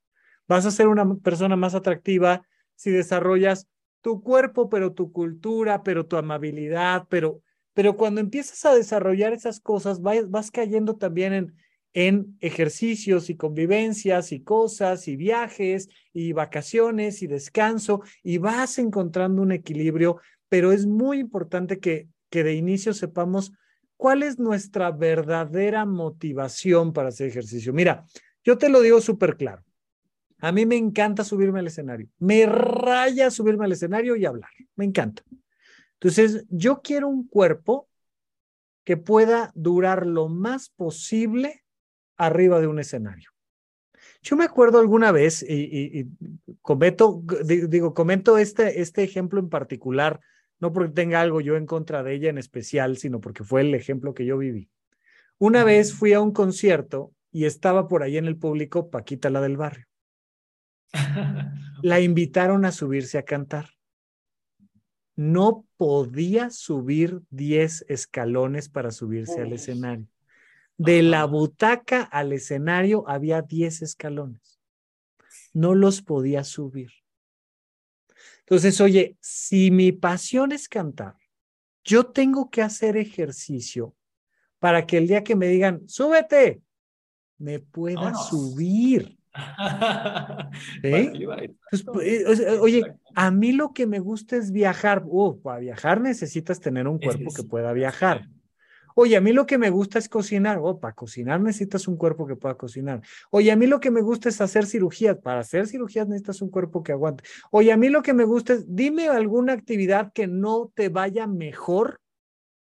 Vas 0.47 0.65
a 0.65 0.71
ser 0.71 0.87
una 0.87 1.15
persona 1.15 1.55
más 1.55 1.75
atractiva 1.75 2.43
si 2.75 2.91
desarrollas 2.91 3.67
tu 4.01 4.21
cuerpo, 4.21 4.69
pero 4.69 4.93
tu 4.93 5.11
cultura, 5.11 5.81
pero 5.81 6.05
tu 6.05 6.17
amabilidad, 6.17 7.07
pero, 7.09 7.41
pero 7.73 7.97
cuando 7.97 8.21
empiezas 8.21 8.63
a 8.65 8.75
desarrollar 8.75 9.33
esas 9.33 9.59
cosas, 9.59 10.01
vas, 10.01 10.29
vas 10.29 10.51
cayendo 10.51 10.95
también 10.95 11.33
en, 11.33 11.55
en 11.95 12.37
ejercicios 12.41 13.31
y 13.31 13.35
convivencias 13.35 14.31
y 14.31 14.41
cosas 14.43 15.07
y 15.07 15.15
viajes 15.15 15.89
y 16.13 16.33
vacaciones 16.33 17.23
y 17.23 17.27
descanso 17.27 18.01
y 18.21 18.37
vas 18.37 18.77
encontrando 18.77 19.41
un 19.41 19.53
equilibrio, 19.53 20.19
pero 20.49 20.71
es 20.71 20.85
muy 20.85 21.19
importante 21.19 21.79
que, 21.79 22.07
que 22.29 22.43
de 22.43 22.53
inicio 22.53 22.93
sepamos 22.93 23.53
cuál 23.97 24.21
es 24.21 24.37
nuestra 24.37 24.91
verdadera 24.91 25.85
motivación 25.85 26.93
para 26.93 27.09
hacer 27.09 27.27
ejercicio. 27.27 27.73
Mira, 27.73 28.05
yo 28.43 28.59
te 28.59 28.69
lo 28.69 28.81
digo 28.81 29.01
súper 29.01 29.35
claro. 29.35 29.64
A 30.45 30.51
mí 30.51 30.67
me 30.67 30.75
encanta 30.75 31.23
subirme 31.23 31.57
al 31.57 31.65
escenario. 31.65 32.07
Me 32.19 32.45
raya 32.45 33.31
subirme 33.31 33.65
al 33.65 33.71
escenario 33.71 34.15
y 34.15 34.27
hablar. 34.27 34.51
Me 34.75 34.85
encanta. 34.85 35.23
Entonces, 35.93 36.45
yo 36.49 36.83
quiero 36.83 37.07
un 37.07 37.27
cuerpo 37.27 37.89
que 38.83 38.95
pueda 38.95 39.51
durar 39.55 40.05
lo 40.05 40.29
más 40.29 40.69
posible 40.69 41.63
arriba 42.15 42.59
de 42.59 42.67
un 42.67 42.77
escenario. 42.77 43.31
Yo 44.21 44.35
me 44.35 44.43
acuerdo 44.43 44.77
alguna 44.77 45.11
vez, 45.11 45.43
y, 45.49 46.05
comento, 46.61 47.23
digo, 47.43 47.95
comento 47.95 48.37
este, 48.37 48.81
este 48.81 49.01
ejemplo 49.01 49.39
en 49.39 49.49
particular, 49.49 50.19
no 50.59 50.71
porque 50.71 50.93
tenga 50.93 51.21
algo 51.21 51.41
yo 51.41 51.55
en 51.55 51.65
contra 51.65 52.03
de 52.03 52.13
ella 52.13 52.29
en 52.29 52.37
especial, 52.37 52.97
sino 52.97 53.19
porque 53.19 53.43
fue 53.43 53.61
el 53.61 53.73
ejemplo 53.73 54.13
que 54.13 54.27
yo 54.27 54.37
viví. 54.37 54.69
Una 55.39 55.63
vez 55.63 55.91
fui 55.91 56.13
a 56.13 56.21
un 56.21 56.33
concierto 56.33 57.13
y 57.31 57.45
estaba 57.45 57.87
por 57.87 58.03
ahí 58.03 58.17
en 58.17 58.25
el 58.25 58.37
público 58.37 58.91
Paquita 58.91 59.31
la 59.31 59.41
del 59.41 59.57
barrio. 59.57 59.87
La 61.81 61.99
invitaron 61.99 62.65
a 62.65 62.71
subirse 62.71 63.17
a 63.17 63.23
cantar. 63.23 63.69
No 65.15 65.65
podía 65.77 66.49
subir 66.49 67.21
10 67.29 67.85
escalones 67.87 68.69
para 68.69 68.91
subirse 68.91 69.41
al 69.41 69.53
escenario. 69.53 70.07
De 70.77 71.01
la 71.03 71.25
butaca 71.25 72.03
al 72.03 72.33
escenario 72.33 73.07
había 73.07 73.41
10 73.41 73.81
escalones. 73.81 74.59
No 75.53 75.73
los 75.73 76.01
podía 76.01 76.43
subir. 76.43 76.91
Entonces, 78.39 78.79
oye, 78.81 79.17
si 79.21 79.71
mi 79.71 79.91
pasión 79.91 80.51
es 80.51 80.67
cantar, 80.67 81.15
yo 81.83 82.07
tengo 82.07 82.49
que 82.49 82.61
hacer 82.61 82.97
ejercicio 82.97 83.95
para 84.59 84.85
que 84.85 84.97
el 84.97 85.07
día 85.07 85.23
que 85.23 85.35
me 85.35 85.47
digan, 85.47 85.87
súbete, 85.87 86.61
me 87.37 87.59
pueda 87.59 88.13
subir. 88.15 89.17
Pues, 91.69 91.83
pues, 91.83 92.39
oye, 92.59 92.95
a 93.15 93.31
mí 93.31 93.51
lo 93.51 93.73
que 93.73 93.85
me 93.87 93.99
gusta 93.99 94.37
es 94.37 94.51
viajar. 94.51 95.03
Oh, 95.09 95.37
para 95.37 95.59
viajar 95.59 96.01
necesitas 96.01 96.59
tener 96.59 96.87
un 96.87 96.99
cuerpo 96.99 97.33
que 97.33 97.43
pueda 97.43 97.73
viajar. 97.73 98.27
Oye, 98.97 99.17
a 99.17 99.21
mí 99.21 99.33
lo 99.33 99.45
que 99.45 99.57
me 99.57 99.69
gusta 99.69 99.99
es 99.99 100.07
cocinar. 100.07 100.59
Oh, 100.61 100.79
para 100.79 100.93
cocinar 100.93 101.41
necesitas 101.41 101.87
un 101.87 101.97
cuerpo 101.97 102.25
que 102.25 102.37
pueda 102.37 102.55
cocinar. 102.55 103.01
Oye, 103.29 103.51
a 103.51 103.57
mí 103.57 103.67
lo 103.67 103.81
que 103.81 103.91
me 103.91 104.01
gusta 104.01 104.29
es 104.29 104.39
hacer 104.39 104.65
cirugías. 104.65 105.17
Para 105.17 105.41
hacer 105.41 105.67
cirugías 105.67 106.07
necesitas 106.07 106.41
un 106.41 106.49
cuerpo 106.49 106.81
que 106.81 106.93
aguante. 106.93 107.25
Oye, 107.51 107.73
a 107.73 107.77
mí 107.77 107.89
lo 107.89 108.01
que 108.01 108.13
me 108.13 108.23
gusta 108.23 108.53
es, 108.53 108.63
dime 108.73 109.09
alguna 109.09 109.51
actividad 109.51 110.13
que 110.13 110.27
no 110.27 110.71
te 110.73 110.87
vaya 110.87 111.27
mejor 111.27 111.99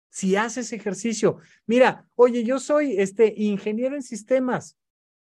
si 0.09 0.37
haces 0.37 0.73
ejercicio. 0.73 1.37
Mira, 1.67 2.07
oye, 2.15 2.45
yo 2.45 2.59
soy 2.59 2.99
este 2.99 3.35
ingeniero 3.37 3.95
en 3.95 4.03
sistemas. 4.03 4.79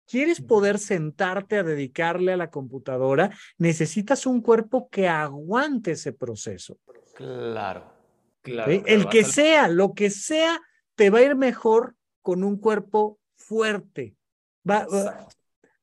¿Quieres 0.06 0.40
poder 0.40 0.78
sentarte 0.78 1.58
a 1.58 1.62
dedicarle 1.64 2.32
a 2.32 2.36
la 2.36 2.50
computadora? 2.50 3.30
Necesitas 3.58 4.24
un 4.24 4.40
cuerpo 4.40 4.88
que 4.88 5.08
aguante 5.08 5.92
ese 5.92 6.12
proceso. 6.12 6.78
Claro, 7.14 7.92
claro. 8.40 8.70
El 8.70 9.08
que 9.08 9.24
sea, 9.24 9.68
lo 9.68 9.94
que 9.94 10.10
sea, 10.10 10.60
te 10.94 11.10
va 11.10 11.18
a 11.18 11.22
ir 11.22 11.34
mejor 11.34 11.96
con 12.22 12.44
un 12.44 12.56
cuerpo 12.56 13.18
fuerte. 13.36 14.14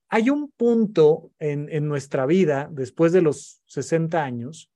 hay 0.09 0.29
un 0.29 0.51
punto 0.51 1.31
en, 1.39 1.67
en 1.69 1.87
nuestra 1.89 2.25
vida, 2.25 2.69
después 2.71 3.11
de 3.11 3.21
los 3.21 3.61
60 3.65 4.23
años, 4.23 4.69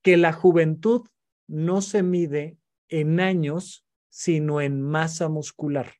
que 0.00 0.16
la 0.16 0.32
juventud 0.32 1.06
no 1.48 1.82
se 1.82 2.02
mide 2.02 2.56
en 2.88 3.20
años, 3.20 3.84
sino 4.08 4.60
en 4.60 4.80
masa 4.80 5.28
muscular. 5.28 5.92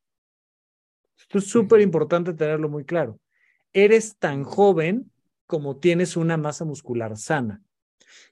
Esto 1.28 1.38
es 1.38 1.46
súper 1.46 1.80
importante 1.80 2.34
tenerlo 2.34 2.68
muy 2.68 2.84
claro. 2.84 3.18
Eres 3.72 4.16
tan 4.16 4.44
joven 4.44 5.10
como 5.46 5.76
tienes 5.76 6.16
una 6.16 6.36
masa 6.36 6.64
muscular 6.64 7.16
sana. 7.16 7.62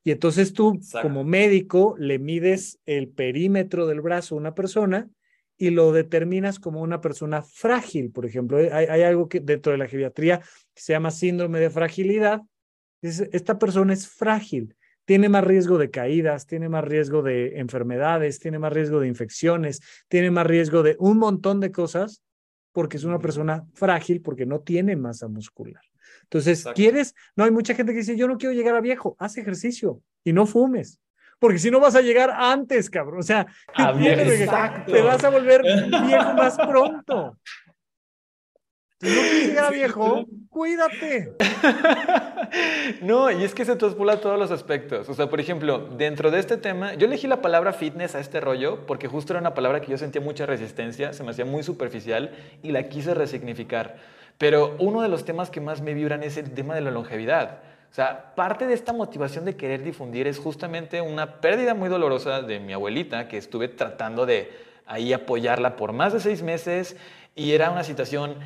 Y 0.04 0.12
entonces 0.12 0.52
tú, 0.52 0.80
como 1.02 1.24
médico, 1.24 1.96
le 1.98 2.18
mides 2.18 2.78
el 2.86 3.08
perímetro 3.08 3.86
del 3.86 4.00
brazo 4.00 4.34
a 4.34 4.38
una 4.38 4.54
persona 4.54 5.08
y 5.56 5.70
lo 5.70 5.92
determinas 5.92 6.58
como 6.58 6.82
una 6.82 7.00
persona 7.00 7.42
frágil. 7.42 8.10
Por 8.10 8.26
ejemplo, 8.26 8.58
hay, 8.58 9.02
algo 9.02 9.28
que 9.28 9.40
dentro 9.40 9.72
de 9.72 9.78
la 9.78 9.88
geriatría 9.88 10.40
que 10.40 10.82
se 10.82 10.92
llama 10.92 11.10
síndrome 11.10 11.60
de 11.60 11.70
fragilidad. 11.70 12.42
esta 13.02 13.58
persona 13.58 13.92
es 13.92 14.08
frágil, 14.08 14.76
tiene 15.04 15.28
más 15.28 15.44
riesgo 15.44 15.78
de 15.78 15.90
caídas, 15.90 16.46
tiene 16.46 16.68
más 16.68 16.84
riesgo 16.84 17.22
de 17.22 17.58
enfermedades, 17.58 18.38
tiene 18.38 18.58
más 18.58 18.72
riesgo 18.72 19.00
de 19.00 19.08
infecciones, 19.08 19.80
tiene 20.08 20.30
más 20.30 20.46
riesgo 20.46 20.82
de 20.82 20.96
un 20.98 21.18
montón 21.18 21.60
de 21.60 21.72
cosas 21.72 22.22
porque 22.74 22.96
es 22.96 23.04
una 23.04 23.20
persona 23.20 23.64
frágil, 23.72 24.20
porque 24.20 24.44
no 24.44 24.60
tiene 24.60 24.96
masa 24.96 25.28
muscular. 25.28 25.82
Entonces, 26.24 26.66
¿quieres? 26.74 27.14
No, 27.36 27.44
hay 27.44 27.52
mucha 27.52 27.72
gente 27.74 27.92
que 27.92 27.98
dice, 27.98 28.16
yo 28.16 28.26
no 28.26 28.36
quiero 28.36 28.52
llegar 28.52 28.74
a 28.74 28.80
viejo, 28.80 29.16
haz 29.20 29.38
ejercicio 29.38 30.02
y 30.24 30.32
no 30.32 30.44
fumes. 30.44 31.00
Porque 31.38 31.58
si 31.58 31.70
no 31.70 31.78
vas 31.78 31.94
a 31.94 32.00
llegar 32.00 32.30
antes, 32.36 32.90
cabrón. 32.90 33.20
O 33.20 33.22
sea, 33.22 33.46
te 34.86 35.02
vas 35.02 35.22
a 35.22 35.30
volver 35.30 35.62
viejo 35.62 36.34
más 36.34 36.56
pronto. 36.56 37.38
Si 39.00 39.08
no 39.08 39.20
quieres 39.20 39.48
llegar 39.48 39.64
a 39.66 39.70
viejo, 39.70 40.24
cuídate. 40.48 41.36
No, 43.00 43.30
y 43.30 43.42
es 43.42 43.54
que 43.54 43.64
se 43.64 43.74
traspola 43.74 44.20
todos 44.20 44.38
los 44.38 44.50
aspectos. 44.50 45.08
O 45.08 45.14
sea, 45.14 45.28
por 45.28 45.40
ejemplo, 45.40 45.88
dentro 45.96 46.30
de 46.30 46.38
este 46.38 46.56
tema, 46.56 46.94
yo 46.94 47.06
elegí 47.06 47.26
la 47.26 47.42
palabra 47.42 47.72
fitness 47.72 48.14
a 48.14 48.20
este 48.20 48.40
rollo 48.40 48.86
porque 48.86 49.08
justo 49.08 49.32
era 49.32 49.40
una 49.40 49.54
palabra 49.54 49.80
que 49.80 49.90
yo 49.90 49.98
sentía 49.98 50.20
mucha 50.20 50.46
resistencia, 50.46 51.12
se 51.12 51.24
me 51.24 51.30
hacía 51.30 51.44
muy 51.44 51.62
superficial 51.62 52.30
y 52.62 52.70
la 52.70 52.88
quise 52.88 53.14
resignificar. 53.14 53.96
Pero 54.38 54.76
uno 54.78 55.02
de 55.02 55.08
los 55.08 55.24
temas 55.24 55.50
que 55.50 55.60
más 55.60 55.80
me 55.80 55.94
vibran 55.94 56.22
es 56.22 56.36
el 56.36 56.52
tema 56.52 56.74
de 56.74 56.82
la 56.82 56.90
longevidad. 56.90 57.62
O 57.90 57.94
sea, 57.94 58.34
parte 58.34 58.66
de 58.66 58.74
esta 58.74 58.92
motivación 58.92 59.44
de 59.44 59.56
querer 59.56 59.82
difundir 59.82 60.26
es 60.26 60.38
justamente 60.38 61.00
una 61.00 61.40
pérdida 61.40 61.74
muy 61.74 61.88
dolorosa 61.88 62.42
de 62.42 62.60
mi 62.60 62.72
abuelita, 62.72 63.28
que 63.28 63.36
estuve 63.36 63.68
tratando 63.68 64.26
de 64.26 64.52
ahí 64.86 65.12
apoyarla 65.12 65.76
por 65.76 65.92
más 65.92 66.12
de 66.12 66.20
seis 66.20 66.42
meses 66.42 66.96
y 67.34 67.52
era 67.52 67.70
una 67.70 67.84
situación 67.84 68.36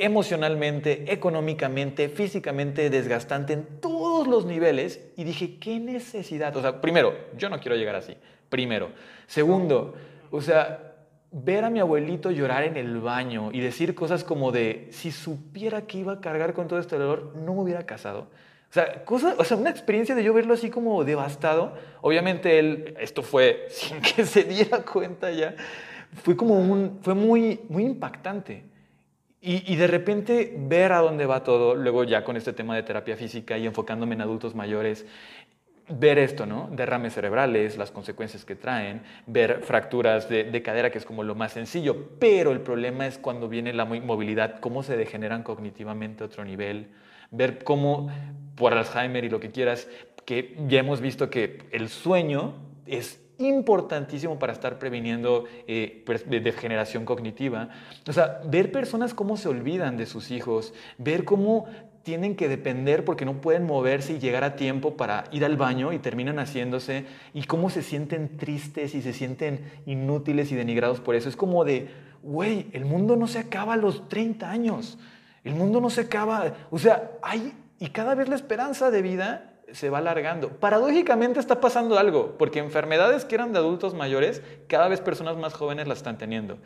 emocionalmente, 0.00 1.12
económicamente, 1.12 2.08
físicamente 2.08 2.90
desgastante 2.90 3.52
en 3.52 3.66
todos 3.80 4.26
los 4.26 4.46
niveles 4.46 5.00
y 5.16 5.24
dije, 5.24 5.58
¿qué 5.58 5.78
necesidad? 5.78 6.56
O 6.56 6.62
sea, 6.62 6.80
primero, 6.80 7.14
yo 7.36 7.48
no 7.48 7.60
quiero 7.60 7.76
llegar 7.76 7.94
así, 7.96 8.16
primero. 8.48 8.90
Segundo, 9.26 9.94
o 10.30 10.40
sea, 10.40 10.94
ver 11.32 11.64
a 11.64 11.70
mi 11.70 11.80
abuelito 11.80 12.30
llorar 12.30 12.64
en 12.64 12.76
el 12.76 12.98
baño 13.00 13.50
y 13.52 13.60
decir 13.60 13.94
cosas 13.94 14.24
como 14.24 14.52
de, 14.52 14.88
si 14.90 15.12
supiera 15.12 15.82
que 15.82 15.98
iba 15.98 16.14
a 16.14 16.20
cargar 16.20 16.54
con 16.54 16.66
todo 16.66 16.78
este 16.78 16.96
dolor, 16.96 17.34
no 17.36 17.54
me 17.54 17.60
hubiera 17.60 17.84
casado. 17.84 18.28
O 18.70 18.72
sea, 18.72 19.04
cosa, 19.04 19.34
o 19.36 19.44
sea, 19.44 19.56
una 19.56 19.70
experiencia 19.70 20.14
de 20.14 20.22
yo 20.22 20.32
verlo 20.32 20.54
así 20.54 20.70
como 20.70 21.02
devastado. 21.04 21.74
Obviamente 22.02 22.58
él, 22.58 22.94
esto 23.00 23.22
fue 23.22 23.66
sin 23.70 24.00
que 24.00 24.24
se 24.24 24.44
diera 24.44 24.82
cuenta 24.82 25.30
ya, 25.30 25.54
fue 26.22 26.36
como 26.36 26.54
un, 26.54 26.98
fue 27.02 27.14
muy, 27.14 27.60
muy 27.68 27.84
impactante. 27.84 28.69
Y, 29.42 29.76
de 29.76 29.86
repente 29.86 30.54
ver 30.54 30.92
a 30.92 30.98
dónde 30.98 31.24
va 31.24 31.42
todo, 31.42 31.74
luego 31.74 32.04
ya 32.04 32.24
con 32.24 32.36
este 32.36 32.52
tema 32.52 32.76
de 32.76 32.82
terapia 32.82 33.16
física 33.16 33.56
y 33.56 33.66
enfocándome 33.66 34.14
en 34.14 34.20
adultos 34.20 34.54
mayores, 34.54 35.06
ver 35.88 36.18
esto, 36.18 36.44
¿no? 36.44 36.68
Derrames 36.72 37.14
cerebrales, 37.14 37.78
las 37.78 37.90
consecuencias 37.90 38.44
que 38.44 38.54
traen, 38.54 39.02
ver 39.26 39.62
fracturas 39.62 40.28
de, 40.28 40.44
de, 40.44 40.62
cadera, 40.62 40.90
que 40.90 40.98
es 40.98 41.06
como 41.06 41.22
lo 41.22 41.34
más 41.34 41.52
sencillo, 41.52 42.10
pero 42.18 42.52
el 42.52 42.60
problema 42.60 43.06
es 43.06 43.16
cuando 43.16 43.48
viene 43.48 43.72
la 43.72 43.86
movilidad, 43.86 44.60
cómo 44.60 44.82
se 44.82 44.98
degeneran 44.98 45.42
cognitivamente 45.42 46.22
a 46.22 46.26
otro 46.26 46.44
nivel, 46.44 46.88
ver 47.30 47.64
cómo 47.64 48.10
por 48.56 48.74
Alzheimer 48.74 49.24
y 49.24 49.30
lo 49.30 49.40
que 49.40 49.50
quieras, 49.50 49.88
que 50.26 50.54
ya 50.68 50.80
hemos 50.80 51.00
visto 51.00 51.30
que 51.30 51.62
el 51.72 51.88
sueño 51.88 52.54
es 52.84 53.20
importantísimo 53.40 54.38
para 54.38 54.52
estar 54.52 54.78
previniendo 54.78 55.44
eh, 55.66 56.04
degeneración 56.28 57.04
cognitiva. 57.04 57.70
O 58.08 58.12
sea, 58.12 58.40
ver 58.46 58.70
personas 58.70 59.14
cómo 59.14 59.36
se 59.36 59.48
olvidan 59.48 59.96
de 59.96 60.06
sus 60.06 60.30
hijos, 60.30 60.72
ver 60.98 61.24
cómo 61.24 61.66
tienen 62.02 62.34
que 62.34 62.48
depender 62.48 63.04
porque 63.04 63.24
no 63.24 63.40
pueden 63.40 63.66
moverse 63.66 64.14
y 64.14 64.18
llegar 64.18 64.44
a 64.44 64.56
tiempo 64.56 64.96
para 64.96 65.24
ir 65.32 65.44
al 65.44 65.56
baño 65.56 65.92
y 65.92 65.98
terminan 65.98 66.38
haciéndose 66.38 67.04
y 67.34 67.44
cómo 67.44 67.68
se 67.70 67.82
sienten 67.82 68.36
tristes 68.36 68.94
y 68.94 69.02
se 69.02 69.12
sienten 69.12 69.70
inútiles 69.86 70.50
y 70.50 70.56
denigrados 70.56 71.00
por 71.00 71.14
eso. 71.14 71.28
Es 71.28 71.36
como 71.36 71.64
de, 71.64 71.88
güey, 72.22 72.68
el 72.72 72.84
mundo 72.84 73.16
no 73.16 73.26
se 73.26 73.38
acaba 73.38 73.74
a 73.74 73.76
los 73.76 74.08
30 74.08 74.50
años, 74.50 74.98
el 75.44 75.54
mundo 75.54 75.80
no 75.80 75.90
se 75.90 76.02
acaba, 76.02 76.54
o 76.70 76.78
sea, 76.78 77.12
hay, 77.22 77.52
y 77.78 77.88
cada 77.88 78.14
vez 78.14 78.28
la 78.28 78.36
esperanza 78.36 78.90
de 78.90 79.02
vida 79.02 79.49
se 79.72 79.90
va 79.90 79.98
alargando. 79.98 80.50
Paradójicamente 80.58 81.40
está 81.40 81.60
pasando 81.60 81.98
algo, 81.98 82.36
porque 82.38 82.58
enfermedades 82.58 83.24
que 83.24 83.34
eran 83.34 83.52
de 83.52 83.58
adultos 83.58 83.94
mayores, 83.94 84.42
cada 84.68 84.88
vez 84.88 85.00
personas 85.00 85.36
más 85.36 85.54
jóvenes 85.54 85.86
las 85.86 85.98
están 85.98 86.18
teniendo 86.18 86.58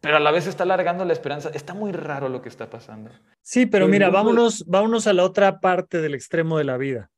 pero 0.00 0.18
a 0.18 0.20
la 0.20 0.30
vez 0.30 0.46
está 0.46 0.62
alargando 0.64 1.04
la 1.04 1.12
esperanza. 1.12 1.50
Está 1.52 1.74
muy 1.74 1.92
raro 1.92 2.28
lo 2.28 2.42
que 2.42 2.48
está 2.48 2.70
pasando. 2.70 3.10
Sí, 3.42 3.66
pero 3.66 3.88
mira, 3.88 4.10
vámonos, 4.10 4.64
vámonos 4.66 5.06
a 5.06 5.12
la 5.12 5.24
otra 5.24 5.58
parte 5.60 6.00
del 6.00 6.14
extremo 6.14 6.58
de 6.58 6.64
la 6.64 6.76
vida. 6.76 7.10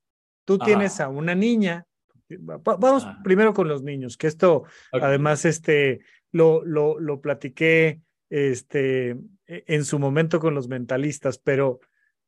Tú 0.44 0.58
tienes 0.58 1.00
a 1.00 1.08
una 1.08 1.34
niña. 1.34 1.84
Vamos 2.28 3.06
primero 3.24 3.52
con 3.52 3.68
los 3.68 3.82
niños, 3.82 4.16
que 4.16 4.26
esto 4.26 4.64
además 4.92 5.44
este, 5.44 6.00
lo, 6.32 6.64
lo, 6.64 6.98
lo 6.98 7.20
platiqué 7.20 8.00
este, 8.30 9.10
e, 9.46 9.64
en 9.66 9.84
su 9.84 9.98
momento 9.98 10.38
con 10.40 10.54
los 10.54 10.68
mentalistas, 10.68 11.38
pero 11.38 11.80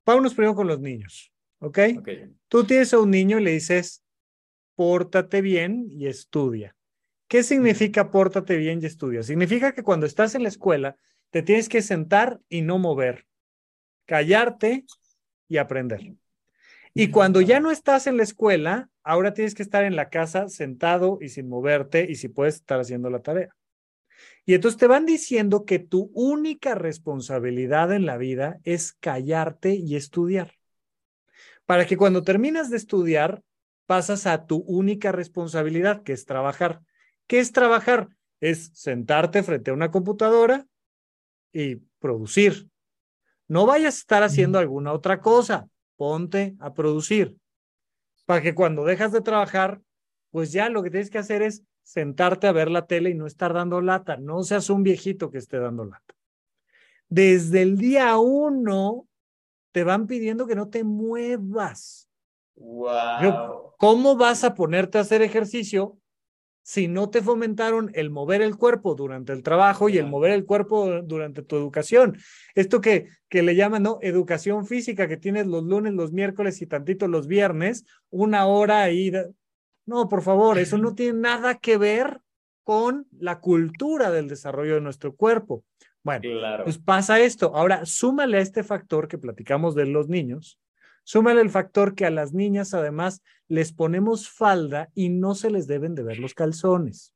vámonos 0.07 0.35
primero 0.35 0.55
con 0.55 0.67
los 0.67 0.81
niños, 0.81 1.33
¿ok? 1.61 1.79
Tú 2.49 2.65
tienes 2.65 2.93
a 2.93 2.99
un 2.99 3.11
niño 3.11 3.39
y 3.39 3.45
le 3.45 3.53
dices, 3.53 4.03
pórtate 4.75 5.41
bien 5.41 5.87
y 5.91 6.07
estudia. 6.07 6.77
¿Qué 7.29 7.43
significa 7.45 8.11
pórtate 8.11 8.57
bien 8.57 8.81
y 8.83 8.87
estudia? 8.87 9.23
Significa 9.23 9.73
que 9.73 9.85
cuando 9.85 10.07
estás 10.07 10.35
en 10.35 10.43
la 10.43 10.49
escuela 10.49 10.97
te 11.31 11.43
tienes 11.43 11.69
que 11.69 11.81
sentar 11.81 12.41
y 12.49 12.63
no 12.63 12.79
mover, 12.79 13.27
callarte 14.05 14.85
y 15.47 15.59
aprender. 15.59 16.15
Y 16.93 17.11
cuando 17.11 17.41
ya 17.41 17.61
no 17.61 17.71
estás 17.71 18.09
en 18.09 18.17
la 18.17 18.25
escuela, 18.25 18.91
ahora 19.05 19.33
tienes 19.33 19.55
que 19.55 19.63
estar 19.63 19.85
en 19.85 19.95
la 19.95 20.11
casa 20.11 20.49
sentado 20.49 21.19
y 21.21 21.29
sin 21.29 21.49
moverte 21.49 22.07
y 22.11 22.17
si 22.17 22.29
puedes 22.29 22.57
estar 22.57 22.81
haciendo 22.81 23.11
la 23.11 23.21
tarea. 23.21 23.55
Y 24.45 24.55
entonces 24.55 24.79
te 24.79 24.89
van 24.89 25.07
diciendo 25.07 25.65
que 25.65 25.79
tu 25.79 26.11
única 26.15 26.75
responsabilidad 26.75 27.93
en 27.93 28.07
la 28.07 28.17
vida 28.17 28.59
es 28.65 28.93
callarte 28.95 29.75
y 29.75 29.95
estudiar. 29.95 30.60
Para 31.71 31.87
que 31.87 31.97
cuando 31.97 32.25
terminas 32.25 32.69
de 32.69 32.77
estudiar, 32.77 33.45
pasas 33.87 34.27
a 34.27 34.45
tu 34.45 34.57
única 34.57 35.13
responsabilidad, 35.13 36.03
que 36.03 36.13
es 36.13 36.27
trabajar. 36.27 36.81
¿Qué 37.29 37.39
es 37.39 37.53
trabajar? 37.53 38.09
Es 38.41 38.73
sentarte 38.75 39.45
frente 39.45 39.71
a 39.71 39.75
una 39.75 39.93
computadora 39.93 40.67
y 41.53 41.77
producir. 42.01 42.69
No 43.47 43.67
vayas 43.67 43.95
a 43.95 43.99
estar 43.99 44.23
haciendo 44.25 44.59
alguna 44.59 44.93
otra 44.93 45.21
cosa, 45.21 45.69
ponte 45.95 46.57
a 46.59 46.75
producir. 46.75 47.37
Para 48.27 48.43
que 48.43 48.53
cuando 48.53 48.85
dejas 48.85 49.13
de 49.13 49.21
trabajar, 49.21 49.81
pues 50.33 50.51
ya 50.51 50.71
lo 50.71 50.83
que 50.83 50.91
tienes 50.91 51.09
que 51.09 51.19
hacer 51.19 51.41
es 51.41 51.63
sentarte 51.85 52.49
a 52.49 52.53
ver 52.53 52.69
la 52.69 52.89
tele 52.89 53.11
y 53.11 53.15
no 53.15 53.29
estar 53.29 53.55
dando 53.55 53.81
lata. 53.81 54.17
No 54.17 54.43
seas 54.43 54.71
un 54.71 54.83
viejito 54.83 55.31
que 55.31 55.39
esté 55.39 55.61
dando 55.61 55.85
lata. 55.85 56.17
Desde 57.09 57.63
el 57.63 57.79
día 57.79 58.19
uno 58.19 59.07
te 59.73 59.85
van 59.85 60.07
pidiendo 60.07 60.47
que 60.47 60.55
no 60.55 60.69
te 60.69 60.85
muevas. 60.85 62.09
Wow. 62.57 63.75
¿Cómo 63.79 64.17
vas 64.17 64.45
a 64.45 64.55
ponerte 64.55 64.99
a 64.99 65.03
hacer 65.03 65.23
ejercicio 65.23 66.01
si 66.63 66.89
no 66.89 67.11
te 67.11 67.23
fomentaron 67.23 67.91
el 67.95 68.11
mover 68.11 68.43
el 68.43 68.57
cuerpo 68.57 68.95
durante 68.95 69.33
el 69.33 69.43
trabajo 69.43 69.89
y 69.89 69.99
el 69.99 70.07
mover 70.07 70.33
el 70.33 70.45
cuerpo 70.45 71.03
durante 71.03 71.43
tu 71.43 71.57
educación. 71.57 72.19
Esto 72.55 72.81
que, 72.81 73.09
que 73.29 73.43
le 73.43 73.57
llaman, 73.57 73.83
¿no? 73.83 73.99
Educación 74.03 74.67
física 74.67 75.09
que 75.09 75.17
tienes 75.17 75.47
los 75.47 75.65
lunes, 75.65 75.95
los 75.95 76.13
miércoles 76.13 76.61
y 76.63 76.67
tantito 76.67 77.09
los 77.09 77.27
viernes, 77.27 77.85
una 78.11 78.47
hora 78.47 78.83
ahí. 78.83 79.11
No, 79.87 80.09
por 80.09 80.23
favor, 80.23 80.59
eso 80.59 80.79
no 80.79 80.95
tiene 80.95 81.19
nada 81.19 81.59
que 81.59 81.77
ver 81.77 82.21
con 82.63 83.09
la 83.19 83.41
cultura 83.41 84.11
del 84.11 84.29
desarrollo 84.29 84.75
de 84.75 84.81
nuestro 84.81 85.17
cuerpo. 85.17 85.65
Bueno, 86.03 86.23
pues 86.65 86.79
pasa 86.79 87.21
esto. 87.21 87.55
Ahora, 87.55 87.85
súmale 87.85 88.39
a 88.39 88.41
este 88.41 88.63
factor 88.63 89.07
que 89.07 89.19
platicamos 89.19 89.75
de 89.75 89.87
los 89.87 90.09
niños, 90.09 90.59
Súmale 91.05 91.41
el 91.41 91.51
factor 91.51 91.95
que 91.97 92.07
a 92.07 92.11
las 92.11 92.33
niñas 92.33 92.75
además 92.75 93.23
les 93.49 93.73
ponemos 93.73 94.29
falda 94.29 94.91
y 94.95 95.09
no 95.09 95.35
se 95.35 95.51
les 95.51 95.67
deben 95.67 95.95
de 95.95 96.03
ver 96.03 96.19
los 96.19 96.35
calzones. 96.35 97.13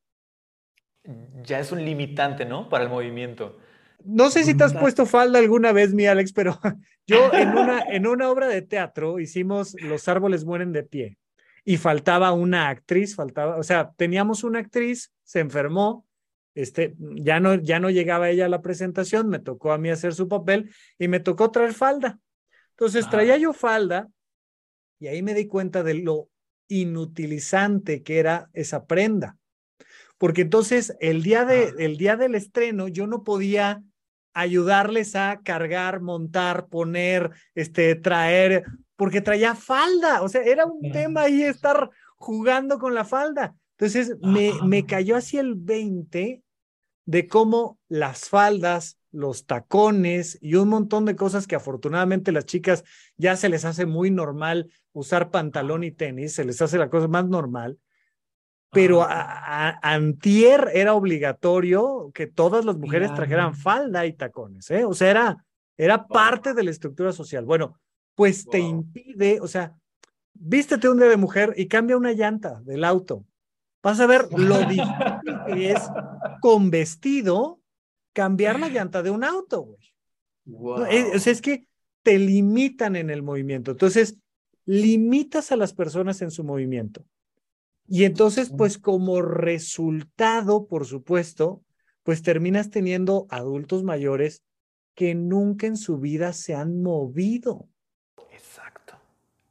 Ya 1.45 1.61
es 1.61 1.71
un 1.71 1.85
limitante, 1.85 2.45
¿no? 2.45 2.69
Para 2.69 2.85
el 2.85 2.91
movimiento. 2.91 3.57
No 4.05 4.31
sé 4.31 4.43
si 4.43 4.57
te 4.57 4.65
has 4.65 4.75
puesto 4.75 5.07
falda 5.07 5.39
alguna 5.39 5.73
vez, 5.73 5.95
mi 5.95 6.07
Alex, 6.07 6.33
pero 6.33 6.59
yo 7.07 7.33
en 7.33 7.51
una, 7.51 7.83
en 7.83 8.07
una 8.07 8.31
obra 8.31 8.49
de 8.49 8.63
teatro 8.63 9.21
hicimos 9.21 9.75
Los 9.81 10.09
árboles 10.09 10.45
mueren 10.45 10.73
de 10.73 10.83
pie 10.83 11.19
y 11.65 11.77
faltaba 11.77 12.33
una 12.33 12.69
actriz, 12.69 13.15
faltaba, 13.15 13.57
o 13.57 13.63
sea, 13.63 13.93
teníamos 13.97 14.45
una 14.45 14.59
actriz, 14.59 15.13
se 15.23 15.41
enfermó, 15.41 16.05
este, 16.55 16.95
ya 16.99 17.41
no, 17.41 17.55
ya 17.57 17.81
no 17.81 17.91
llegaba 17.91 18.31
ella 18.31 18.47
a 18.47 18.49
la 18.49 18.63
presentación, 18.63 19.29
me 19.29 19.41
tocó 19.41 19.73
a 19.73 19.79
mí 19.79 19.91
hacer 19.91 20.15
su 20.15 20.29
papel 20.29 20.73
y 20.99 21.09
me 21.09 21.21
tocó 21.21 21.51
traer 21.51 21.75
falda. 21.75 22.19
Entonces 22.71 23.09
traía 23.09 23.37
yo 23.37 23.53
falda 23.53 24.09
y 24.99 25.09
ahí 25.09 25.23
me 25.23 25.35
di 25.35 25.47
cuenta 25.47 25.83
de 25.83 25.95
lo 25.95 26.29
inutilizante 26.69 28.03
que 28.03 28.19
era 28.19 28.51
esa 28.53 28.87
prenda. 28.87 29.37
Porque 30.19 30.43
entonces 30.43 30.97
el 31.01 31.23
día, 31.23 31.45
de, 31.45 31.75
el 31.79 31.97
día 31.97 32.17
del 32.17 32.35
estreno 32.35 32.89
yo 32.89 33.07
no 33.07 33.25
podía 33.25 33.83
ayudarles 34.33 35.15
a 35.17 35.41
cargar, 35.45 36.01
montar, 36.01 36.67
poner, 36.69 37.31
este, 37.55 37.95
traer, 37.95 38.65
porque 38.97 39.21
traía 39.21 39.55
falda. 39.55 40.23
O 40.23 40.29
sea, 40.29 40.43
era 40.43 40.67
un 40.67 40.91
tema 40.93 41.23
ahí 41.23 41.43
estar 41.43 41.91
jugando 42.17 42.79
con 42.79 42.95
la 42.95 43.05
falda. 43.05 43.55
Entonces 43.77 44.17
me, 44.21 44.53
me 44.65 44.87
cayó 44.87 45.17
así 45.17 45.37
el 45.37 45.55
20 45.57 46.44
de 47.07 47.27
cómo 47.27 47.79
las 47.89 48.29
faldas, 48.29 48.99
los 49.11 49.47
tacones 49.47 50.39
y 50.41 50.57
un 50.57 50.69
montón 50.69 51.05
de 51.05 51.17
cosas 51.17 51.47
que 51.47 51.55
afortunadamente 51.55 52.33
las 52.33 52.47
chicas 52.47 52.85
ya 53.17 53.37
se 53.37 53.49
les 53.49 53.65
hace 53.65 53.87
muy 53.87 54.11
normal 54.11 54.71
usar 54.93 55.31
pantalón 55.31 55.85
y 55.85 55.93
tenis, 55.93 56.35
se 56.35 56.45
les 56.45 56.61
hace 56.61 56.79
la 56.79 56.91
cosa 56.91 57.09
más 57.09 57.27
normal. 57.27 57.79
Pero 58.71 59.03
a, 59.03 59.79
antier 59.83 60.69
era 60.75 60.95
obligatorio 60.95 62.11
que 62.13 62.27
todas 62.27 62.65
las 62.65 62.77
mujeres 62.77 63.15
trajeran 63.15 63.55
falda 63.55 64.05
y 64.05 64.15
tacones, 64.15 64.69
¿eh? 64.73 64.85
O 64.85 64.95
sea, 64.95 65.11
era, 65.11 65.47
era 65.77 66.09
parte 66.09 66.55
de 66.55 66.65
la 66.65 66.73
estructura 66.73 67.13
social. 67.13 67.45
Bueno, 67.45 67.79
pues 68.17 68.45
te 68.47 68.59
impide, 68.59 69.41
o 69.41 69.47
sea, 69.47 69.77
vístete 70.33 70.89
un 70.89 70.99
día 70.99 71.09
de 71.09 71.17
mujer 71.17 71.55
y 71.57 71.69
cambia 71.69 71.97
una 71.97 72.13
llanta 72.13 72.61
del 72.65 72.83
auto. 72.83 73.25
Vas 73.85 74.01
a 74.01 74.07
ver 74.07 74.27
lo 74.33 74.59
difícil 74.69 75.39
que 75.47 75.73
es 75.73 75.83
con 76.41 76.71
vestido 76.71 77.61
cambiar 78.15 78.59
la 78.59 78.69
llanta 78.69 79.03
de 79.03 79.11
un 79.11 79.23
auto, 79.23 79.77
güey. 80.47 80.89
es, 80.91 81.15
o 81.15 81.19
sea, 81.19 81.33
es 81.33 81.43
que 81.43 81.67
te 82.03 82.19
limitan 82.19 82.97
en 82.97 83.11
el 83.11 83.23
movimiento. 83.23 83.73
Entonces, 83.73 84.17
limitas 84.65 85.53
a 85.53 85.57
las 85.57 85.75
personas 85.75 86.23
en 86.23 86.31
su 86.31 86.45
movimiento. 86.45 87.05
Y 87.87 88.05
entonces, 88.05 88.51
pues 88.57 88.79
como 88.79 89.21
resultado, 89.21 90.67
por 90.67 90.87
supuesto, 90.87 91.63
pues 92.03 92.23
terminas 92.23 92.71
teniendo 92.71 93.27
adultos 93.29 93.85
mayores 93.85 94.43
que 94.95 95.15
nunca 95.15 95.67
en 95.67 95.77
su 95.77 95.99
vida 95.99 96.33
se 96.33 96.55
han 96.55 96.83
movido. 96.83 97.69
Exacto, 98.31 98.95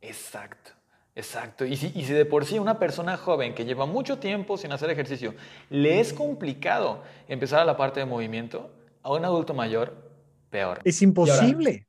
exacto. 0.02 0.63
Exacto. 1.16 1.66
Y 1.66 1.76
si, 1.76 1.92
y 1.96 2.06
si 2.06 2.14
de 2.14 2.26
por 2.26 2.46
sí 2.46 2.58
una 2.58 2.80
persona 2.80 3.18
joven 3.18 3.54
que 3.54 3.66
lleva 3.66 3.86
mucho 3.86 4.18
tiempo 4.18 4.58
sin 4.58 4.72
hacer 4.72 4.90
ejercicio 4.90 5.36
le 5.70 6.00
es 6.00 6.12
complicado 6.12 7.04
empezar 7.28 7.60
a 7.60 7.66
la 7.66 7.78
parte 7.78 8.00
de 8.00 8.06
movimiento, 8.06 8.72
a 9.04 9.12
un 9.12 9.24
adulto 9.24 9.54
mayor, 9.54 9.94
peor. 10.50 10.80
Es 10.84 11.02
imposible. 11.02 11.86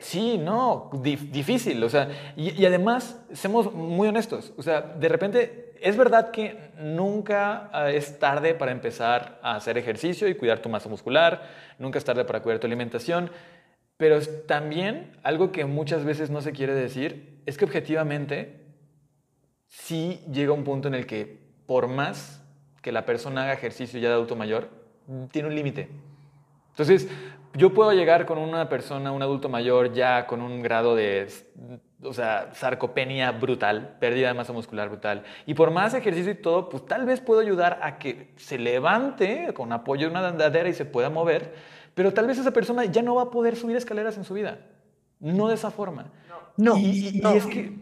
Sí, 0.00 0.38
no, 0.38 0.90
difícil. 1.02 1.82
O 1.82 1.88
sea, 1.88 2.08
y, 2.36 2.60
y, 2.60 2.66
además, 2.66 3.20
seamos 3.32 3.72
muy 3.72 4.08
honestos. 4.08 4.52
O 4.56 4.62
sea, 4.62 4.80
de 4.80 5.08
repente, 5.08 5.74
es 5.80 5.96
verdad 5.96 6.30
que 6.30 6.70
nunca 6.78 7.70
ah, 7.72 7.90
es 7.90 8.18
tarde 8.18 8.54
para 8.54 8.72
empezar 8.72 9.38
a 9.42 9.56
hacer 9.56 9.78
ejercicio 9.78 10.28
y 10.28 10.34
cuidar 10.34 10.60
tu 10.60 10.68
masa 10.68 10.88
muscular, 10.88 11.42
nunca 11.78 11.98
es 11.98 12.04
tarde 12.04 12.24
para 12.24 12.42
cuidar 12.42 12.60
tu 12.60 12.66
alimentación, 12.66 13.30
pero 13.96 14.20
también 14.46 15.16
algo 15.22 15.52
que 15.52 15.64
muchas 15.64 16.04
veces 16.04 16.30
no 16.30 16.40
se 16.40 16.52
quiere 16.52 16.74
decir 16.74 17.37
es 17.48 17.56
que 17.56 17.64
objetivamente 17.64 18.60
sí 19.66 20.20
llega 20.30 20.52
un 20.52 20.64
punto 20.64 20.88
en 20.88 20.94
el 20.94 21.06
que 21.06 21.38
por 21.64 21.88
más 21.88 22.44
que 22.82 22.92
la 22.92 23.06
persona 23.06 23.44
haga 23.44 23.54
ejercicio 23.54 23.98
ya 23.98 24.08
de 24.08 24.14
adulto 24.14 24.36
mayor, 24.36 24.68
tiene 25.30 25.48
un 25.48 25.54
límite. 25.54 25.88
Entonces, 26.70 27.08
yo 27.54 27.72
puedo 27.72 27.92
llegar 27.94 28.26
con 28.26 28.36
una 28.36 28.68
persona, 28.68 29.12
un 29.12 29.22
adulto 29.22 29.48
mayor, 29.48 29.94
ya 29.94 30.26
con 30.26 30.42
un 30.42 30.60
grado 30.60 30.94
de, 30.94 31.26
o 32.02 32.12
sea, 32.12 32.50
sarcopenia 32.52 33.32
brutal, 33.32 33.96
pérdida 33.98 34.28
de 34.28 34.34
masa 34.34 34.52
muscular 34.52 34.90
brutal. 34.90 35.24
Y 35.46 35.54
por 35.54 35.70
más 35.70 35.94
ejercicio 35.94 36.32
y 36.32 36.34
todo, 36.34 36.68
pues 36.68 36.84
tal 36.84 37.06
vez 37.06 37.22
puedo 37.22 37.40
ayudar 37.40 37.80
a 37.82 37.98
que 37.98 38.34
se 38.36 38.58
levante 38.58 39.54
con 39.54 39.72
apoyo 39.72 40.06
de 40.06 40.10
una 40.10 40.28
andadera 40.28 40.68
y 40.68 40.74
se 40.74 40.84
pueda 40.84 41.08
mover, 41.08 41.54
pero 41.94 42.12
tal 42.12 42.26
vez 42.26 42.36
esa 42.36 42.50
persona 42.50 42.84
ya 42.84 43.00
no 43.00 43.14
va 43.14 43.22
a 43.22 43.30
poder 43.30 43.56
subir 43.56 43.74
escaleras 43.74 44.18
en 44.18 44.24
su 44.24 44.34
vida. 44.34 44.58
No 45.18 45.48
de 45.48 45.54
esa 45.54 45.70
forma. 45.70 46.12
No, 46.58 46.76
y, 46.76 47.22
es 47.34 47.46
que 47.46 47.72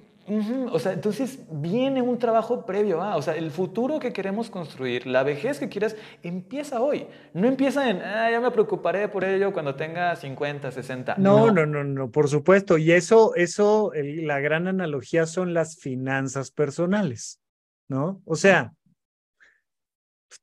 o 0.72 0.78
sea, 0.80 0.92
entonces 0.92 1.38
viene 1.50 2.02
un 2.02 2.18
trabajo 2.18 2.66
previo 2.66 3.00
a, 3.00 3.16
o 3.16 3.22
sea, 3.22 3.36
el 3.36 3.52
futuro 3.52 4.00
que 4.00 4.12
queremos 4.12 4.50
construir, 4.50 5.06
la 5.06 5.22
vejez 5.22 5.60
que 5.60 5.68
quieras, 5.68 5.94
empieza 6.22 6.80
hoy. 6.80 7.06
No 7.32 7.46
empieza 7.46 7.88
en, 7.88 8.02
ah, 8.02 8.28
ya 8.30 8.40
me 8.40 8.50
preocuparé 8.50 9.08
por 9.08 9.24
ello 9.24 9.52
cuando 9.52 9.76
tenga 9.76 10.16
50, 10.16 10.72
60. 10.72 11.14
No, 11.18 11.52
no, 11.52 11.64
no, 11.64 11.84
no, 11.84 12.10
por 12.10 12.28
supuesto. 12.28 12.76
Y 12.76 12.90
eso, 12.90 13.36
eso, 13.36 13.92
la 13.94 14.40
gran 14.40 14.66
analogía 14.66 15.26
son 15.26 15.54
las 15.54 15.76
finanzas 15.76 16.50
personales, 16.50 17.40
¿no? 17.88 18.20
O 18.24 18.34
sea, 18.34 18.74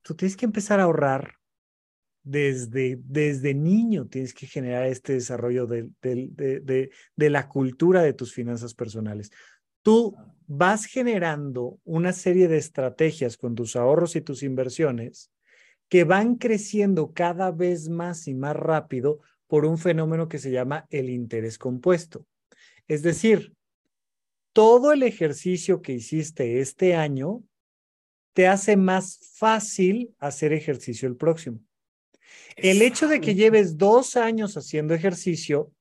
tú 0.02 0.16
tienes 0.16 0.38
que 0.38 0.46
empezar 0.46 0.80
a 0.80 0.84
ahorrar 0.84 1.34
desde, 2.24 3.00
desde 3.04 3.54
niño, 3.54 4.08
tienes 4.08 4.34
que 4.34 4.48
generar 4.48 4.88
este 4.88 5.14
desarrollo 5.14 5.68
de, 5.68 5.90
de, 6.02 6.90
de 7.16 7.30
la 7.30 7.48
cultura 7.48 8.02
de 8.02 8.14
tus 8.14 8.34
finanzas 8.34 8.74
personales 8.74 9.32
tú 9.84 10.16
vas 10.48 10.86
generando 10.86 11.80
una 11.84 12.14
serie 12.14 12.48
de 12.48 12.58
estrategias 12.58 13.38
con 13.38 13.54
tus 13.54 13.76
ahorros 13.76 14.16
y 14.16 14.22
tus 14.22 14.42
inversiones 14.42 15.30
que 15.90 16.06
van 16.06 16.36
creciendo 16.36 17.14
cada 17.14 17.52
vez 17.52 17.90
más 17.90 18.28
y 18.28 18.34
más 18.34 18.56
rápido 18.56 19.20
por 19.48 19.66
un 19.66 19.78
fenómeno 19.78 20.28
que 20.28 20.40
se 20.40 20.50
llama 20.50 20.88
el 20.90 21.10
interés 21.10 21.60
compuesto. 21.60 22.26
Es 22.88 23.04
decir, 23.04 23.54
todo 24.54 24.92
el 24.92 25.04
ejercicio 25.04 25.82
que 25.82 25.94
hiciste 25.94 26.60
este 26.60 26.96
año 26.96 27.44
te 28.34 28.48
hace 28.48 28.78
más 28.78 29.20
fácil 29.36 30.16
hacer 30.18 30.54
ejercicio 30.54 31.08
el 31.08 31.16
próximo. 31.16 31.60
El 32.56 32.82
hecho 32.82 33.08
de 33.08 33.20
que 33.20 33.36
lleves 33.36 33.78
dos 33.78 34.16
años 34.16 34.58
haciendo 34.58 34.94
ejercicio 34.94 35.72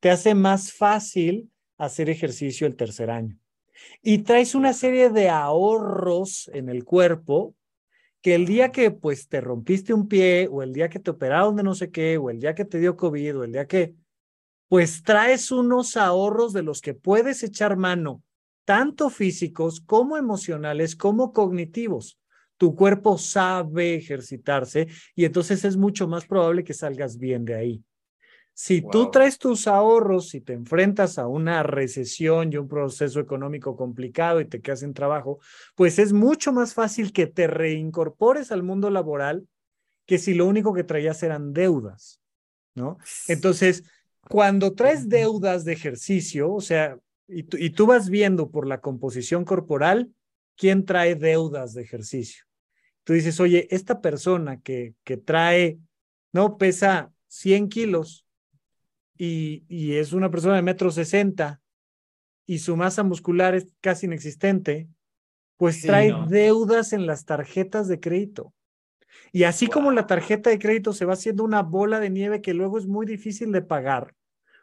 te 0.00 0.10
hace 0.10 0.34
más 0.34 0.72
fácil 0.72 1.50
hacer 1.76 2.10
ejercicio 2.10 2.66
el 2.66 2.76
tercer 2.76 3.10
año. 3.10 3.38
Y 4.02 4.18
traes 4.18 4.54
una 4.54 4.72
serie 4.72 5.10
de 5.10 5.28
ahorros 5.28 6.50
en 6.52 6.68
el 6.68 6.84
cuerpo 6.84 7.54
que 8.22 8.34
el 8.34 8.46
día 8.46 8.70
que 8.70 8.90
pues 8.90 9.28
te 9.28 9.40
rompiste 9.40 9.94
un 9.94 10.06
pie 10.06 10.48
o 10.50 10.62
el 10.62 10.72
día 10.72 10.88
que 10.88 10.98
te 10.98 11.10
operaron 11.10 11.56
de 11.56 11.62
no 11.62 11.74
sé 11.74 11.90
qué 11.90 12.18
o 12.18 12.30
el 12.30 12.38
día 12.38 12.54
que 12.54 12.66
te 12.66 12.78
dio 12.78 12.96
COVID 12.96 13.38
o 13.38 13.44
el 13.44 13.52
día 13.52 13.66
que 13.66 13.94
pues 14.68 15.02
traes 15.02 15.50
unos 15.50 15.96
ahorros 15.96 16.52
de 16.52 16.62
los 16.62 16.80
que 16.80 16.94
puedes 16.94 17.42
echar 17.42 17.76
mano, 17.76 18.22
tanto 18.64 19.10
físicos 19.10 19.80
como 19.80 20.16
emocionales 20.16 20.94
como 20.94 21.32
cognitivos. 21.32 22.20
Tu 22.60 22.76
cuerpo 22.76 23.16
sabe 23.16 23.94
ejercitarse 23.94 24.86
y 25.14 25.24
entonces 25.24 25.64
es 25.64 25.78
mucho 25.78 26.06
más 26.06 26.26
probable 26.26 26.62
que 26.62 26.74
salgas 26.74 27.16
bien 27.16 27.46
de 27.46 27.54
ahí. 27.54 27.84
Si 28.52 28.82
tú 28.82 29.10
traes 29.10 29.38
tus 29.38 29.66
ahorros 29.66 30.34
y 30.34 30.42
te 30.42 30.52
enfrentas 30.52 31.18
a 31.18 31.26
una 31.26 31.62
recesión 31.62 32.52
y 32.52 32.58
un 32.58 32.68
proceso 32.68 33.18
económico 33.18 33.78
complicado 33.78 34.42
y 34.42 34.44
te 34.44 34.60
quedas 34.60 34.80
sin 34.80 34.92
trabajo, 34.92 35.38
pues 35.74 35.98
es 35.98 36.12
mucho 36.12 36.52
más 36.52 36.74
fácil 36.74 37.14
que 37.14 37.26
te 37.26 37.46
reincorpores 37.46 38.52
al 38.52 38.62
mundo 38.62 38.90
laboral 38.90 39.48
que 40.04 40.18
si 40.18 40.34
lo 40.34 40.44
único 40.44 40.74
que 40.74 40.84
traías 40.84 41.22
eran 41.22 41.54
deudas, 41.54 42.20
¿no? 42.74 42.98
Entonces, 43.26 43.84
cuando 44.28 44.74
traes 44.74 45.08
deudas 45.08 45.64
de 45.64 45.72
ejercicio, 45.72 46.52
o 46.52 46.60
sea, 46.60 46.98
y 47.26 47.46
y 47.56 47.70
tú 47.70 47.86
vas 47.86 48.10
viendo 48.10 48.50
por 48.50 48.66
la 48.66 48.82
composición 48.82 49.46
corporal, 49.46 50.10
¿quién 50.58 50.84
trae 50.84 51.14
deudas 51.14 51.72
de 51.72 51.80
ejercicio? 51.80 52.49
Tú 53.04 53.12
dices, 53.12 53.40
oye, 53.40 53.66
esta 53.70 54.00
persona 54.00 54.60
que, 54.60 54.94
que 55.04 55.16
trae, 55.16 55.78
no, 56.32 56.58
pesa 56.58 57.12
100 57.28 57.68
kilos, 57.68 58.26
y, 59.20 59.96
es 59.96 60.12
una 60.12 60.30
persona 60.30 60.56
de 60.56 60.62
metro 60.62 60.90
sesenta 60.90 61.60
y 62.46 62.58
su 62.60 62.76
masa 62.76 63.02
muscular 63.02 63.54
es 63.54 63.66
casi 63.80 64.06
inexistente, 64.06 64.88
pues 65.58 65.82
trae 65.82 66.14
deudas 66.28 66.94
en 66.94 67.06
las 67.06 67.26
tarjetas 67.26 67.86
de 67.86 68.00
crédito. 68.00 68.54
Y 69.30 69.44
así 69.44 69.66
como 69.66 69.92
la 69.92 70.06
tarjeta 70.06 70.48
de 70.48 70.58
crédito 70.58 70.94
se 70.94 71.04
va 71.04 71.12
haciendo 71.12 71.44
una 71.44 71.62
bola 71.62 72.00
de 72.00 72.08
nieve 72.08 72.40
que 72.40 72.54
luego 72.54 72.78
es 72.78 72.86
muy 72.86 73.04
difícil 73.04 73.52
de 73.52 73.60
pagar, 73.60 74.14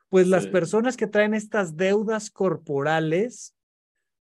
pues 0.10 0.28
las 0.28 0.48
personas 0.48 0.98
que 0.98 1.06
traen 1.06 1.36
estas 1.36 1.78
deudas 1.78 2.32
corporales, 2.32 3.54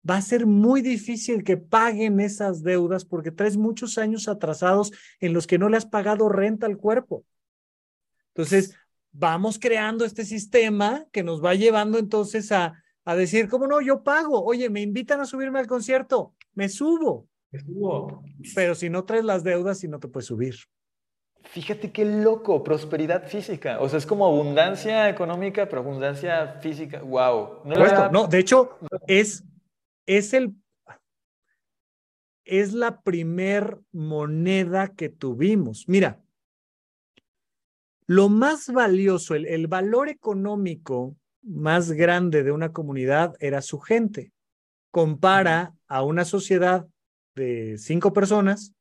va 0.09 0.16
a 0.16 0.22
ser 0.22 0.46
muy 0.46 0.82
difícil 0.82 1.44
que 1.44 1.57
paguen 1.57 2.20
esas 2.20 2.62
deudas 2.62 3.05
porque 3.05 3.30
traes 3.30 3.57
muchos 3.57 3.98
años 3.98 4.28
atrasados 4.28 4.92
en 5.20 5.32
los 5.32 5.46
que 5.46 5.59
no 5.59 5.68
le 5.68 5.76
has 5.76 5.86
pagado 5.86 6.28
renta 6.28 6.66
al 6.66 6.76
cuerpo. 6.76 7.24
Entonces, 8.28 8.74
vamos 9.12 9.59
creando 9.59 10.05
este 10.05 10.24
sistema 10.24 11.07
que 11.12 11.22
nos 11.22 11.44
va 11.44 11.55
llevando 11.55 11.98
entonces 11.98 12.50
a, 12.50 12.82
a 13.05 13.14
decir, 13.14 13.48
¿cómo 13.48 13.66
no? 13.66 13.80
Yo 13.80 14.03
pago. 14.03 14.42
Oye, 14.44 14.70
me 14.70 14.80
invitan 14.80 15.20
a 15.20 15.26
subirme 15.26 15.59
al 15.59 15.66
concierto, 15.66 16.34
me 16.55 16.68
subo. 16.68 17.28
Me 17.50 17.61
subo. 17.61 18.24
Pero 18.55 18.74
si 18.74 18.88
no 18.88 19.05
traes 19.05 19.24
las 19.24 19.44
deudas 19.44 19.84
y 19.84 19.88
no 19.88 20.00
te 20.00 20.09
puedes 20.09 20.26
subir. 20.26 20.57
Fíjate 21.44 21.90
qué 21.90 22.05
loco, 22.05 22.62
prosperidad 22.62 23.26
física. 23.26 23.80
O 23.80 23.88
sea, 23.88 23.98
es 23.98 24.07
como 24.07 24.24
abundancia 24.26 25.09
económica, 25.09 25.68
pero 25.68 25.82
abundancia 25.82 26.59
física. 26.61 27.03
Wow. 27.03 27.62
No, 27.64 28.11
no 28.11 28.26
de 28.26 28.38
hecho, 28.38 28.78
es, 29.07 29.44
es 30.07 30.32
el 30.34 30.55
es 32.44 32.72
la 32.72 33.03
primer 33.03 33.78
moneda 33.92 34.94
que 34.94 35.09
tuvimos. 35.09 35.88
Mira, 35.88 36.22
lo 38.07 38.28
más 38.28 38.68
valioso, 38.68 39.34
el, 39.34 39.66
valor 39.68 40.09
económico 40.09 41.16
más 41.42 41.92
grande 41.92 42.42
de 42.42 42.53
una 42.53 42.72
comunidad 42.72 43.34
era 43.40 43.62
su 43.62 43.78
gente. 43.78 44.32
Compara 44.90 45.74
a 45.86 46.03
una 46.03 46.24
sociedad 46.24 46.86
de 47.34 47.78
cinco 47.78 48.12
personas 48.12 48.74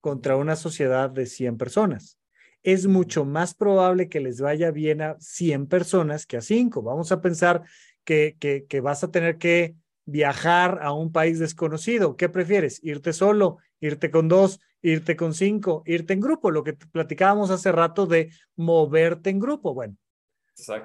contra 0.00 0.36
una 0.36 0.56
sociedad 0.56 1.10
de 1.10 1.26
100 1.26 1.58
personas. 1.58 2.18
Es 2.62 2.86
mucho 2.86 3.24
más 3.24 3.54
probable 3.54 4.08
que 4.08 4.20
les 4.20 4.40
vaya 4.40 4.70
bien 4.70 5.02
a 5.02 5.16
100 5.18 5.66
personas 5.66 6.26
que 6.26 6.36
a 6.36 6.40
cinco. 6.40 6.82
Vamos 6.82 7.12
a 7.12 7.20
pensar 7.20 7.62
que, 8.04 8.36
que, 8.38 8.64
que 8.68 8.80
vas 8.80 9.04
a 9.04 9.10
tener 9.10 9.36
que 9.38 9.76
viajar 10.04 10.80
a 10.82 10.92
un 10.92 11.12
país 11.12 11.38
desconocido. 11.38 12.16
¿Qué 12.16 12.28
prefieres? 12.28 12.80
¿Irte 12.82 13.12
solo? 13.12 13.58
¿Irte 13.80 14.10
con 14.10 14.28
dos? 14.28 14.60
irte 14.82 15.16
con 15.16 15.32
cinco, 15.32 15.82
irte 15.86 16.12
en 16.12 16.20
grupo, 16.20 16.50
lo 16.50 16.64
que 16.64 16.74
platicábamos 16.74 17.50
hace 17.50 17.72
rato 17.72 18.06
de 18.06 18.30
moverte 18.56 19.30
en 19.30 19.38
grupo. 19.38 19.74
Bueno, 19.74 19.96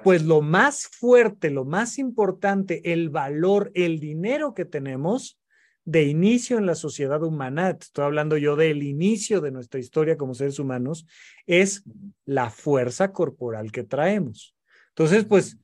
pues 0.02 0.22
lo 0.22 0.40
más 0.40 0.86
fuerte, 0.86 1.50
lo 1.50 1.64
más 1.64 1.98
importante, 1.98 2.92
el 2.92 3.10
valor, 3.10 3.70
el 3.74 3.98
dinero 3.98 4.54
que 4.54 4.64
tenemos 4.64 5.38
de 5.84 6.04
inicio 6.04 6.58
en 6.58 6.66
la 6.66 6.74
sociedad 6.74 7.22
humana, 7.22 7.70
estoy 7.70 8.04
hablando 8.04 8.36
yo 8.36 8.56
del 8.56 8.82
inicio 8.82 9.40
de 9.40 9.50
nuestra 9.50 9.80
historia 9.80 10.16
como 10.16 10.34
seres 10.34 10.58
humanos, 10.58 11.06
es 11.46 11.82
la 12.24 12.50
fuerza 12.50 13.12
corporal 13.12 13.72
que 13.72 13.84
traemos. 13.84 14.54
Entonces, 14.90 15.24
pues, 15.24 15.56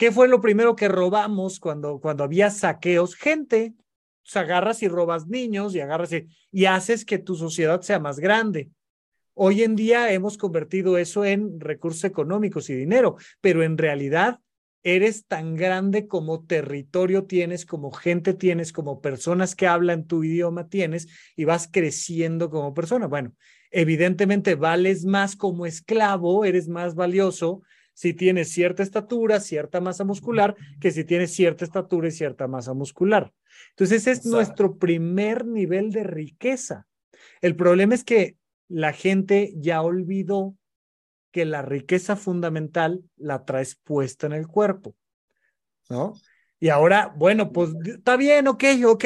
¿qué 0.00 0.10
fue 0.10 0.28
lo 0.28 0.40
primero 0.40 0.76
que 0.76 0.88
robamos 0.88 1.60
cuando, 1.60 2.00
cuando 2.00 2.24
había 2.24 2.48
saqueos? 2.48 3.14
Gente, 3.14 3.74
agarras 4.32 4.82
y 4.82 4.88
robas 4.88 5.26
niños 5.26 5.74
y 5.74 5.80
agarras 5.80 6.10
y, 6.50 6.64
haces 6.64 7.04
que 7.04 7.18
tu 7.18 7.36
sociedad 7.36 7.82
sea 7.82 7.98
más 7.98 8.18
grande. 8.18 8.70
Hoy 9.34 9.62
en 9.62 9.76
día 9.76 10.10
hemos 10.10 10.38
convertido 10.38 10.96
eso 10.96 11.26
en 11.26 11.60
recursos 11.60 12.04
económicos 12.04 12.70
y 12.70 12.74
dinero, 12.74 13.16
pero 13.42 13.62
en 13.62 13.76
realidad 13.76 14.40
eres 14.82 15.26
tan 15.26 15.54
grande 15.54 16.06
como 16.06 16.46
territorio 16.46 17.24
tienes, 17.24 17.66
como 17.66 17.90
gente 17.92 18.32
tienes, 18.32 18.72
como 18.72 19.02
personas 19.02 19.54
que 19.54 19.66
hablan 19.66 20.06
tu 20.06 20.24
idioma 20.24 20.70
tienes 20.70 21.08
y 21.36 21.44
vas 21.44 21.68
creciendo 21.70 22.48
como 22.48 22.72
persona. 22.72 23.06
Bueno, 23.06 23.34
evidentemente 23.70 24.54
vales 24.54 25.04
más 25.04 25.36
como 25.36 25.66
esclavo, 25.66 26.46
eres 26.46 26.68
más 26.68 26.94
valioso 26.94 27.60
si 28.00 28.14
tienes 28.14 28.50
cierta 28.50 28.82
estatura, 28.82 29.40
cierta 29.40 29.78
masa 29.78 30.04
muscular, 30.04 30.56
que 30.80 30.90
si 30.90 31.04
tienes 31.04 31.34
cierta 31.34 31.66
estatura 31.66 32.08
y 32.08 32.10
cierta 32.10 32.48
masa 32.48 32.72
muscular. 32.72 33.30
Entonces, 33.72 33.98
ese 33.98 34.12
es 34.12 34.24
nuestro 34.24 34.78
primer 34.78 35.44
nivel 35.44 35.92
de 35.92 36.04
riqueza. 36.04 36.86
El 37.42 37.56
problema 37.56 37.94
es 37.94 38.02
que 38.02 38.38
la 38.68 38.94
gente 38.94 39.52
ya 39.54 39.82
olvidó 39.82 40.56
que 41.30 41.44
la 41.44 41.60
riqueza 41.60 42.16
fundamental 42.16 43.02
la 43.18 43.44
traes 43.44 43.76
puesta 43.76 44.26
en 44.26 44.32
el 44.32 44.46
cuerpo, 44.46 44.96
¿no? 45.90 46.14
Y 46.58 46.70
ahora, 46.70 47.12
bueno, 47.14 47.52
pues 47.52 47.74
está 47.84 48.16
bien, 48.16 48.48
ok, 48.48 48.64
ok, 48.86 49.04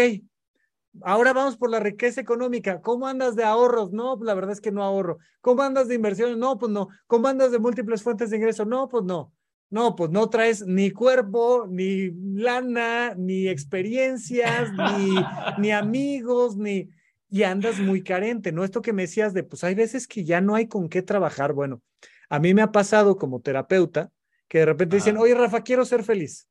Ahora 1.03 1.32
vamos 1.32 1.57
por 1.57 1.70
la 1.70 1.80
riqueza 1.80 2.20
económica. 2.20 2.80
¿Cómo 2.80 3.07
andas 3.07 3.36
de 3.36 3.45
ahorros? 3.45 3.92
No, 3.92 4.16
pues 4.16 4.26
la 4.26 4.34
verdad 4.34 4.53
es 4.53 4.61
que 4.61 4.72
no 4.72 4.82
ahorro. 4.82 5.18
¿Cómo 5.40 5.62
andas 5.62 5.88
de 5.88 5.95
inversiones? 5.95 6.36
No, 6.36 6.59
pues 6.59 6.70
no. 6.70 6.88
¿Cómo 7.07 7.28
andas 7.28 7.51
de 7.53 7.59
múltiples 7.59 8.03
fuentes 8.03 8.30
de 8.30 8.36
ingreso? 8.36 8.64
No, 8.64 8.88
pues 8.88 9.05
no. 9.05 9.32
No, 9.70 9.97
pues 9.97 10.11
no 10.11 10.30
traes 10.30 10.64
ni 10.66 10.90
cuerpo, 10.90 11.66
ni 11.68 12.11
lana, 12.12 13.14
ni 13.16 13.49
experiencias, 13.49 14.72
ni, 14.72 15.16
ni 15.59 15.72
amigos, 15.72 16.57
ni... 16.57 16.90
Y 17.28 17.42
andas 17.42 17.80
muy 17.80 18.05
carente, 18.05 18.53
¿no? 18.53 18.62
Esto 18.62 18.80
que 18.80 18.92
me 18.92 19.03
decías 19.03 19.34
de, 19.34 19.42
pues 19.42 19.64
hay 19.64 19.74
veces 19.74 20.07
que 20.07 20.24
ya 20.24 20.40
no 20.40 20.55
hay 20.55 20.68
con 20.68 20.88
qué 20.88 21.03
trabajar. 21.03 21.53
Bueno, 21.53 21.82
a 22.28 22.38
mí 22.38 22.55
me 22.55 22.62
ha 22.62 22.70
pasado 22.70 23.16
como 23.16 23.40
terapeuta 23.40 24.12
que 24.47 24.59
de 24.59 24.66
repente 24.66 24.97
dicen, 24.97 25.16
oye, 25.16 25.34
Rafa, 25.34 25.62
quiero 25.62 25.84
ser 25.84 26.05
feliz. 26.05 26.49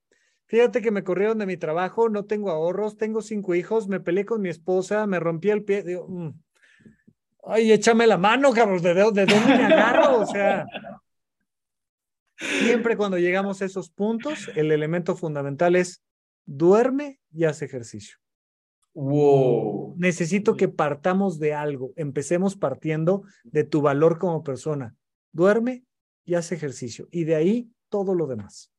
Fíjate 0.54 0.84
que 0.84 0.92
me 0.92 1.04
corrieron 1.04 1.40
de 1.40 1.48
mi 1.48 1.58
trabajo, 1.58 2.10
no 2.10 2.26
tengo 2.26 2.52
ahorros, 2.52 2.96
tengo 2.96 3.24
cinco 3.24 3.56
hijos, 3.56 3.88
me 3.88 4.00
peleé 4.00 4.24
con 4.24 4.40
mi 4.40 4.50
esposa, 4.50 5.08
me 5.08 5.20
rompí 5.20 5.50
el 5.50 5.64
pie. 5.64 5.82
Digo, 5.82 6.06
mm, 6.08 6.30
ay, 7.46 7.72
échame 7.72 8.06
la 8.06 8.20
mano, 8.20 8.54
cabrón, 8.54 8.80
¿de, 8.84 8.94
de 8.94 9.02
dónde 9.02 9.26
me 9.26 9.66
agarro? 9.66 10.20
O 10.20 10.28
sea, 10.28 10.68
siempre 12.38 12.96
cuando 12.96 13.18
llegamos 13.18 13.64
a 13.64 13.66
esos 13.66 13.90
puntos, 13.90 14.52
el 14.56 14.72
elemento 14.72 15.16
fundamental 15.16 15.76
es 15.76 16.04
duerme 16.46 17.20
y 17.32 17.46
haz 17.46 17.64
ejercicio. 17.64 18.20
Wow. 18.94 19.96
Necesito 19.98 20.56
que 20.56 20.68
partamos 20.68 21.40
de 21.40 21.56
algo, 21.56 21.94
empecemos 21.96 22.56
partiendo 22.56 23.24
de 23.44 23.64
tu 23.64 23.82
valor 23.82 24.20
como 24.20 24.44
persona. 24.44 24.96
Duerme 25.32 25.84
y 26.26 26.36
haz 26.36 26.52
ejercicio. 26.52 27.08
Y 27.10 27.24
de 27.24 27.34
ahí 27.34 27.72
todo 27.90 28.14
lo 28.14 28.28
demás. 28.28 28.70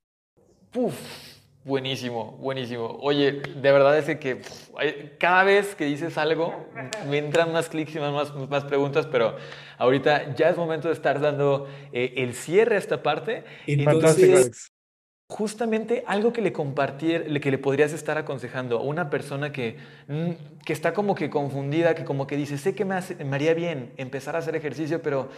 Uf, 0.76 0.94
buenísimo, 1.64 2.32
buenísimo. 2.40 2.98
Oye, 3.00 3.32
de 3.32 3.72
verdad 3.72 3.96
es 3.98 4.18
que 4.18 4.42
cada 5.18 5.44
vez 5.44 5.74
que 5.74 5.86
dices 5.86 6.18
algo, 6.18 6.66
me 7.08 7.18
entran 7.18 7.52
más 7.52 7.68
clics 7.68 7.94
y 7.96 7.98
más, 7.98 8.34
más 8.48 8.64
preguntas, 8.64 9.06
pero 9.06 9.36
ahorita 9.78 10.34
ya 10.34 10.50
es 10.50 10.56
momento 10.56 10.88
de 10.88 10.94
estar 10.94 11.20
dando 11.20 11.66
eh, 11.92 12.14
el 12.18 12.34
cierre 12.34 12.76
a 12.76 12.78
esta 12.78 13.02
parte. 13.02 13.44
Entonces, 13.66 14.70
justamente 15.26 16.04
algo 16.06 16.32
que 16.32 16.42
le 16.42 16.52
compartir, 16.52 17.40
que 17.40 17.50
le 17.50 17.58
podrías 17.58 17.92
estar 17.92 18.18
aconsejando 18.18 18.78
a 18.78 18.82
una 18.82 19.10
persona 19.10 19.52
que, 19.52 19.78
mm, 20.08 20.30
que 20.64 20.72
está 20.72 20.92
como 20.92 21.14
que 21.14 21.30
confundida, 21.30 21.94
que 21.94 22.04
como 22.04 22.26
que 22.26 22.36
dice, 22.36 22.58
sé 22.58 22.74
que 22.74 22.84
me, 22.84 23.00
me 23.24 23.34
haría 23.34 23.54
bien 23.54 23.92
empezar 23.96 24.36
a 24.36 24.40
hacer 24.40 24.54
ejercicio, 24.54 25.02
pero 25.02 25.30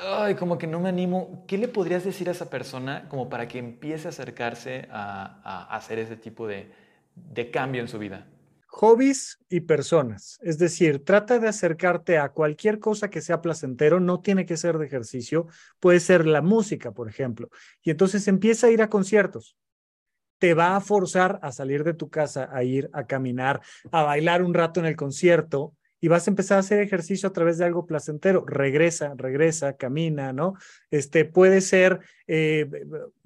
ay, 0.00 0.34
como 0.34 0.58
que 0.58 0.66
no 0.66 0.80
me 0.80 0.88
animo. 0.88 1.44
¿Qué 1.46 1.58
le 1.58 1.68
podrías 1.68 2.04
decir 2.04 2.28
a 2.28 2.32
esa 2.32 2.50
persona 2.50 3.08
como 3.08 3.28
para 3.28 3.48
que 3.48 3.58
empiece 3.58 4.08
a 4.08 4.10
acercarse 4.10 4.88
a, 4.90 5.74
hacer 5.74 5.98
ese 5.98 6.16
tipo 6.16 6.46
de, 6.46 6.70
de 7.14 7.50
cambio 7.50 7.82
en 7.82 7.88
su 7.88 7.98
vida? 7.98 8.26
Hobbies 8.66 9.38
y 9.50 9.60
personas. 9.60 10.38
Es 10.42 10.58
decir, 10.58 11.04
trata 11.04 11.38
de 11.38 11.48
acercarte 11.48 12.16
a 12.16 12.30
cualquier 12.30 12.78
cosa 12.78 13.10
que 13.10 13.20
sea 13.20 13.42
placentero, 13.42 14.00
no 14.00 14.20
tiene 14.20 14.46
que 14.46 14.56
ser 14.56 14.78
de 14.78 14.86
ejercicio, 14.86 15.46
puede 15.78 16.00
ser 16.00 16.26
la 16.26 16.40
música, 16.40 16.92
por 16.92 17.08
ejemplo. 17.08 17.50
Y 17.82 17.90
entonces 17.90 18.26
empieza 18.28 18.68
a 18.68 18.70
ir 18.70 18.80
a 18.80 18.88
conciertos. 18.88 19.56
Te 20.38 20.54
va 20.54 20.74
a 20.74 20.80
forzar 20.80 21.38
a 21.42 21.52
salir 21.52 21.84
de 21.84 21.92
tu 21.92 22.08
casa, 22.08 22.48
a 22.50 22.64
ir 22.64 22.88
a 22.94 23.06
caminar, 23.06 23.60
a 23.92 24.02
bailar 24.04 24.42
un 24.42 24.54
rato 24.54 24.80
en 24.80 24.86
el 24.86 24.96
concierto, 24.96 25.74
y 26.02 26.08
vas 26.08 26.26
a 26.26 26.32
empezar 26.32 26.56
a 26.56 26.60
hacer 26.60 26.80
ejercicio 26.80 27.28
a 27.28 27.32
través 27.32 27.58
de 27.58 27.64
algo 27.64 27.86
placentero. 27.86 28.44
Regresa, 28.44 29.14
regresa, 29.16 29.76
camina, 29.76 30.32
¿no? 30.32 30.54
Este 30.90 31.24
puede 31.24 31.60
ser 31.60 32.00
eh, 32.26 32.68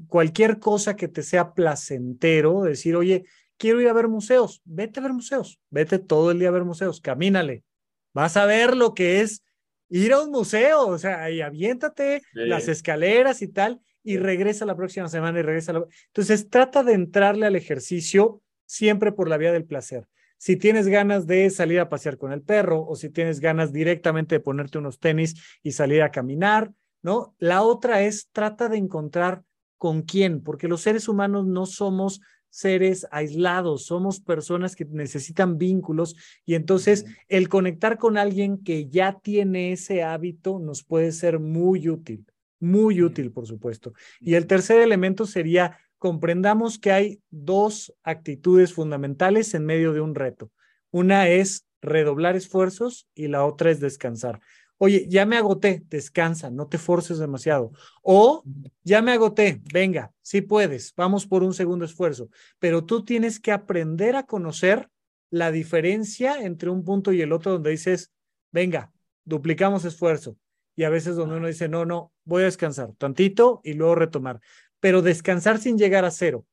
cualquier 0.08 0.58
cosa 0.58 0.94
que 0.94 1.08
te 1.08 1.22
sea 1.22 1.54
placentero, 1.54 2.64
decir, 2.64 2.94
oye, 2.94 3.24
quiero 3.56 3.80
ir 3.80 3.88
a 3.88 3.94
ver 3.94 4.08
museos, 4.08 4.60
vete 4.66 5.00
a 5.00 5.04
ver 5.04 5.14
museos, 5.14 5.58
vete 5.70 5.98
todo 5.98 6.30
el 6.30 6.38
día 6.38 6.48
a 6.48 6.52
ver 6.52 6.64
museos, 6.64 7.00
camínale, 7.00 7.64
vas 8.12 8.36
a 8.36 8.44
ver 8.44 8.76
lo 8.76 8.92
que 8.92 9.22
es 9.22 9.42
ir 9.88 10.12
a 10.12 10.20
un 10.20 10.30
museo, 10.30 10.86
o 10.86 10.98
sea, 10.98 11.30
y 11.30 11.40
aviéntate 11.40 12.20
las 12.34 12.68
escaleras 12.68 13.40
y 13.40 13.48
tal, 13.48 13.80
y 14.04 14.18
regresa 14.18 14.66
la 14.66 14.76
próxima 14.76 15.08
semana 15.08 15.38
y 15.38 15.42
regresa. 15.42 15.72
La... 15.72 15.86
Entonces, 16.08 16.50
trata 16.50 16.82
de 16.82 16.92
entrarle 16.92 17.46
al 17.46 17.56
ejercicio 17.56 18.42
siempre 18.66 19.12
por 19.12 19.30
la 19.30 19.38
vía 19.38 19.52
del 19.52 19.64
placer 19.64 20.06
si 20.39 20.57
tienes 20.57 20.89
ganas 20.89 21.26
de 21.26 21.49
salir 21.51 21.80
a 21.80 21.89
pasear 21.89 22.18
con 22.18 22.32
el 22.32 22.43
perro 22.43 22.84
o 22.87 22.97
si 22.97 23.11
tienes 23.11 23.41
ganas 23.41 23.72
directamente 23.72 24.37
de 24.37 24.41
ponerte 24.41 24.78
unos 24.78 24.99
tenis 24.99 25.34
y 25.62 25.72
salir 25.72 26.03
a 26.03 26.11
caminar, 26.11 26.72
¿no? 27.03 27.34
La 27.39 27.62
otra 27.62 28.03
es 28.03 28.28
trata 28.32 28.68
de 28.68 28.76
encontrar 28.76 29.43
con 29.78 30.03
quién, 30.03 30.43
porque 30.43 30.68
los 30.68 30.80
seres 30.82 31.09
humanos 31.09 31.47
no 31.47 31.66
somos 31.66 32.20
seres 32.57 33.07
aislados, 33.11 33.84
somos 33.84 34.20
personas 34.20 34.76
que 34.76 34.87
necesitan 34.87 35.59
vínculos 35.59 36.16
y 36.47 36.55
entonces 36.55 37.05
el 37.28 37.51
conectar 37.51 37.99
con 37.99 38.16
alguien 38.16 38.62
que 38.64 38.89
ya 38.89 39.18
tiene 39.22 39.72
ese 39.72 40.03
hábito 40.03 40.59
nos 40.59 40.82
puede 40.82 41.12
ser 41.12 41.39
muy 41.39 41.89
útil, 41.91 42.24
muy 42.59 43.03
útil, 43.03 43.30
por 43.30 43.47
supuesto. 43.47 43.93
Y 44.20 44.34
el 44.34 44.47
tercer 44.47 44.80
elemento 44.80 45.26
sería 45.26 45.78
comprendamos 46.07 46.78
que 46.78 46.92
hay 46.92 47.20
dos 47.30 47.92
actitudes 48.04 48.72
fundamentales 48.72 49.54
en 49.54 49.66
medio 49.66 49.92
de 49.92 50.00
un 50.00 50.14
reto. 50.14 50.52
Una 50.92 51.26
es 51.26 51.66
redoblar 51.82 52.36
esfuerzos 52.36 53.09
y 53.12 53.26
la 53.26 53.44
otra 53.44 53.72
es 53.72 53.80
descansar. 53.80 54.38
Oye, 54.78 55.07
ya 55.09 55.26
me 55.26 55.36
agoté, 55.36 55.82
descansa, 55.88 56.48
no 56.48 56.68
te 56.68 56.78
forces 56.78 57.18
demasiado. 57.18 57.72
O 58.02 58.44
ya 58.84 59.02
me 59.02 59.11
agoté, 59.11 59.61
venga, 59.72 60.12
sí 60.22 60.42
puedes, 60.42 60.94
vamos 60.94 61.26
por 61.26 61.42
un 61.42 61.52
segundo 61.52 61.84
esfuerzo, 61.84 62.30
pero 62.61 62.84
tú 62.84 63.04
tienes 63.04 63.40
que 63.40 63.50
aprender 63.50 64.14
a 64.14 64.26
conocer 64.26 64.88
la 65.28 65.50
diferencia 65.50 66.40
entre 66.40 66.70
un 66.70 66.84
punto 66.84 67.12
y 67.12 67.20
el 67.20 67.32
otro 67.32 67.50
donde 67.50 67.70
dices, 67.70 68.12
venga, 68.52 68.92
duplicamos 69.24 69.84
esfuerzo. 69.84 70.36
Y 70.76 70.84
a 70.84 70.90
veces 70.90 71.16
donde 71.16 71.36
uno 71.38 71.48
dice, 71.48 71.68
no, 71.68 71.84
no, 71.84 72.12
voy 72.24 72.42
a 72.42 72.44
descansar 72.44 72.92
tantito 72.96 73.61
y 73.64 73.72
luego 73.72 73.96
retomar 73.96 74.40
pero 74.87 75.03
descansar 75.03 75.59
sin 75.59 75.76
llegar 75.76 76.05
a 76.05 76.12
cero, 76.12 76.47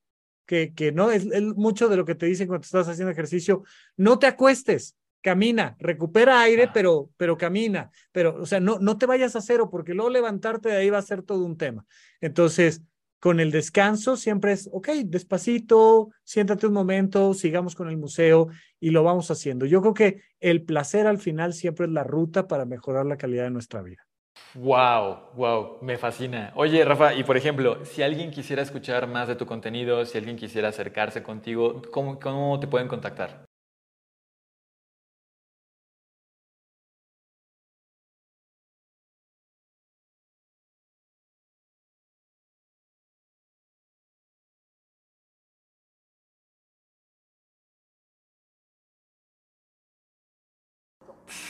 que, 0.48 0.74
que 0.74 0.92
no 0.92 1.12
es, 1.12 1.28
mucho 1.56 1.88
de 1.88 1.98
lo 1.98 2.04
que 2.04 2.16
te 2.16 2.26
dicen 2.26 2.48
cuando 2.48 2.66
estás 2.66 2.88
haciendo 2.88 3.12
ejercicio, 3.12 3.62
no 3.96 4.18
te 4.18 4.26
acuestes, 4.26 4.98
camina, 5.22 5.76
recupera 5.78 6.42
aire, 6.42 6.68
pero, 6.74 7.12
pero 7.16 7.38
camina, 7.38 7.92
pero, 8.12 8.42
o 8.42 8.48
sea, 8.48 8.60
no, 8.60 8.80
no 8.80 8.98
te 8.98 9.06
vayas 9.06 9.36
a 9.36 9.42
cero, 9.42 9.70
porque 9.70 9.94
luego 9.94 10.10
levantarte 10.10 10.70
de 10.70 10.78
ahí 10.78 10.90
va 10.90 10.98
a 10.98 11.04
ser 11.04 11.22
todo 11.22 11.46
un 11.46 11.58
tema. 11.58 11.86
Entonces, 12.22 12.82
con 13.20 13.40
el 13.40 13.52
descanso 13.52 14.18
siempre 14.18 14.54
es, 14.54 14.68
ok, 14.74 14.90
despacito, 15.06 16.10
siéntate 16.24 16.66
un 16.66 16.74
momento, 16.74 17.36
sigamos 17.36 17.76
con 17.76 17.88
el 17.88 17.98
museo 17.98 18.48
y 18.80 18.90
lo 18.90 19.04
vamos 19.04 19.30
haciendo. 19.30 19.68
Yo 19.68 19.80
creo 19.82 19.94
que 19.94 20.22
el 20.40 20.64
placer 20.64 21.06
al 21.06 21.20
final 21.20 21.54
siempre 21.54 21.86
es 21.86 21.92
la 21.92 22.04
ruta 22.04 22.48
para 22.48 22.66
mejorar 22.66 23.06
la 23.06 23.18
calidad 23.18 23.44
de 23.44 23.52
nuestra 23.52 23.84
vida. 23.84 24.08
Wow, 24.56 25.32
wow, 25.36 25.78
me 25.82 25.98
fascina. 25.98 26.52
Oye, 26.56 26.84
Rafa, 26.86 27.14
y 27.14 27.24
por 27.24 27.38
ejemplo, 27.38 27.86
si 27.86 28.02
alguien 28.04 28.32
quisiera 28.32 28.62
escuchar 28.62 29.08
más 29.08 29.28
de 29.28 29.36
tu 29.36 29.46
contenido, 29.46 30.06
si 30.06 30.18
alguien 30.18 30.38
quisiera 30.38 30.70
acercarse 30.70 31.24
contigo, 31.24 31.82
¿cómo, 31.92 32.60
te 32.60 32.68
pueden 32.68 32.88
contactar? 32.88 33.46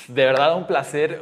De 0.07 0.25
verdad 0.25 0.55
un 0.55 0.67
placer. 0.67 1.21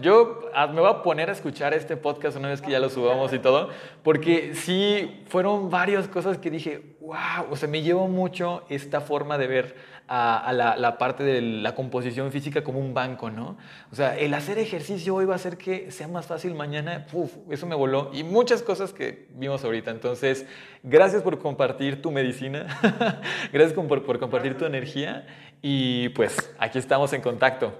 yo 0.00 0.40
ah, 0.54 0.66
me 0.66 0.80
voy 0.80 0.90
a 0.90 1.02
poner 1.02 1.28
a 1.28 1.32
escuchar 1.32 1.74
este 1.74 1.96
podcast 1.96 2.36
una 2.36 2.48
vez 2.48 2.60
que 2.60 2.70
ya 2.70 2.80
lo 2.80 2.88
subamos 2.88 3.32
y 3.32 3.38
todo, 3.38 3.70
porque 4.02 4.54
sí 4.54 5.22
fueron 5.28 5.70
varias 5.70 6.08
cosas 6.08 6.38
que 6.38 6.50
dije, 6.50 6.96
wow, 7.00 7.50
o 7.50 7.56
sea, 7.56 7.68
me 7.68 7.82
llevo 7.82 8.08
mucho 8.08 8.64
esta 8.68 9.00
forma 9.00 9.38
de 9.38 9.46
ver 9.46 9.76
a, 10.12 10.52
la, 10.52 10.98
parte 10.98 11.22
de 11.22 11.40
la 11.40 11.76
composición 11.76 12.32
física 12.32 12.64
como 12.64 12.80
un 12.80 12.94
banco, 12.94 13.30
¿no? 13.30 13.56
O 13.92 13.94
sea, 13.94 14.18
el 14.18 14.34
hacer 14.34 14.58
ejercicio 14.58 15.14
hoy 15.14 15.24
va 15.24 15.34
a 15.34 15.36
hacer 15.36 15.56
que 15.56 15.92
sea 15.92 16.08
más 16.08 16.26
fácil 16.26 16.54
mañana, 16.54 17.06
uf, 17.12 17.32
eso 17.48 17.66
me 17.66 17.76
voló. 17.76 18.10
Y 18.12 18.24
muchas 18.24 18.60
cosas 18.62 18.92
que 18.92 19.28
vimos 19.34 19.62
ahorita. 19.62 19.92
Entonces, 19.92 20.46
gracias 20.82 21.22
por 21.22 21.38
compartir 21.38 22.02
tu 22.02 22.10
medicina, 22.10 22.66
gracias 23.52 23.72
por, 23.72 24.04
por 24.04 24.18
compartir 24.18 24.58
tu 24.58 24.64
energía 24.64 25.26
y 25.62 26.08
pues 26.10 26.54
aquí 26.58 26.78
estamos 26.78 27.12
en 27.12 27.22
contacto. 27.22 27.72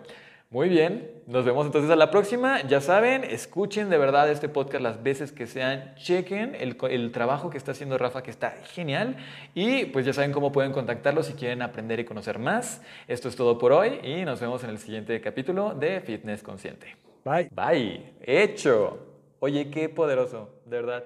Muy 0.53 0.69
bien, 0.69 1.09
nos 1.29 1.45
vemos 1.45 1.65
entonces 1.65 1.93
a 1.93 1.97
la 1.97 2.11
próxima. 2.11 2.61
Ya 2.63 2.81
saben, 2.81 3.23
escuchen 3.23 3.89
de 3.89 3.99
verdad 3.99 4.29
este 4.29 4.49
podcast 4.49 4.83
las 4.83 5.01
veces 5.01 5.31
que 5.31 5.47
sean, 5.47 5.95
chequen 5.95 6.57
el, 6.57 7.13
trabajo 7.13 7.51
que 7.51 7.57
está 7.57 7.71
haciendo 7.71 7.97
Rafa, 7.99 8.25
que 8.25 8.33
está 8.33 8.57
genial. 8.65 9.17
Y 9.55 9.85
pues 9.85 10.05
ya 10.05 10.13
saben 10.13 10.33
cómo 10.33 10.51
pueden 10.51 10.73
contactarlo 10.73 11.23
si 11.23 11.35
quieren 11.35 11.63
aprender 11.63 12.01
y 12.01 12.05
conocer 12.05 12.41
más. 12.41 12.83
Esto 13.07 13.29
es 13.29 13.37
todo 13.37 13.59
por 13.59 13.71
hoy 13.71 14.01
y 14.03 14.25
nos 14.25 14.41
vemos 14.41 14.65
en 14.65 14.71
el 14.71 14.79
siguiente 14.79 15.21
capítulo 15.21 15.73
de 15.73 16.01
Fitness 16.01 16.43
Consciente. 16.43 16.97
Bye. 17.25 17.49
Bye. 17.53 18.15
Hecho. 18.21 19.07
Oye, 19.39 19.71
qué 19.71 19.89
poderoso, 19.89 20.51
de 20.67 20.77
verdad. 20.83 21.05